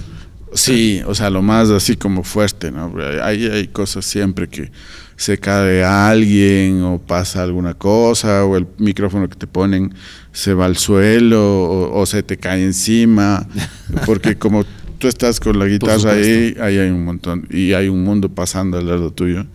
Sí, 0.53 1.01
o 1.05 1.13
sea, 1.13 1.29
lo 1.29 1.41
más 1.41 1.69
así 1.69 1.95
como 1.95 2.23
fuerte, 2.23 2.71
¿no? 2.71 2.93
Hay, 3.21 3.45
hay 3.45 3.67
cosas 3.67 4.05
siempre 4.05 4.47
que 4.47 4.71
se 5.17 5.37
cae 5.37 5.83
alguien 5.83 6.83
o 6.83 6.99
pasa 6.99 7.43
alguna 7.43 7.73
cosa 7.73 8.45
o 8.45 8.57
el 8.57 8.67
micrófono 8.77 9.29
que 9.29 9.35
te 9.35 9.47
ponen 9.47 9.93
se 10.31 10.53
va 10.53 10.65
al 10.65 10.77
suelo 10.77 11.63
o, 11.63 12.01
o 12.01 12.05
se 12.05 12.23
te 12.23 12.37
cae 12.37 12.63
encima, 12.63 13.47
porque 14.05 14.37
como 14.37 14.65
tú 14.97 15.07
estás 15.07 15.39
con 15.39 15.57
la 15.59 15.65
guitarra 15.65 16.13
ahí, 16.13 16.55
ahí 16.59 16.77
hay 16.77 16.89
un 16.89 17.05
montón 17.05 17.47
y 17.49 17.73
hay 17.73 17.87
un 17.87 18.03
mundo 18.03 18.29
pasando 18.29 18.77
al 18.77 18.87
lado 18.87 19.11
tuyo, 19.11 19.45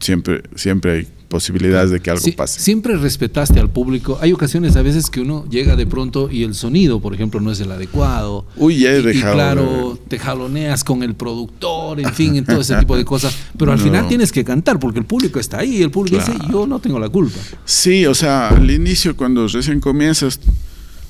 siempre, 0.00 0.42
siempre 0.54 0.92
hay 0.92 1.08
posibilidades 1.32 1.90
de 1.90 2.00
que 2.00 2.10
algo 2.10 2.22
Sí, 2.22 2.32
pase. 2.32 2.60
Siempre 2.60 2.94
respetaste 2.98 3.58
al 3.58 3.70
público. 3.70 4.18
Hay 4.20 4.34
ocasiones 4.34 4.76
a 4.76 4.82
veces 4.82 5.08
que 5.08 5.22
uno 5.22 5.46
llega 5.48 5.76
de 5.76 5.86
pronto 5.86 6.30
y 6.30 6.42
el 6.44 6.54
sonido, 6.54 7.00
por 7.00 7.14
ejemplo, 7.14 7.40
no 7.40 7.50
es 7.50 7.58
el 7.60 7.72
adecuado. 7.72 8.44
Uy, 8.56 8.80
ya 8.80 8.90
he 8.92 8.98
Y- 8.98 9.00
y, 9.00 9.02
dejado 9.06 9.34
claro, 9.34 9.98
de- 9.98 10.08
te 10.10 10.18
jaloneas 10.18 10.84
con 10.84 11.02
el 11.02 11.14
productor, 11.14 11.98
en 12.00 12.12
fin, 12.12 12.36
en 12.36 12.44
todo 12.44 12.60
ese 12.60 12.76
tipo 12.76 12.98
de 12.98 13.06
cosas. 13.06 13.34
Pero 13.56 13.72
al 13.72 13.78
No. 13.78 13.84
final 13.84 14.08
tienes 14.08 14.30
que 14.30 14.44
cantar 14.44 14.78
porque 14.78 14.98
el 14.98 15.06
público 15.06 15.40
está 15.40 15.60
ahí 15.60 15.78
y 15.78 15.82
el 15.82 15.90
público 15.90 16.18
dice, 16.18 16.32
Claro. 16.34 16.52
yo 16.52 16.66
no 16.66 16.78
tengo 16.80 16.98
la 17.00 17.08
culpa. 17.08 17.38
Sí, 17.64 18.04
o 18.04 18.14
sea, 18.14 18.48
al 18.50 18.70
inicio 18.70 19.16
cuando 19.16 19.48
recién 19.48 19.80
comienzas, 19.80 20.38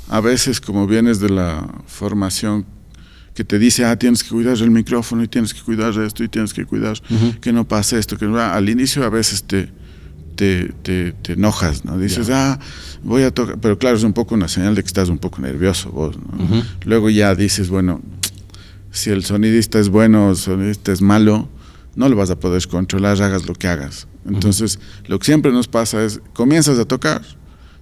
a 0.08 0.20
veces 0.20 0.60
como 0.60 0.86
vienes 0.86 1.18
de 1.18 1.30
la 1.30 1.68
formación 1.88 2.64
que 3.34 3.42
te 3.44 3.58
dice, 3.58 3.84
ah, 3.84 3.98
tienes 3.98 4.22
que 4.22 4.28
cuidar 4.30 4.56
el 4.58 4.70
micrófono 4.70 5.24
y 5.24 5.26
tienes 5.28 5.52
que 5.52 5.62
cuidar 5.62 5.98
esto 6.00 6.22
y 6.22 6.28
tienes 6.28 6.52
que 6.54 6.64
cuidar 6.64 6.96
que 7.40 7.52
no 7.52 7.66
pase 7.66 7.98
esto, 7.98 8.16
que 8.16 8.26
no, 8.26 8.38
al 8.38 8.68
inicio 8.68 9.02
a 9.04 9.08
veces 9.08 9.42
te, 9.42 9.70
te, 10.42 10.72
te, 10.82 11.12
te 11.12 11.34
enojas, 11.34 11.84
¿no? 11.84 11.96
Dices, 11.96 12.28
ah, 12.30 12.58
voy 13.04 13.22
a 13.22 13.30
tocar, 13.30 13.58
pero 13.60 13.78
claro, 13.78 13.96
es 13.96 14.02
un 14.02 14.12
poco 14.12 14.34
una 14.34 14.48
señal 14.48 14.74
de 14.74 14.82
que 14.82 14.88
estás 14.88 15.08
un 15.08 15.18
poco 15.18 15.40
nervioso 15.40 15.92
vos, 15.92 16.16
¿no? 16.16 16.64
Luego 16.84 17.10
ya 17.10 17.36
dices, 17.36 17.68
bueno, 17.68 18.00
si 18.90 19.10
el 19.10 19.24
sonidista 19.24 19.78
es 19.78 19.88
bueno 19.88 20.26
o 20.26 20.30
el 20.30 20.36
sonidista 20.36 20.90
es 20.90 21.00
malo, 21.00 21.48
no 21.94 22.08
lo 22.08 22.16
vas 22.16 22.30
a 22.30 22.40
poder 22.40 22.66
controlar, 22.66 23.22
hagas 23.22 23.46
lo 23.46 23.54
que 23.54 23.68
hagas. 23.68 24.08
Entonces, 24.26 24.80
lo 25.06 25.20
que 25.20 25.26
siempre 25.26 25.52
nos 25.52 25.68
pasa 25.68 26.04
es, 26.04 26.20
comienzas 26.32 26.76
a 26.80 26.86
tocar, 26.86 27.22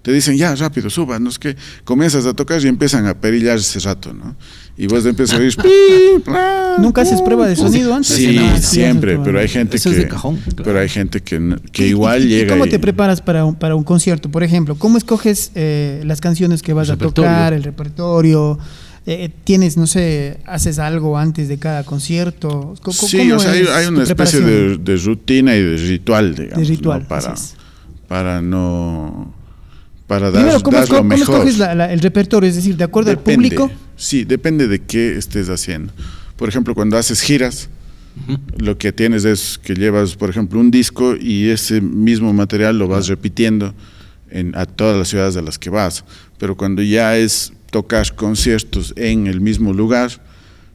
te 0.02 0.12
dicen, 0.12 0.36
ya, 0.36 0.54
rápido, 0.54 0.88
suba, 0.90 1.18
no 1.18 1.28
es 1.28 1.38
que 1.38 1.56
comienzas 1.84 2.24
a 2.26 2.32
tocar 2.34 2.62
y 2.64 2.68
empiezan 2.68 3.06
a 3.06 3.14
perillar 3.14 3.58
ese 3.58 3.78
rato, 3.80 4.12
¿no? 4.14 4.34
Y 4.78 4.86
vos 4.86 5.04
empiezas 5.04 5.36
a 5.36 5.40
oír, 5.42 5.54
¿Nunca 6.78 7.02
haces 7.02 7.20
prueba 7.20 7.46
de 7.46 7.54
sonido 7.56 7.94
antes? 7.94 8.14
Sí, 8.16 8.38
sí, 8.38 8.62
siempre, 8.62 9.18
pero 9.22 9.38
hay 9.38 9.48
gente 9.48 9.76
Eso 9.76 9.90
es 9.90 9.96
que... 9.96 10.02
de 10.02 10.08
cajón, 10.08 10.36
claro. 10.36 10.62
Pero 10.64 10.78
hay 10.80 10.88
gente 10.88 11.20
que, 11.20 11.56
que 11.72 11.86
¿Y- 11.86 11.90
igual 11.90 12.22
y- 12.22 12.26
y 12.26 12.28
llega 12.28 12.54
¿Cómo 12.54 12.64
y- 12.66 12.70
te 12.70 12.78
preparas 12.78 13.20
para 13.20 13.44
un, 13.44 13.54
para 13.56 13.74
un 13.74 13.84
concierto? 13.84 14.30
Por 14.30 14.42
ejemplo, 14.42 14.76
¿cómo 14.76 14.96
escoges 14.96 15.50
eh, 15.54 16.02
las 16.06 16.20
canciones 16.22 16.62
que 16.62 16.72
vas 16.72 16.88
El 16.88 16.94
a 16.94 16.96
tocar, 16.98 17.52
el 17.52 17.62
repertorio? 17.62 18.58
Eh, 19.06 19.30
¿Tienes, 19.44 19.76
no 19.76 19.86
sé, 19.86 20.38
haces 20.46 20.78
algo 20.78 21.18
antes 21.18 21.48
de 21.48 21.58
cada 21.58 21.84
concierto? 21.84 22.74
¿Cómo- 22.82 22.94
Sí, 22.94 23.18
cómo 23.18 23.36
o 23.36 23.38
sea, 23.38 23.52
hay, 23.52 23.86
una 23.86 24.04
especie 24.04 24.40
de, 24.40 24.96
rutina 24.96 25.54
y 25.56 25.62
de 25.62 25.76
ritual, 25.76 26.34
digamos. 26.34 26.66
De 26.68 26.74
ritual, 26.74 27.02
¿no? 27.02 27.08
para, 27.08 27.32
así 27.32 27.44
es. 27.44 27.56
para 28.08 28.40
no... 28.40 29.34
Para 30.10 30.32
dar, 30.32 30.42
Primero, 30.42 30.60
¿cómo, 30.64 30.76
dar 30.76 30.86
esco- 30.88 30.90
lo 30.90 30.96
cómo 30.98 31.08
mejor. 31.10 31.34
escoges 31.36 31.58
la- 31.58 31.72
la- 31.76 31.92
el 31.92 32.00
repertorio? 32.00 32.48
Es 32.50 32.56
decir, 32.56 32.76
¿de 32.76 32.82
acuerdo 32.82 33.10
al 33.10 33.16
Depende. 33.18 33.48
público? 33.48 33.70
Sí, 33.96 34.24
depende 34.24 34.66
de 34.66 34.80
qué 34.80 35.16
estés 35.16 35.48
haciendo. 35.48 35.92
Por 36.36 36.48
ejemplo, 36.48 36.74
cuando 36.74 36.96
haces 36.98 37.20
giras, 37.20 37.68
lo 38.58 38.76
que 38.76 38.90
tienes 38.92 39.24
es 39.24 39.56
que 39.62 39.74
llevas, 39.74 40.16
por 40.16 40.28
ejemplo, 40.28 40.58
un 40.58 40.72
disco 40.72 41.14
y 41.14 41.48
ese 41.50 41.80
mismo 41.80 42.32
material 42.32 42.76
lo 42.76 42.88
vas 42.88 43.06
repitiendo 43.06 43.72
en, 44.32 44.56
a 44.56 44.66
todas 44.66 44.98
las 44.98 45.06
ciudades 45.08 45.36
a 45.36 45.42
las 45.42 45.60
que 45.60 45.70
vas. 45.70 46.04
Pero 46.38 46.56
cuando 46.56 46.82
ya 46.82 47.16
es 47.16 47.52
tocar 47.70 48.12
conciertos 48.16 48.92
en 48.96 49.28
el 49.28 49.40
mismo 49.40 49.72
lugar, 49.72 50.10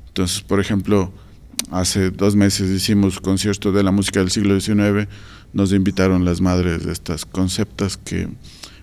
entonces, 0.07 0.39
por 0.43 0.61
ejemplo, 0.61 1.11
hace 1.71 2.09
dos 2.09 2.37
meses 2.37 2.69
hicimos 2.71 3.19
concierto 3.19 3.73
de 3.73 3.83
la 3.83 3.91
música 3.91 4.21
del 4.21 4.31
siglo 4.31 4.57
XIX, 4.57 5.09
nos 5.51 5.73
invitaron 5.73 6.23
las 6.23 6.39
madres 6.39 6.85
de 6.85 6.93
estas 6.93 7.25
conceptas 7.25 7.97
que 7.97 8.29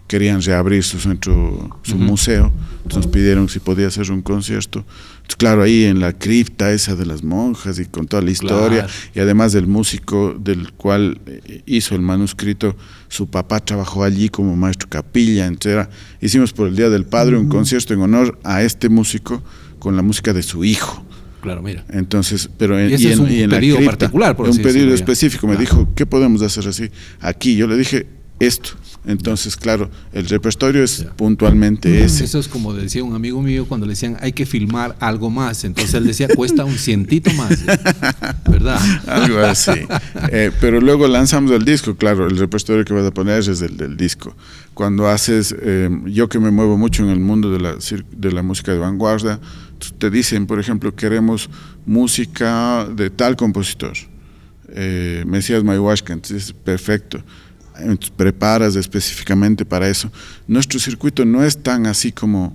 querían 0.08 0.42
reabrir 0.42 0.82
su 0.84 0.98
centro, 0.98 1.80
su 1.82 1.96
museo, 1.96 2.52
entonces 2.82 3.06
nos 3.06 3.06
pidieron 3.06 3.48
si 3.48 3.60
podía 3.60 3.86
hacer 3.86 4.10
un 4.12 4.20
concierto. 4.22 4.84
Entonces, 5.16 5.36
claro, 5.36 5.62
ahí 5.62 5.84
en 5.84 6.00
la 6.00 6.12
cripta 6.12 6.70
esa 6.72 6.94
de 6.96 7.06
las 7.06 7.22
monjas 7.22 7.78
y 7.78 7.86
con 7.86 8.06
toda 8.06 8.22
la 8.22 8.30
historia, 8.30 8.80
Claro. 8.84 8.92
y 9.14 9.20
además 9.20 9.52
del 9.52 9.66
músico 9.66 10.34
del 10.38 10.72
cual 10.72 11.20
eh, 11.26 11.62
hizo 11.66 11.94
el 11.94 12.02
manuscrito, 12.02 12.76
su 13.08 13.28
papá 13.30 13.60
trabajó 13.60 14.04
allí 14.04 14.28
como 14.28 14.54
maestro 14.56 14.88
capilla, 14.90 15.46
etcétera. 15.46 15.88
Hicimos 16.20 16.52
por 16.52 16.68
el 16.68 16.76
Día 16.76 16.90
del 16.90 17.04
Padre 17.06 17.38
un 17.38 17.48
concierto 17.48 17.94
en 17.94 18.00
honor 18.02 18.38
a 18.44 18.62
este 18.62 18.88
músico 18.88 19.42
con 19.78 19.96
la 19.96 20.02
música 20.02 20.32
de 20.32 20.42
su 20.42 20.64
hijo. 20.64 21.04
Claro, 21.40 21.62
mira. 21.62 21.84
Entonces, 21.90 22.48
pero 22.58 22.78
en, 22.78 22.90
Y 22.90 22.94
ese 22.94 23.12
es 23.12 23.18
un 23.18 23.26
la 23.48 23.56
pedido 23.56 23.76
cripta, 23.76 23.96
particular, 23.96 24.36
por 24.36 24.46
un 24.46 24.52
así 24.52 24.62
pedido 24.62 24.92
específico. 24.94 25.46
Me 25.46 25.54
Claro. 25.56 25.60
dijo, 25.70 25.88
¿qué 25.96 26.04
podemos 26.06 26.42
hacer 26.42 26.68
así? 26.68 26.90
Aquí, 27.20 27.56
yo 27.56 27.66
le 27.66 27.76
dije 27.76 28.06
esto. 28.38 28.70
Entonces, 29.04 29.56
claro, 29.56 29.90
el 30.12 30.28
repertorio 30.28 30.84
es 30.84 31.06
puntualmente 31.16 32.04
ese. 32.04 32.24
Eso 32.24 32.38
es 32.38 32.46
como 32.46 32.72
decía 32.72 33.02
un 33.02 33.16
amigo 33.16 33.42
mío 33.42 33.66
cuando 33.66 33.84
le 33.84 33.92
decían 33.92 34.16
hay 34.20 34.32
que 34.32 34.46
filmar 34.46 34.96
algo 35.00 35.28
más. 35.28 35.64
Entonces 35.64 35.92
él 35.94 36.06
decía 36.06 36.28
cuesta 36.28 36.64
un 36.64 36.78
cientito 36.78 37.32
más. 37.32 37.64
¿Verdad? 38.48 38.80
Algo 39.06 39.40
así. 39.40 39.72
Eh, 40.30 40.52
pero 40.60 40.80
luego 40.80 41.08
lanzamos 41.08 41.50
el 41.50 41.64
disco, 41.64 41.96
claro, 41.96 42.28
el 42.28 42.36
repertorio 42.36 42.84
que 42.84 42.94
vas 42.94 43.06
a 43.06 43.10
poner 43.10 43.40
es 43.40 43.60
el 43.60 43.76
del 43.76 43.96
disco. 43.96 44.36
Cuando 44.74 45.08
haces, 45.08 45.54
eh, 45.60 45.90
yo 46.06 46.28
que 46.28 46.38
me 46.38 46.50
muevo 46.50 46.78
mucho 46.78 47.02
en 47.02 47.10
el 47.10 47.20
mundo 47.20 47.50
de 47.50 47.60
la, 47.60 47.76
de 48.16 48.32
la 48.32 48.42
música 48.42 48.72
de 48.72 48.78
vanguardia, 48.78 49.40
te 49.98 50.10
dicen, 50.10 50.46
por 50.46 50.60
ejemplo, 50.60 50.94
queremos 50.94 51.50
música 51.86 52.86
de 52.94 53.10
tal 53.10 53.36
compositor. 53.36 53.94
Eh, 54.74 55.24
Mesías 55.26 55.64
Mayhuasca, 55.64 56.12
entonces 56.12 56.52
perfecto. 56.52 57.22
Preparas 58.16 58.76
específicamente 58.76 59.64
para 59.64 59.88
eso. 59.88 60.10
Nuestro 60.46 60.78
circuito 60.80 61.24
no 61.24 61.44
es 61.44 61.62
tan 61.62 61.86
así 61.86 62.12
como... 62.12 62.54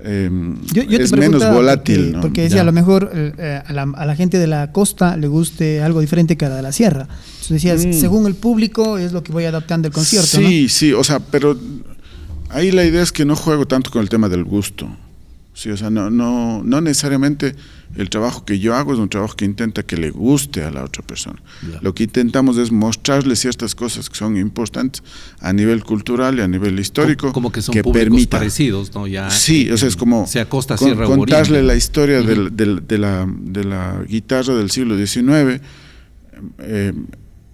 eh, 0.00 0.30
Yo- 0.72 0.82
yo 0.84 0.98
es 0.98 1.12
menos 1.12 1.42
volátil. 1.50 1.96
Porque, 1.98 2.12
¿no? 2.16 2.20
porque 2.20 2.42
decía, 2.42 2.56
Ya. 2.56 2.62
a 2.62 2.64
lo 2.66 2.72
mejor 2.72 3.10
eh, 3.14 3.32
eh, 3.38 3.62
a, 3.66 3.72
la, 3.72 3.82
a 3.82 4.06
la 4.06 4.14
gente 4.16 4.38
de 4.38 4.46
la 4.46 4.72
costa 4.72 5.16
le 5.16 5.26
guste 5.28 5.82
algo 5.82 6.00
diferente 6.00 6.36
que 6.36 6.44
a 6.46 6.48
la 6.50 6.56
de 6.56 6.62
la 6.62 6.72
sierra. 6.72 7.02
Entonces 7.08 7.48
decías, 7.62 7.86
Mm. 7.86 7.92
según 8.00 8.26
el 8.26 8.34
público 8.34 8.98
es 8.98 9.12
lo 9.12 9.22
que 9.22 9.32
voy 9.32 9.44
adaptando 9.44 9.88
el 9.88 9.94
concierto, 9.94 10.28
Sí, 10.38 10.68
sí, 10.68 10.92
o 10.92 11.02
sea, 11.04 11.20
pero 11.20 11.58
ahí 12.50 12.70
la 12.72 12.84
idea 12.84 13.02
es 13.02 13.12
que 13.12 13.24
no 13.24 13.36
juego 13.36 13.66
tanto 13.66 13.90
con 13.90 14.02
el 14.02 14.08
tema 14.08 14.28
del 14.28 14.44
gusto. 14.44 14.88
Sí, 15.54 15.70
o 15.70 15.76
sea, 15.76 15.88
no, 15.90 16.10
no, 16.10 16.62
no 16.62 16.80
necesariamente 16.82 17.56
el 17.94 18.10
trabajo 18.10 18.44
que 18.44 18.58
yo 18.58 18.74
hago 18.74 18.92
es 18.92 18.98
un 18.98 19.08
trabajo 19.08 19.36
que 19.36 19.44
intenta 19.44 19.82
que 19.82 19.96
le 19.96 20.10
guste 20.10 20.62
a 20.64 20.70
la 20.70 20.84
otra 20.84 21.02
persona. 21.06 21.40
Lo 21.80 21.94
que 21.94 22.04
intentamos 22.04 22.58
es 22.58 22.72
mostrarle 22.72 23.36
ciertas 23.36 23.74
cosas 23.74 24.10
que 24.10 24.16
son 24.16 24.36
importantes 24.36 25.02
a 25.40 25.52
nivel 25.52 25.82
cultural 25.84 26.38
y 26.38 26.42
a 26.42 26.48
nivel 26.48 26.78
histórico. 26.78 27.28
Como, 27.32 27.32
como 27.48 27.52
que 27.52 27.62
son 27.62 27.72
públicos 27.74 27.92
permita- 27.94 28.38
parecidos, 28.38 28.94
¿no? 28.94 29.06
Ya, 29.06 29.30
Sí, 29.30 29.70
o 29.70 29.76
sea, 29.78 29.88
es 29.88 29.96
como 29.96 30.26
Sea 30.26 30.48
costa, 30.48 30.76
con- 30.76 30.94
contarle 30.96 31.62
la 31.62 31.74
historia 31.74 32.20
la, 32.20 33.26
de 33.26 33.64
la 33.64 34.02
guitarra 34.08 34.54
del 34.54 34.70
siglo 34.70 34.96
XIX. 34.98 35.60
eh, 36.58 36.92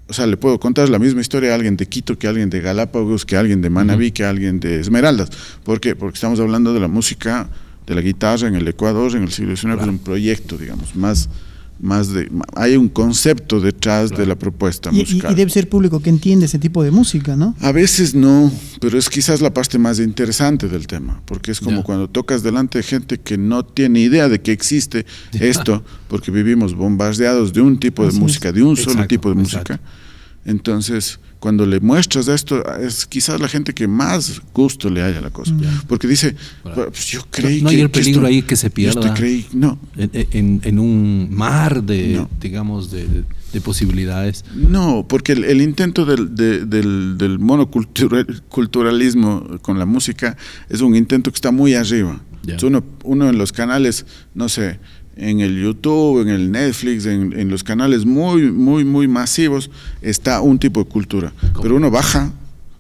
o 0.09 0.13
sea, 0.15 0.27
le 0.27 0.37
puedo 0.37 0.59
contar 0.61 0.89
la 0.91 0.99
misma 0.99 1.21
historia 1.23 1.53
a 1.53 1.55
alguien 1.55 1.77
de 1.77 1.87
Quito 1.87 2.19
que 2.19 2.27
a 2.27 2.31
alguien 2.31 2.51
de 2.51 2.61
Galápagos, 2.61 3.25
que 3.25 3.37
a 3.37 3.41
alguien 3.41 3.63
de 3.63 3.71
Manabí, 3.71 4.11
que 4.11 4.25
a 4.25 4.31
alguien 4.31 4.61
de 4.61 4.81
Esmeraldas. 4.81 5.31
¿Por 5.65 5.81
qué? 5.81 5.95
Porque 5.97 6.17
estamos 6.17 6.39
hablando 6.41 6.75
de 6.75 6.81
la 6.81 6.89
música, 6.89 7.49
de 7.87 7.95
la 7.95 8.01
guitarra 8.01 8.49
en 8.49 8.55
el 8.55 8.67
Ecuador 8.69 9.15
en 9.17 9.23
el 9.25 9.33
siglo 9.33 9.57
XIX, 9.57 9.81
es 9.81 9.87
un 9.89 9.99
proyecto, 9.99 10.57
digamos, 10.57 10.95
más, 10.95 11.29
más 11.81 12.13
de... 12.13 12.31
Hay 12.55 12.77
un 12.77 12.89
concepto 12.89 13.61
detrás 13.61 14.11
de 14.11 14.25
la 14.25 14.37
propuesta. 14.37 14.91
Y, 14.93 15.01
musical. 15.01 15.33
y 15.33 15.35
debe 15.35 15.51
ser 15.51 15.69
público 15.69 16.01
que 16.01 16.11
entiende 16.11 16.47
ese 16.47 16.59
tipo 16.61 16.83
de 16.85 16.93
música, 16.93 17.35
¿no? 17.35 17.57
A 17.61 17.73
veces 17.73 18.15
no, 18.15 18.53
pero 18.81 18.97
es 18.99 19.09
quizás 19.11 19.41
la 19.41 19.53
parte 19.53 19.79
más 19.79 19.99
interesante 19.99 20.69
del 20.69 20.87
tema, 20.87 21.21
porque 21.25 21.51
es 21.51 21.61
como 21.61 21.79
Ya. 21.79 21.83
cuando 21.83 22.09
tocas 22.09 22.43
delante 22.45 22.79
de 22.79 22.85
gente 22.85 23.19
que 23.19 23.37
no 23.37 23.65
tiene 23.65 24.01
idea 24.01 24.29
de 24.29 24.41
que 24.41 24.53
existe 24.53 25.05
esto, 25.33 25.83
porque 26.09 26.31
vivimos 26.31 26.75
bombardeados 26.75 27.53
de 27.53 27.63
un 27.63 27.81
tipo 27.81 28.03
de 28.03 28.09
Así 28.11 28.17
es. 28.19 28.23
música, 28.23 28.53
de 28.53 28.63
un 28.63 28.77
solo 28.77 29.07
tipo 29.09 29.35
de 29.35 29.41
exacto. 29.43 29.73
música. 29.73 29.89
Entonces, 30.45 31.19
cuando 31.43 31.67
le 31.67 31.81
muestras 31.81 32.29
esto, 32.29 32.63
es 32.79 33.05
quizás 33.05 33.41
la 33.41 33.49
gente 33.49 33.75
que 33.75 33.89
más 33.89 34.41
gusto 34.55 34.89
le 34.89 35.03
haya 35.03 35.19
a 35.19 35.23
la 35.23 35.31
cosa, 35.31 35.53
porque 35.89 36.07
dice, 36.07 36.37
Claro. 36.63 36.87
pues 36.93 37.05
yo 37.09 37.27
creí 37.33 37.61
no 37.63 37.69
que 37.71 37.75
hay 37.75 37.81
el 37.83 37.91
peligro 37.91 38.21
esto- 38.23 38.29
ahí 38.29 38.43
que 38.43 38.55
se 38.55 38.71
pierda. 38.71 39.13
creí, 39.13 39.45
no, 39.53 39.77
En, 39.97 40.11
en- 40.31 40.61
en 40.63 40.79
un 40.79 41.35
mar 41.35 41.83
de, 41.83 42.15
No. 42.15 42.31
digamos, 42.41 42.93
de, 42.93 43.09
de- 43.09 43.25
de 43.53 43.61
posibilidades. 43.61 44.45
No, 44.55 45.05
porque 45.09 45.33
el, 45.33 45.43
el 45.45 45.61
intento 45.63 46.05
del, 46.07 46.33
de- 46.37 46.65
del, 46.65 47.19
del 47.19 47.41
monoculturalismo 47.41 49.59
con 49.63 49.81
la 49.81 49.85
música 49.87 50.37
es 50.69 50.81
un 50.81 50.95
intento 50.95 51.33
que 51.33 51.37
está 51.37 51.51
muy 51.51 51.75
arriba. 51.75 52.21
Entonces 52.43 52.63
Uno, 52.65 52.85
uno 53.05 53.29
en 53.29 53.39
los 53.39 53.53
canales, 53.53 54.05
no 54.35 54.49
sé, 54.49 54.81
en 55.17 55.41
el 55.41 55.61
YouTube, 55.61 56.23
en 56.23 56.29
el 56.29 56.51
Netflix, 56.51 57.07
en, 57.07 57.39
en 57.39 57.49
los 57.49 57.63
canales 57.63 58.05
muy, 58.05 58.51
muy, 58.51 58.85
muy 58.85 59.09
masivos, 59.09 59.71
está 60.01 60.41
un 60.41 60.59
tipo 60.59 60.83
de 60.83 60.89
cultura. 60.89 61.33
Pero 61.61 61.77
uno 61.77 61.91
baja 61.91 62.33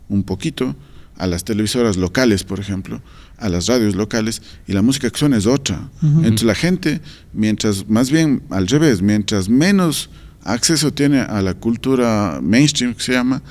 un 0.08 0.22
poquito 0.22 0.74
a 1.16 1.26
las 1.26 1.44
televisoras 1.44 1.96
locales, 1.96 2.44
por 2.44 2.58
ejemplo, 2.58 3.00
a 3.38 3.48
las 3.48 3.66
radios 3.66 3.94
locales, 3.94 4.42
y 4.66 4.72
la 4.72 4.82
música 4.82 5.10
que 5.10 5.18
suena 5.18 5.36
es 5.36 5.46
otra. 5.46 5.88
Entonces 6.02 6.44
la 6.44 6.54
gente, 6.54 7.00
mientras, 7.32 7.88
más 7.88 8.10
bien 8.10 8.42
al 8.50 8.66
revés, 8.66 9.02
mientras 9.02 9.48
menos 9.48 10.10
acceso 10.42 10.92
tiene 10.92 11.20
a 11.20 11.40
la 11.42 11.54
cultura 11.54 12.40
mainstream, 12.42 12.94
que 12.94 13.02
se 13.02 13.12
llama, 13.12 13.42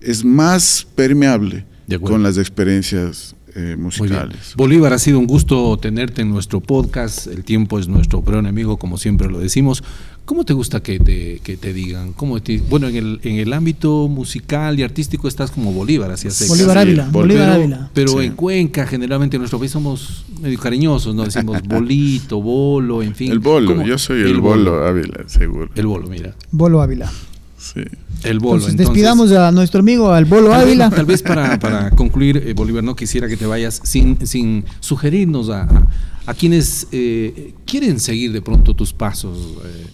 es 0.00 0.24
más 0.24 0.86
permeable 0.94 1.64
con 2.02 2.22
las 2.22 2.36
experiencias 2.36 3.34
eh, 3.58 3.76
musicales. 3.76 4.54
Bolívar, 4.56 4.92
ha 4.92 4.98
sido 4.98 5.18
un 5.18 5.26
gusto 5.26 5.76
tenerte 5.78 6.22
en 6.22 6.30
nuestro 6.30 6.60
podcast. 6.60 7.26
El 7.26 7.44
tiempo 7.44 7.78
es 7.78 7.88
nuestro 7.88 8.22
peor 8.22 8.38
enemigo, 8.38 8.76
como 8.78 8.96
siempre 8.98 9.28
lo 9.28 9.38
decimos. 9.40 9.82
¿Cómo 10.24 10.44
te 10.44 10.52
gusta 10.52 10.82
que 10.82 11.00
te, 11.00 11.40
que 11.42 11.56
te 11.56 11.72
digan? 11.72 12.12
¿Cómo 12.12 12.42
te- 12.42 12.58
bueno, 12.58 12.88
en 12.88 12.96
el, 12.96 13.20
en 13.22 13.36
el 13.36 13.50
ámbito 13.54 14.08
musical 14.08 14.78
y 14.78 14.82
artístico 14.82 15.26
estás 15.26 15.50
como 15.50 15.72
Bolívar, 15.72 16.10
así 16.10 16.30
secas. 16.30 16.48
Bolívar 16.50 16.76
Ávila, 16.78 17.04
Bol- 17.10 17.22
Bolívar 17.22 17.44
pero, 17.48 17.54
Ávila. 17.62 17.90
pero 17.94 18.08
Sí. 18.10 18.26
en 18.26 18.32
Cuenca, 18.34 18.86
generalmente 18.86 19.36
en 19.36 19.40
nuestro 19.40 19.58
país 19.58 19.72
somos 19.72 20.26
medio 20.42 20.58
cariñosos, 20.58 21.14
¿no? 21.14 21.24
Decimos 21.24 21.62
bolito, 21.66 22.42
bolo, 22.42 23.02
en 23.02 23.14
fin. 23.14 23.32
El 23.32 23.38
bolo, 23.38 23.68
¿Cómo? 23.74 23.86
yo 23.86 23.96
soy 23.96 24.20
el, 24.20 24.38
bolo 24.40 24.86
Ávila, 24.86 25.24
seguro. 25.28 25.70
El 25.74 25.86
bolo, 25.86 26.08
mira. 26.08 26.34
Bolo 26.50 26.82
Ávila. 26.82 27.10
Sí. 27.56 27.80
El 28.24 28.38
bolo. 28.40 28.54
Entonces, 28.56 28.70
entonces- 28.72 28.94
despidamos 28.94 29.32
a 29.32 29.52
nuestro 29.52 29.80
amigo, 29.80 30.10
al 30.12 30.24
Bolo 30.24 30.48
Tal 30.50 30.58
vez, 30.58 30.66
Ávila. 30.66 30.90
tal 30.90 31.06
vez 31.06 31.22
para, 31.22 31.58
para 31.58 31.90
concluir, 31.96 32.42
eh, 32.46 32.52
Bolívar, 32.52 32.82
no 32.84 32.96
quisiera 32.96 33.28
que 33.28 33.36
te 33.36 33.46
vayas 33.46 33.80
sin, 33.84 34.26
sin 34.26 34.64
sugerirnos 34.80 35.50
a, 35.50 35.62
a- 35.62 35.88
a 36.26 36.34
quienes 36.34 36.86
eh, 36.92 37.54
quieren 37.64 38.00
seguir 38.00 38.32
de 38.32 38.42
pronto 38.42 38.74
tus 38.74 38.92
pasos. 38.92 39.38
eh, 39.64 39.86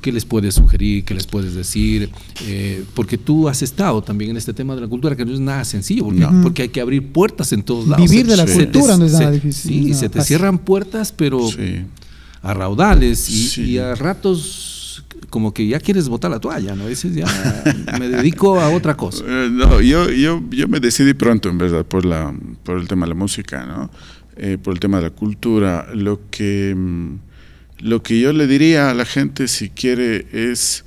¿Qué 0.00 0.12
les 0.12 0.26
puedes 0.26 0.54
sugerir? 0.54 1.02
¿Qué 1.04 1.14
les 1.14 1.26
puedes 1.26 1.54
decir? 1.54 2.10
Eh, 2.46 2.84
porque 2.94 3.16
tú 3.16 3.48
has 3.48 3.62
estado 3.62 4.02
también 4.02 4.32
en 4.32 4.36
este 4.36 4.52
tema 4.52 4.74
de 4.74 4.82
la 4.82 4.86
cultura, 4.86 5.16
que 5.16 5.24
no 5.24 5.32
es 5.32 5.40
nada 5.40 5.64
sencillo, 5.64 6.04
porque, 6.04 6.20
No. 6.20 6.42
porque 6.42 6.62
hay 6.62 6.68
que 6.68 6.82
abrir 6.82 7.10
puertas 7.10 7.52
en 7.54 7.62
todos 7.62 7.88
lados. 7.88 8.10
Vivir 8.10 8.26
de 8.26 8.36
la 8.36 8.46
Sí. 8.46 8.52
cultura 8.54 8.98
no 8.98 9.06
es 9.06 9.12
nada 9.12 9.30
difícil. 9.30 9.70
Sí, 9.72 9.80
no 9.90 9.94
se 9.96 10.08
te 10.10 10.18
fácil. 10.18 10.26
cierran 10.28 10.58
puertas, 10.58 11.10
pero 11.10 11.48
Sí. 11.48 11.86
a 12.42 12.52
raudales 12.52 13.30
y, 13.30 13.48
Sí. 13.48 13.62
y 13.62 13.78
a 13.78 13.94
ratos 13.94 14.73
como 15.30 15.52
que 15.52 15.66
ya 15.66 15.80
quieres 15.80 16.08
botar 16.08 16.30
la 16.30 16.38
toalla, 16.38 16.74
¿no? 16.74 16.86
Dices, 16.86 17.14
ya 17.14 17.26
me 17.98 18.08
dedico 18.08 18.60
a 18.60 18.70
otra 18.70 18.96
cosa. 18.96 19.24
Eh, 19.34 19.48
no, 19.50 19.80
yo, 19.80 20.10
yo, 20.10 20.42
yo 20.50 20.68
me 20.68 20.80
decidí 20.80 21.14
pronto, 21.14 21.48
en 21.48 21.58
verdad, 21.58 21.84
por, 21.84 22.04
la, 22.04 22.34
por 22.62 22.78
el 22.78 22.86
tema 22.86 23.06
de 23.06 23.10
la 23.10 23.14
música, 23.14 23.64
¿no? 23.64 23.90
Eh, 24.36 24.58
por 24.62 24.74
el 24.74 24.80
tema 24.80 24.98
de 24.98 25.04
la 25.04 25.10
cultura. 25.10 25.88
Lo 25.94 26.20
que, 26.30 26.74
mm, 26.76 27.14
lo 27.80 28.02
que 28.02 28.20
yo 28.20 28.32
le 28.32 28.46
diría 28.46 28.90
a 28.90 28.94
la 28.94 29.04
gente, 29.04 29.48
si 29.48 29.70
quiere, 29.70 30.26
es, 30.32 30.84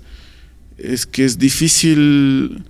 es 0.78 1.06
que 1.06 1.26
es 1.26 1.38
difícil. 1.38 2.64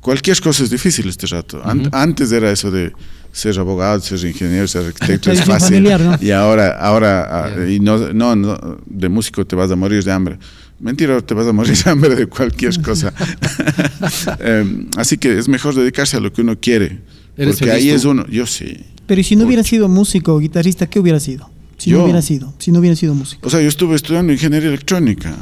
Cualquier 0.00 0.40
cosa 0.40 0.64
es 0.64 0.70
difícil 0.70 1.08
este 1.08 1.26
rato. 1.26 1.62
An-. 1.64 1.88
Antes 1.92 2.32
era 2.32 2.50
eso 2.50 2.70
de 2.70 2.92
ser 3.34 3.58
abogado, 3.58 4.00
ser 4.00 4.24
ingeniero, 4.24 4.66
ser 4.68 4.86
arquitecto, 4.86 5.30
es 5.32 5.44
fácil. 5.44 5.76
familiar, 5.76 6.00
¿no? 6.00 6.18
Y 6.20 6.30
ahora, 6.30 6.78
ahora 6.78 7.46
ah, 7.46 7.68
y 7.68 7.80
no, 7.80 8.12
no, 8.12 8.36
no, 8.36 8.78
de 8.86 9.08
músico 9.08 9.44
te 9.44 9.56
vas 9.56 9.70
a 9.70 9.76
morir 9.76 10.04
de 10.04 10.12
hambre. 10.12 10.38
Mentira, 10.80 11.20
te 11.22 11.34
vas 11.34 11.46
a 11.46 11.52
morir 11.52 11.76
de 11.76 11.90
hambre 11.90 12.14
de 12.14 12.26
cualquier 12.26 12.80
cosa. 12.82 13.12
Em, 14.40 14.88
así 14.96 15.16
que 15.18 15.38
es 15.38 15.48
mejor 15.48 15.74
dedicarse 15.74 16.16
a 16.16 16.20
lo 16.20 16.32
que 16.32 16.42
uno 16.42 16.58
quiere. 16.58 16.98
¿Eres 17.36 17.56
Porque 17.58 17.72
ahí 17.72 17.88
tú? 17.88 17.94
es 17.94 18.04
uno, 18.04 18.26
yo 18.28 18.46
sí. 18.46 18.78
Pero 19.06 19.20
¿y 19.20 19.24
si 19.24 19.34
no 19.36 19.40
Mucho. 19.40 19.48
hubiera 19.48 19.62
sido 19.64 19.88
músico 19.88 20.34
o 20.34 20.38
guitarrista, 20.38 20.86
qué 20.88 20.98
hubiera 20.98 21.20
sido? 21.20 21.50
Si 21.76 21.90
Yo. 21.90 21.98
no 21.98 22.04
hubiera 22.04 22.22
sido, 22.22 22.54
si 22.58 22.70
no 22.72 22.78
hubiera 22.78 22.96
sido 22.96 23.14
músico. 23.14 23.46
O 23.46 23.50
sea, 23.50 23.60
yo 23.60 23.68
estuve 23.68 23.96
estudiando 23.96 24.32
ingeniería 24.32 24.68
electrónica. 24.68 25.34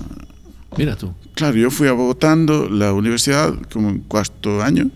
Mira 0.77 0.97
tú. 0.97 1.13
Claro, 1.35 1.57
yo 1.57 1.71
fui 1.71 1.89
votando 1.91 2.69
la 2.69 2.93
universidad 2.93 3.55
como 3.73 3.91
en 3.91 3.99
cuarto 4.01 4.63
año 4.63 4.91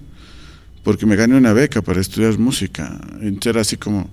porque 0.83 1.05
me 1.07 1.17
gané 1.17 1.37
una 1.37 1.53
beca 1.53 1.83
para 1.83 2.01
estudiar 2.01 2.39
música. 2.39 2.99
Entonces 3.21 3.47
era 3.51 3.61
así 3.61 3.77
como, 3.77 4.09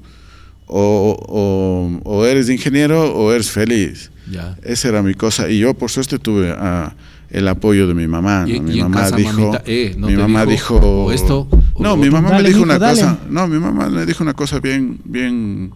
o, 0.68 1.18
o- 1.28 2.02
o 2.04 2.26
eres 2.26 2.50
ingeniero 2.50 3.14
o 3.16 3.32
eres 3.32 3.50
feliz. 3.52 4.10
Ya. 4.30 4.58
Esa 4.64 4.88
era 4.90 5.02
mi 5.04 5.14
cosa. 5.14 5.50
Y 5.50 5.60
yo, 5.60 5.74
por 5.74 5.92
suerte, 5.92 6.18
tuve 6.20 6.54
ah, 6.58 6.94
el 7.30 7.48
apoyo 7.48 7.88
de 7.88 7.94
mi 7.94 8.08
mamá. 8.08 8.42
¿no? 8.46 8.48
Y- 8.54 8.60
mi 8.60 8.72
y 8.76 8.80
en 8.80 8.84
mamá 8.86 9.02
casa, 9.02 9.16
dijo. 9.18 9.34
mamita, 9.34 9.64
eh, 9.66 9.96
¿no 9.98 10.08
mi 10.08 10.14
te 10.16 10.22
mamá 10.22 10.46
dijo, 10.46 10.76
dijo. 10.76 11.04
o 11.06 11.12
esto, 11.12 11.48
o 11.74 11.84
no, 11.84 11.98
mi 11.98 12.10
mamá 12.10 12.30
Dale, 12.30 12.44
me 12.44 12.50
dijo 12.50 12.64
una 12.64 12.80
dale. 12.80 13.00
cosa. 13.02 13.20
No, 13.30 13.48
mi 13.48 13.60
mamá 13.60 13.90
me 13.90 14.06
dijo 14.06 14.24
una 14.24 14.34
cosa 14.34 14.60
bien, 14.60 15.00
bien. 15.04 15.72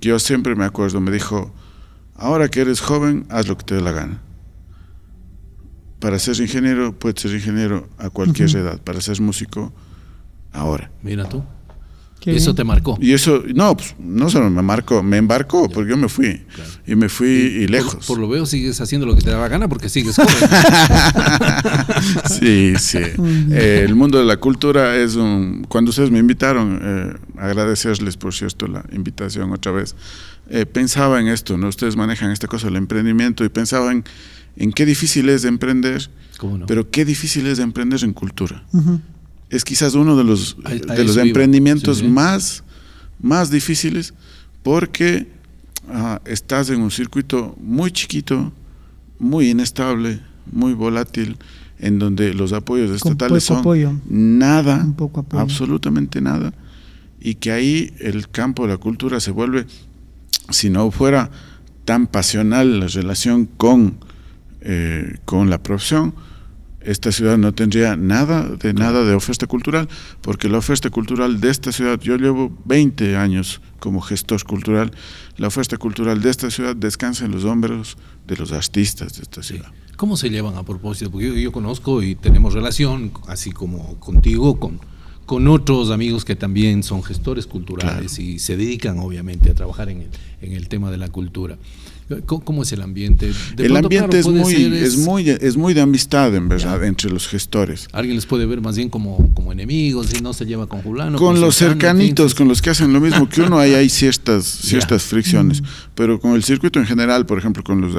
que 0.00 0.08
yo 0.08 0.18
siempre 0.18 0.54
me 0.56 0.64
acuerdo. 0.64 1.00
Me 1.00 1.10
dijo: 1.10 1.52
Ahora 2.16 2.48
que 2.48 2.60
eres 2.60 2.80
joven, 2.80 3.26
haz 3.28 3.46
lo 3.48 3.56
que 3.56 3.64
te 3.64 3.74
dé 3.76 3.80
la 3.80 3.92
gana. 3.92 4.20
Para 6.00 6.18
ser 6.18 6.40
ingeniero, 6.40 6.92
puedes 6.98 7.20
ser 7.20 7.32
ingeniero 7.32 7.88
a 7.98 8.08
cualquier 8.10 8.48
edad. 8.56 8.80
Para 8.82 9.00
ser 9.00 9.20
músico, 9.20 9.72
ahora. 10.52 10.90
Mira 11.02 11.28
tú. 11.28 11.42
Qué 12.20 12.34
Eso 12.34 12.46
bien. 12.46 12.56
te 12.56 12.64
marcó. 12.64 12.98
Y 13.00 13.12
eso, 13.12 13.44
no, 13.54 13.76
pues, 13.76 13.94
no 13.98 14.28
solo 14.28 14.50
me 14.50 14.60
marcó, 14.60 15.02
me 15.04 15.18
embarcó, 15.18 15.68
porque 15.68 15.90
yo 15.90 15.96
me 15.96 16.08
fui. 16.08 16.42
Y 16.86 16.96
me 16.96 17.08
fui 17.08 17.28
y, 17.28 17.66
lejos. 17.68 18.06
Por, 18.06 18.18
lo 18.18 18.28
veo 18.28 18.44
sigues 18.44 18.80
haciendo 18.80 19.06
lo 19.06 19.14
que 19.14 19.22
te 19.22 19.30
daba 19.30 19.46
gana 19.48 19.68
porque 19.68 19.88
sigues 19.88 20.16
joven. 20.16 20.34
Sí, 22.28 22.74
sí. 22.78 22.98
Eh, 22.98 23.84
el 23.86 23.94
mundo 23.94 24.18
de 24.18 24.24
la 24.24 24.36
cultura 24.38 24.96
es 24.96 25.16
un... 25.16 25.64
Cuando 25.68 25.90
ustedes 25.90 26.10
me 26.10 26.18
invitaron, 26.18 26.80
eh, 26.82 27.14
agradecerles, 27.38 28.16
por 28.16 28.34
cierto, 28.34 28.66
la 28.66 28.84
invitación 28.92 29.52
otra 29.52 29.72
vez, 29.72 29.94
eh, 30.50 30.66
pensaba 30.66 31.20
en 31.20 31.28
esto, 31.28 31.56
¿no? 31.56 31.68
Ustedes 31.68 31.96
manejan 31.96 32.30
esta 32.30 32.46
cosa 32.46 32.66
del 32.66 32.76
emprendimiento 32.76 33.44
y 33.44 33.48
pensaba 33.48 33.92
en, 33.92 34.04
en 34.56 34.72
qué 34.72 34.86
difícil 34.86 35.28
es 35.28 35.42
de 35.42 35.48
emprender, 35.48 36.10
¿Cómo 36.38 36.58
no? 36.58 36.66
pero 36.66 36.90
qué 36.90 37.04
difícil 37.04 37.46
es 37.46 37.58
de 37.58 37.64
emprender 37.64 38.02
en 38.04 38.12
cultura. 38.12 38.64
Ujú. 38.72 39.00
Es 39.50 39.64
quizás 39.64 39.94
uno 39.94 40.16
de 40.16 40.24
los, 40.24 40.56
de 40.62 41.04
los 41.04 41.16
emprendimientos 41.16 41.98
Sí, 41.98 42.04
sí. 42.04 42.08
Más, 42.10 42.64
más 43.20 43.50
difíciles 43.50 44.14
porque 44.62 45.26
ah, 45.90 46.20
estás 46.24 46.70
en 46.70 46.80
un 46.80 46.90
circuito 46.90 47.56
muy 47.60 47.90
chiquito, 47.90 48.52
muy 49.18 49.50
inestable, 49.50 50.20
muy 50.52 50.74
volátil, 50.74 51.36
en 51.78 51.98
donde 51.98 52.34
los 52.34 52.52
apoyos 52.52 52.90
estatales 52.90 53.44
son 53.44 53.58
apoyo. 53.58 53.92
nada, 54.08 54.82
Un 54.82 54.94
poco 54.94 55.20
apoyo. 55.20 55.42
absolutamente 55.42 56.20
nada, 56.20 56.52
y 57.20 57.36
que 57.36 57.52
ahí 57.52 57.92
el 58.00 58.28
campo 58.28 58.64
de 58.64 58.70
la 58.70 58.76
cultura 58.76 59.20
se 59.20 59.30
vuelve, 59.30 59.66
si 60.50 60.70
no 60.70 60.90
fuera 60.90 61.30
tan 61.84 62.06
pasional 62.06 62.80
la 62.80 62.86
relación 62.88 63.46
con, 63.46 63.98
eh, 64.60 65.18
con 65.24 65.50
la 65.50 65.62
profesión, 65.62 66.14
esta 66.90 67.12
ciudad 67.12 67.36
no 67.36 67.52
tendría 67.52 67.96
nada 67.96 68.48
de 68.48 68.72
nada 68.72 69.04
de 69.04 69.14
oferta 69.14 69.46
cultural, 69.46 69.88
porque 70.22 70.48
la 70.48 70.58
oferta 70.58 70.88
cultural 70.88 71.38
de 71.40 71.50
esta 71.50 71.70
ciudad, 71.70 72.00
yo 72.00 72.16
llevo 72.16 72.50
20 72.64 73.16
años 73.16 73.60
como 73.78 74.00
gestor 74.00 74.42
cultural, 74.44 74.90
la 75.36 75.48
oferta 75.48 75.76
cultural 75.76 76.22
de 76.22 76.30
esta 76.30 76.50
ciudad 76.50 76.74
descansa 76.74 77.26
en 77.26 77.32
los 77.32 77.44
hombros 77.44 77.98
de 78.26 78.36
los 78.36 78.52
artistas 78.52 79.14
de 79.14 79.22
esta 79.22 79.42
ciudad. 79.42 79.70
¿Cómo 79.96 80.16
se 80.16 80.30
llevan 80.30 80.56
a 80.56 80.64
propósito? 80.64 81.10
Porque 81.10 81.26
yo, 81.26 81.34
yo 81.34 81.52
conozco 81.52 82.02
y 82.02 82.14
tenemos 82.14 82.54
relación, 82.54 83.12
así 83.26 83.52
como 83.52 84.00
contigo, 84.00 84.58
con, 84.58 84.80
con 85.26 85.46
otros 85.46 85.90
amigos 85.90 86.24
que 86.24 86.36
también 86.36 86.82
son 86.82 87.02
gestores 87.02 87.46
culturales 87.46 88.18
y 88.18 88.38
se 88.38 88.56
dedican 88.56 88.98
obviamente 88.98 89.50
a 89.50 89.54
trabajar 89.54 89.90
en 89.90 90.02
el, 90.02 90.08
en 90.40 90.52
el 90.52 90.68
tema 90.68 90.90
de 90.90 90.96
la 90.96 91.08
cultura. 91.10 91.58
¿Cómo, 92.24 92.62
es 92.62 92.72
el 92.72 92.80
ambiente? 92.80 93.26
De 93.26 93.66
el 93.66 93.72
pronto, 93.72 93.86
ambiente 93.86 94.22
claro, 94.22 94.36
es, 94.36 94.42
muy, 94.44 94.54
ser, 94.54 94.72
es, 94.72 94.96
muy, 94.98 95.28
es 95.28 95.56
muy 95.56 95.74
de 95.74 95.82
amistad, 95.82 96.34
en 96.34 96.48
verdad, 96.48 96.82
entre 96.84 97.10
los 97.10 97.28
gestores. 97.28 97.86
Alguien 97.92 98.16
les 98.16 98.24
puede 98.24 98.46
ver 98.46 98.62
más 98.62 98.76
bien 98.76 98.88
como, 98.88 99.30
como 99.34 99.52
enemigos 99.52 100.14
y 100.18 100.22
no 100.22 100.32
se 100.32 100.46
lleva 100.46 100.66
con 100.66 100.82
fulano. 100.82 101.18
con 101.18 101.38
los 101.40 101.56
cercanitos, 101.56 102.34
con 102.34 102.48
los 102.48 102.62
que 102.62 102.70
hacen 102.70 102.92
lo 102.94 103.00
mismo 103.00 103.28
que 103.28 103.42
uno, 103.42 103.58
ahí 103.58 103.74
hay 103.74 103.90
ciertas, 103.90 104.44
ciertas 104.62 105.02
fricciones. 105.02 105.62
Pero 105.94 106.18
con 106.18 106.34
el 106.34 106.42
circuito 106.44 106.78
en 106.78 106.86
general, 106.86 107.26
por 107.26 107.38
ejemplo, 107.38 107.62
con 107.62 107.80
los, 107.80 107.94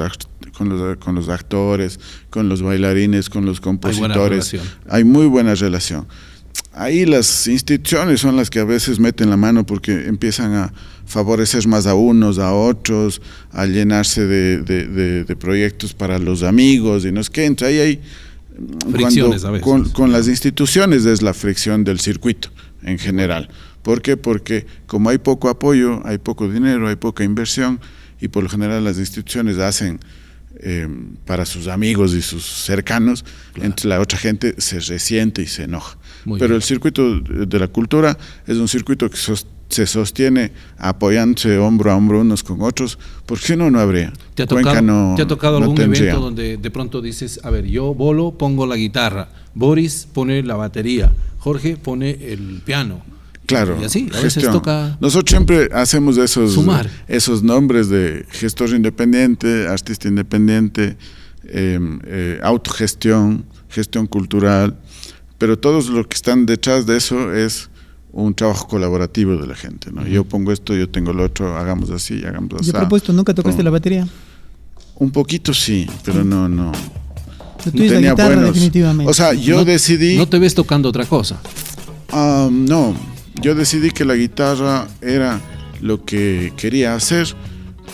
con 0.52 0.68
los, 0.68 0.96
con 0.98 1.14
los 1.14 1.28
actores, 1.28 2.00
con 2.30 2.48
los 2.48 2.62
bailarines, 2.62 3.30
con 3.30 3.46
los 3.46 3.60
compositores, 3.60 4.56
hay 4.88 5.04
muy 5.04 5.26
buena 5.26 5.54
relación. 5.54 6.06
Ahí 6.72 7.04
las 7.04 7.46
instituciones 7.48 8.20
son 8.20 8.36
las 8.36 8.48
que 8.48 8.60
a 8.60 8.64
veces 8.64 9.00
meten 9.00 9.28
la 9.28 9.36
mano 9.36 9.66
porque 9.66 10.06
empiezan 10.06 10.54
a 10.54 10.72
favorecer 11.04 11.66
más 11.66 11.86
a 11.86 11.94
unos, 11.94 12.38
a 12.38 12.52
otros, 12.54 13.20
a 13.50 13.66
llenarse 13.66 14.24
de, 14.26 14.58
de- 14.62 14.86
de- 14.86 15.24
de 15.24 15.36
proyectos 15.36 15.92
para 15.94 16.18
los 16.20 16.42
amigos 16.44 17.04
y 17.04 17.10
no 17.10 17.20
es 17.20 17.28
que 17.28 17.44
entonces 17.44 17.76
ahí 17.80 17.80
hay 17.80 18.00
Fricciones 18.92 19.44
a 19.44 19.50
veces. 19.50 19.64
con, 19.64 19.88
con 19.90 20.12
las 20.12 20.28
instituciones 20.28 21.06
es 21.06 21.22
la 21.22 21.32
fricción 21.34 21.82
del 21.82 21.98
circuito 21.98 22.50
en 22.82 22.98
general. 22.98 23.48
¿Por 23.82 24.02
qué? 24.02 24.16
Porque 24.16 24.66
como 24.86 25.08
hay 25.10 25.18
poco 25.18 25.48
apoyo, 25.48 26.02
hay 26.04 26.18
poco 26.18 26.48
dinero, 26.50 26.86
hay 26.88 26.96
poca 26.96 27.24
inversión 27.24 27.80
y 28.20 28.28
por 28.28 28.42
lo 28.42 28.48
general 28.50 28.84
las 28.84 28.98
instituciones 28.98 29.56
hacen 29.58 29.98
eh, 30.62 30.86
para 31.24 31.46
sus 31.46 31.68
amigos 31.68 32.12
y 32.12 32.20
sus 32.20 32.44
cercanos, 32.44 33.24
entre 33.56 33.88
la 33.88 33.98
otra 34.00 34.18
gente 34.18 34.54
se 34.58 34.78
resiente 34.80 35.40
y 35.42 35.46
se 35.46 35.62
enoja. 35.64 35.96
Muy 36.24 36.38
Pero 36.38 36.50
bien. 36.50 36.56
el 36.56 36.62
circuito 36.62 37.20
de 37.20 37.58
la 37.58 37.68
cultura 37.68 38.16
es 38.46 38.56
un 38.56 38.68
circuito 38.68 39.08
que 39.10 39.16
se 39.68 39.86
sostiene 39.86 40.52
apoyándose 40.78 41.56
hombro 41.58 41.92
a 41.92 41.96
hombro 41.96 42.20
unos 42.20 42.42
con 42.42 42.60
otros, 42.62 42.98
porque 43.26 43.46
si 43.46 43.56
no, 43.56 43.70
no 43.70 43.78
habría. 43.78 44.12
¿Te 44.34 44.42
ha 44.42 44.46
Cuenca 44.46 44.70
tocado, 44.70 44.86
no- 44.86 45.14
¿te 45.16 45.22
ha 45.22 45.26
tocado 45.28 45.58
no 45.60 45.66
algún 45.66 45.80
evento 45.80 46.20
donde 46.20 46.56
de 46.56 46.70
pronto 46.70 47.00
dices, 47.00 47.40
a 47.44 47.50
ver, 47.50 47.66
yo, 47.66 47.94
Bolo, 47.94 48.32
pongo 48.32 48.66
la 48.66 48.76
guitarra, 48.76 49.28
Boris 49.54 50.08
pone 50.12 50.42
la 50.42 50.56
batería, 50.56 51.12
Jorge 51.38 51.76
pone 51.76 52.10
el 52.32 52.62
piano? 52.64 53.00
Claro. 53.46 53.76
Y 53.80 53.84
así, 53.84 54.08
a 54.16 54.20
veces 54.20 54.44
toca... 54.44 54.96
Nosotros 55.00 55.30
siempre 55.30 55.68
hacemos 55.72 56.16
esos, 56.18 56.54
Sumar. 56.54 56.88
esos 57.08 57.42
nombres 57.42 57.88
de 57.88 58.24
gestor 58.30 58.70
independiente, 58.70 59.66
artista 59.66 60.06
independiente, 60.06 60.96
eh, 61.44 61.80
eh, 62.04 62.38
autogestión, 62.44 63.44
gestión 63.68 64.06
cultural, 64.06 64.76
pero 65.40 65.58
todos 65.58 65.88
los 65.88 66.06
que 66.06 66.16
están 66.16 66.44
detrás 66.44 66.84
de 66.84 66.98
eso 66.98 67.34
es 67.34 67.70
un 68.12 68.34
trabajo 68.34 68.68
colaborativo 68.68 69.38
de 69.38 69.46
la 69.46 69.54
gente. 69.54 69.90
¿no? 69.90 70.06
Yo 70.06 70.22
pongo 70.22 70.52
esto, 70.52 70.76
yo 70.76 70.86
tengo 70.86 71.14
lo 71.14 71.24
otro, 71.24 71.56
hagamos 71.56 71.88
así, 71.88 72.22
hagamos 72.26 72.60
así. 72.60 72.70
Y 72.70 72.76
a 72.76 72.80
propósito, 72.80 73.14
¿nunca 73.14 73.32
tocaste 73.32 73.62
la 73.62 73.70
batería? 73.70 74.06
Un 74.96 75.10
poquito 75.10 75.54
sí, 75.54 75.88
pero 76.04 76.22
no, 76.24 76.46
no. 76.46 76.72
Es 77.64 77.90
la 77.90 78.00
guitarra, 78.00 78.42
definitivamente. 78.42 79.10
O 79.10 79.14
sea, 79.14 79.32
yo 79.32 79.56
no, 79.56 79.64
decidí. 79.64 80.18
No 80.18 80.28
te 80.28 80.38
ves 80.38 80.54
tocando 80.54 80.90
otra 80.90 81.06
cosa. 81.06 81.40
Ah, 82.12 82.50
no, 82.52 82.94
yo 83.40 83.54
decidí 83.54 83.92
que 83.92 84.04
la 84.04 84.16
guitarra 84.16 84.88
era 85.00 85.40
lo 85.80 86.04
que 86.04 86.52
quería 86.58 86.94
hacer 86.94 87.34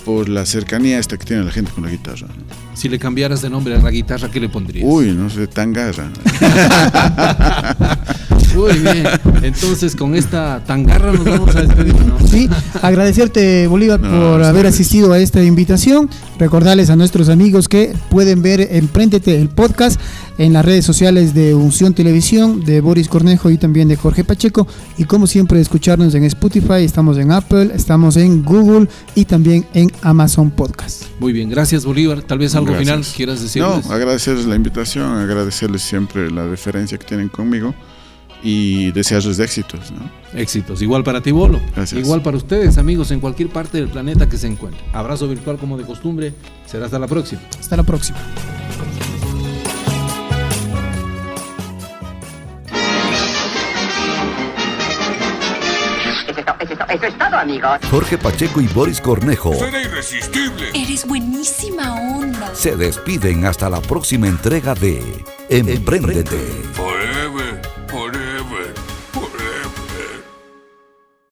por 0.05 0.29
la 0.29 0.45
cercanía 0.47 0.99
esta 0.99 1.17
que 1.17 1.25
tiene 1.25 1.45
la 1.45 1.53
gente 1.53 1.71
con 1.71 1.85
la 1.85 1.91
guitarra. 1.93 2.27
¿no? 2.27 2.66
Si 2.77 2.91
le 2.91 2.99
cambiaras 2.99 3.41
de 3.41 3.49
nombre 3.49 3.75
a 3.75 3.79
la 3.79 3.91
guitarra, 3.91 4.31
¿qué 4.31 4.39
le 4.39 4.51
pondrías? 4.51 4.85
Uy, 4.87 5.13
no 5.13 5.31
sé, 5.31 5.47
tangarra. 5.47 6.11
Muy 8.57 8.73
bien. 8.79 9.05
Entonces, 9.43 9.95
con 9.95 10.15
esta 10.15 10.63
tangarra 10.65 11.13
nos 11.13 11.25
vamos 11.25 11.55
a 11.55 11.63
despedir, 11.63 11.95
¿no? 12.05 12.19
Sí, 12.27 12.49
agradecerte 12.83 13.67
Bolívar 13.67 14.01
No, 14.01 14.09
por 14.33 14.43
haber 14.43 14.63
bien. 14.63 14.67
asistido 14.67 15.13
a 15.13 15.19
esta 15.19 15.43
invitación. 15.43 16.09
Recordarles 16.39 16.91
a 16.91 16.97
nuestros 16.97 17.29
amigos 17.29 17.69
que 17.69 17.95
pueden 18.11 18.43
ver 18.43 18.67
Emprendete 18.73 19.41
el 19.41 19.49
podcast 19.49 20.01
en 20.39 20.53
las 20.53 20.65
redes 20.65 20.85
sociales 20.85 21.33
de 21.35 21.55
Unción 21.55 21.95
Televisión, 21.95 22.65
de 22.65 22.81
Boris 22.81 23.09
Cornejo 23.09 23.51
y 23.51 23.57
también 23.59 23.89
de 23.89 23.97
Jorge 23.97 24.25
Pacheco. 24.25 24.67
Y 24.99 25.05
como 25.05 25.27
siempre, 25.27 25.61
escucharnos 25.61 26.15
en 26.15 26.25
Spotify, 26.25 26.83
estamos 26.85 27.17
en 27.19 27.33
Apple, 27.33 27.71
estamos 27.75 28.17
en 28.17 28.43
Google 28.45 28.89
y 29.15 29.25
también 29.27 29.67
en 29.75 29.91
Amazon 30.03 30.51
Podcast. 30.51 31.05
Muy 31.21 31.33
bien, 31.33 31.49
gracias 31.49 31.85
Bolívar. 31.85 32.23
Tal 32.23 32.39
vez 32.39 32.55
algo 32.55 32.73
Gracias. 32.73 32.89
final 32.89 33.15
quieras 33.17 33.39
No, 33.39 33.43
decirles. 33.45 33.91
agradecerles 33.91 34.47
la 34.47 34.57
invitación, 34.57 35.13
agradecerles 35.19 35.83
siempre 35.83 36.31
la 36.31 36.45
deferencia 36.47 36.99
que 36.99 37.05
tienen 37.07 37.29
conmigo 37.29 37.75
y 38.43 38.91
desearles 38.93 39.39
éxitos. 39.39 39.91
¿no? 39.91 40.11
Éxitos. 40.39 40.83
Igual 40.83 41.05
para 41.05 41.21
ti, 41.21 41.31
Bolo. 41.33 41.61
Gracias. 41.75 42.01
Igual 42.01 42.23
para 42.23 42.37
ustedes, 42.37 42.79
amigos, 42.79 43.11
en 43.11 43.21
cualquier 43.21 43.49
parte 43.49 43.79
del 43.79 43.89
planeta 43.89 44.29
que 44.29 44.37
se 44.39 44.47
encuentren. 44.47 44.85
Abrazo 44.93 45.29
virtual 45.29 45.59
como 45.59 45.77
de 45.77 45.85
costumbre. 45.85 46.33
Será 46.67 46.87
hasta 46.87 46.99
la 46.99 47.07
próxima. 47.07 47.41
Hasta 47.59 47.77
la 47.77 47.83
próxima. 47.83 48.19
Eso 56.89 57.07
es, 57.07 57.19
todo, 57.19 57.37
amigos. 57.37 57.79
Jorge 57.91 58.17
Pacheco 58.17 58.61
y 58.61 58.67
Boris 58.69 59.01
Cornejo 59.01 59.53
Suena 59.55 59.83
irresistible. 59.83 60.71
Eres 60.75 61.07
buenísima 61.07 61.95
onda. 61.95 62.55
se 62.55 62.77
despiden 62.77 63.45
hasta 63.45 63.69
la 63.69 63.81
próxima 63.81 64.27
entrega 64.29 64.75
de 64.75 65.03
Emprendete. 65.49 66.39
Forever. 66.73 67.46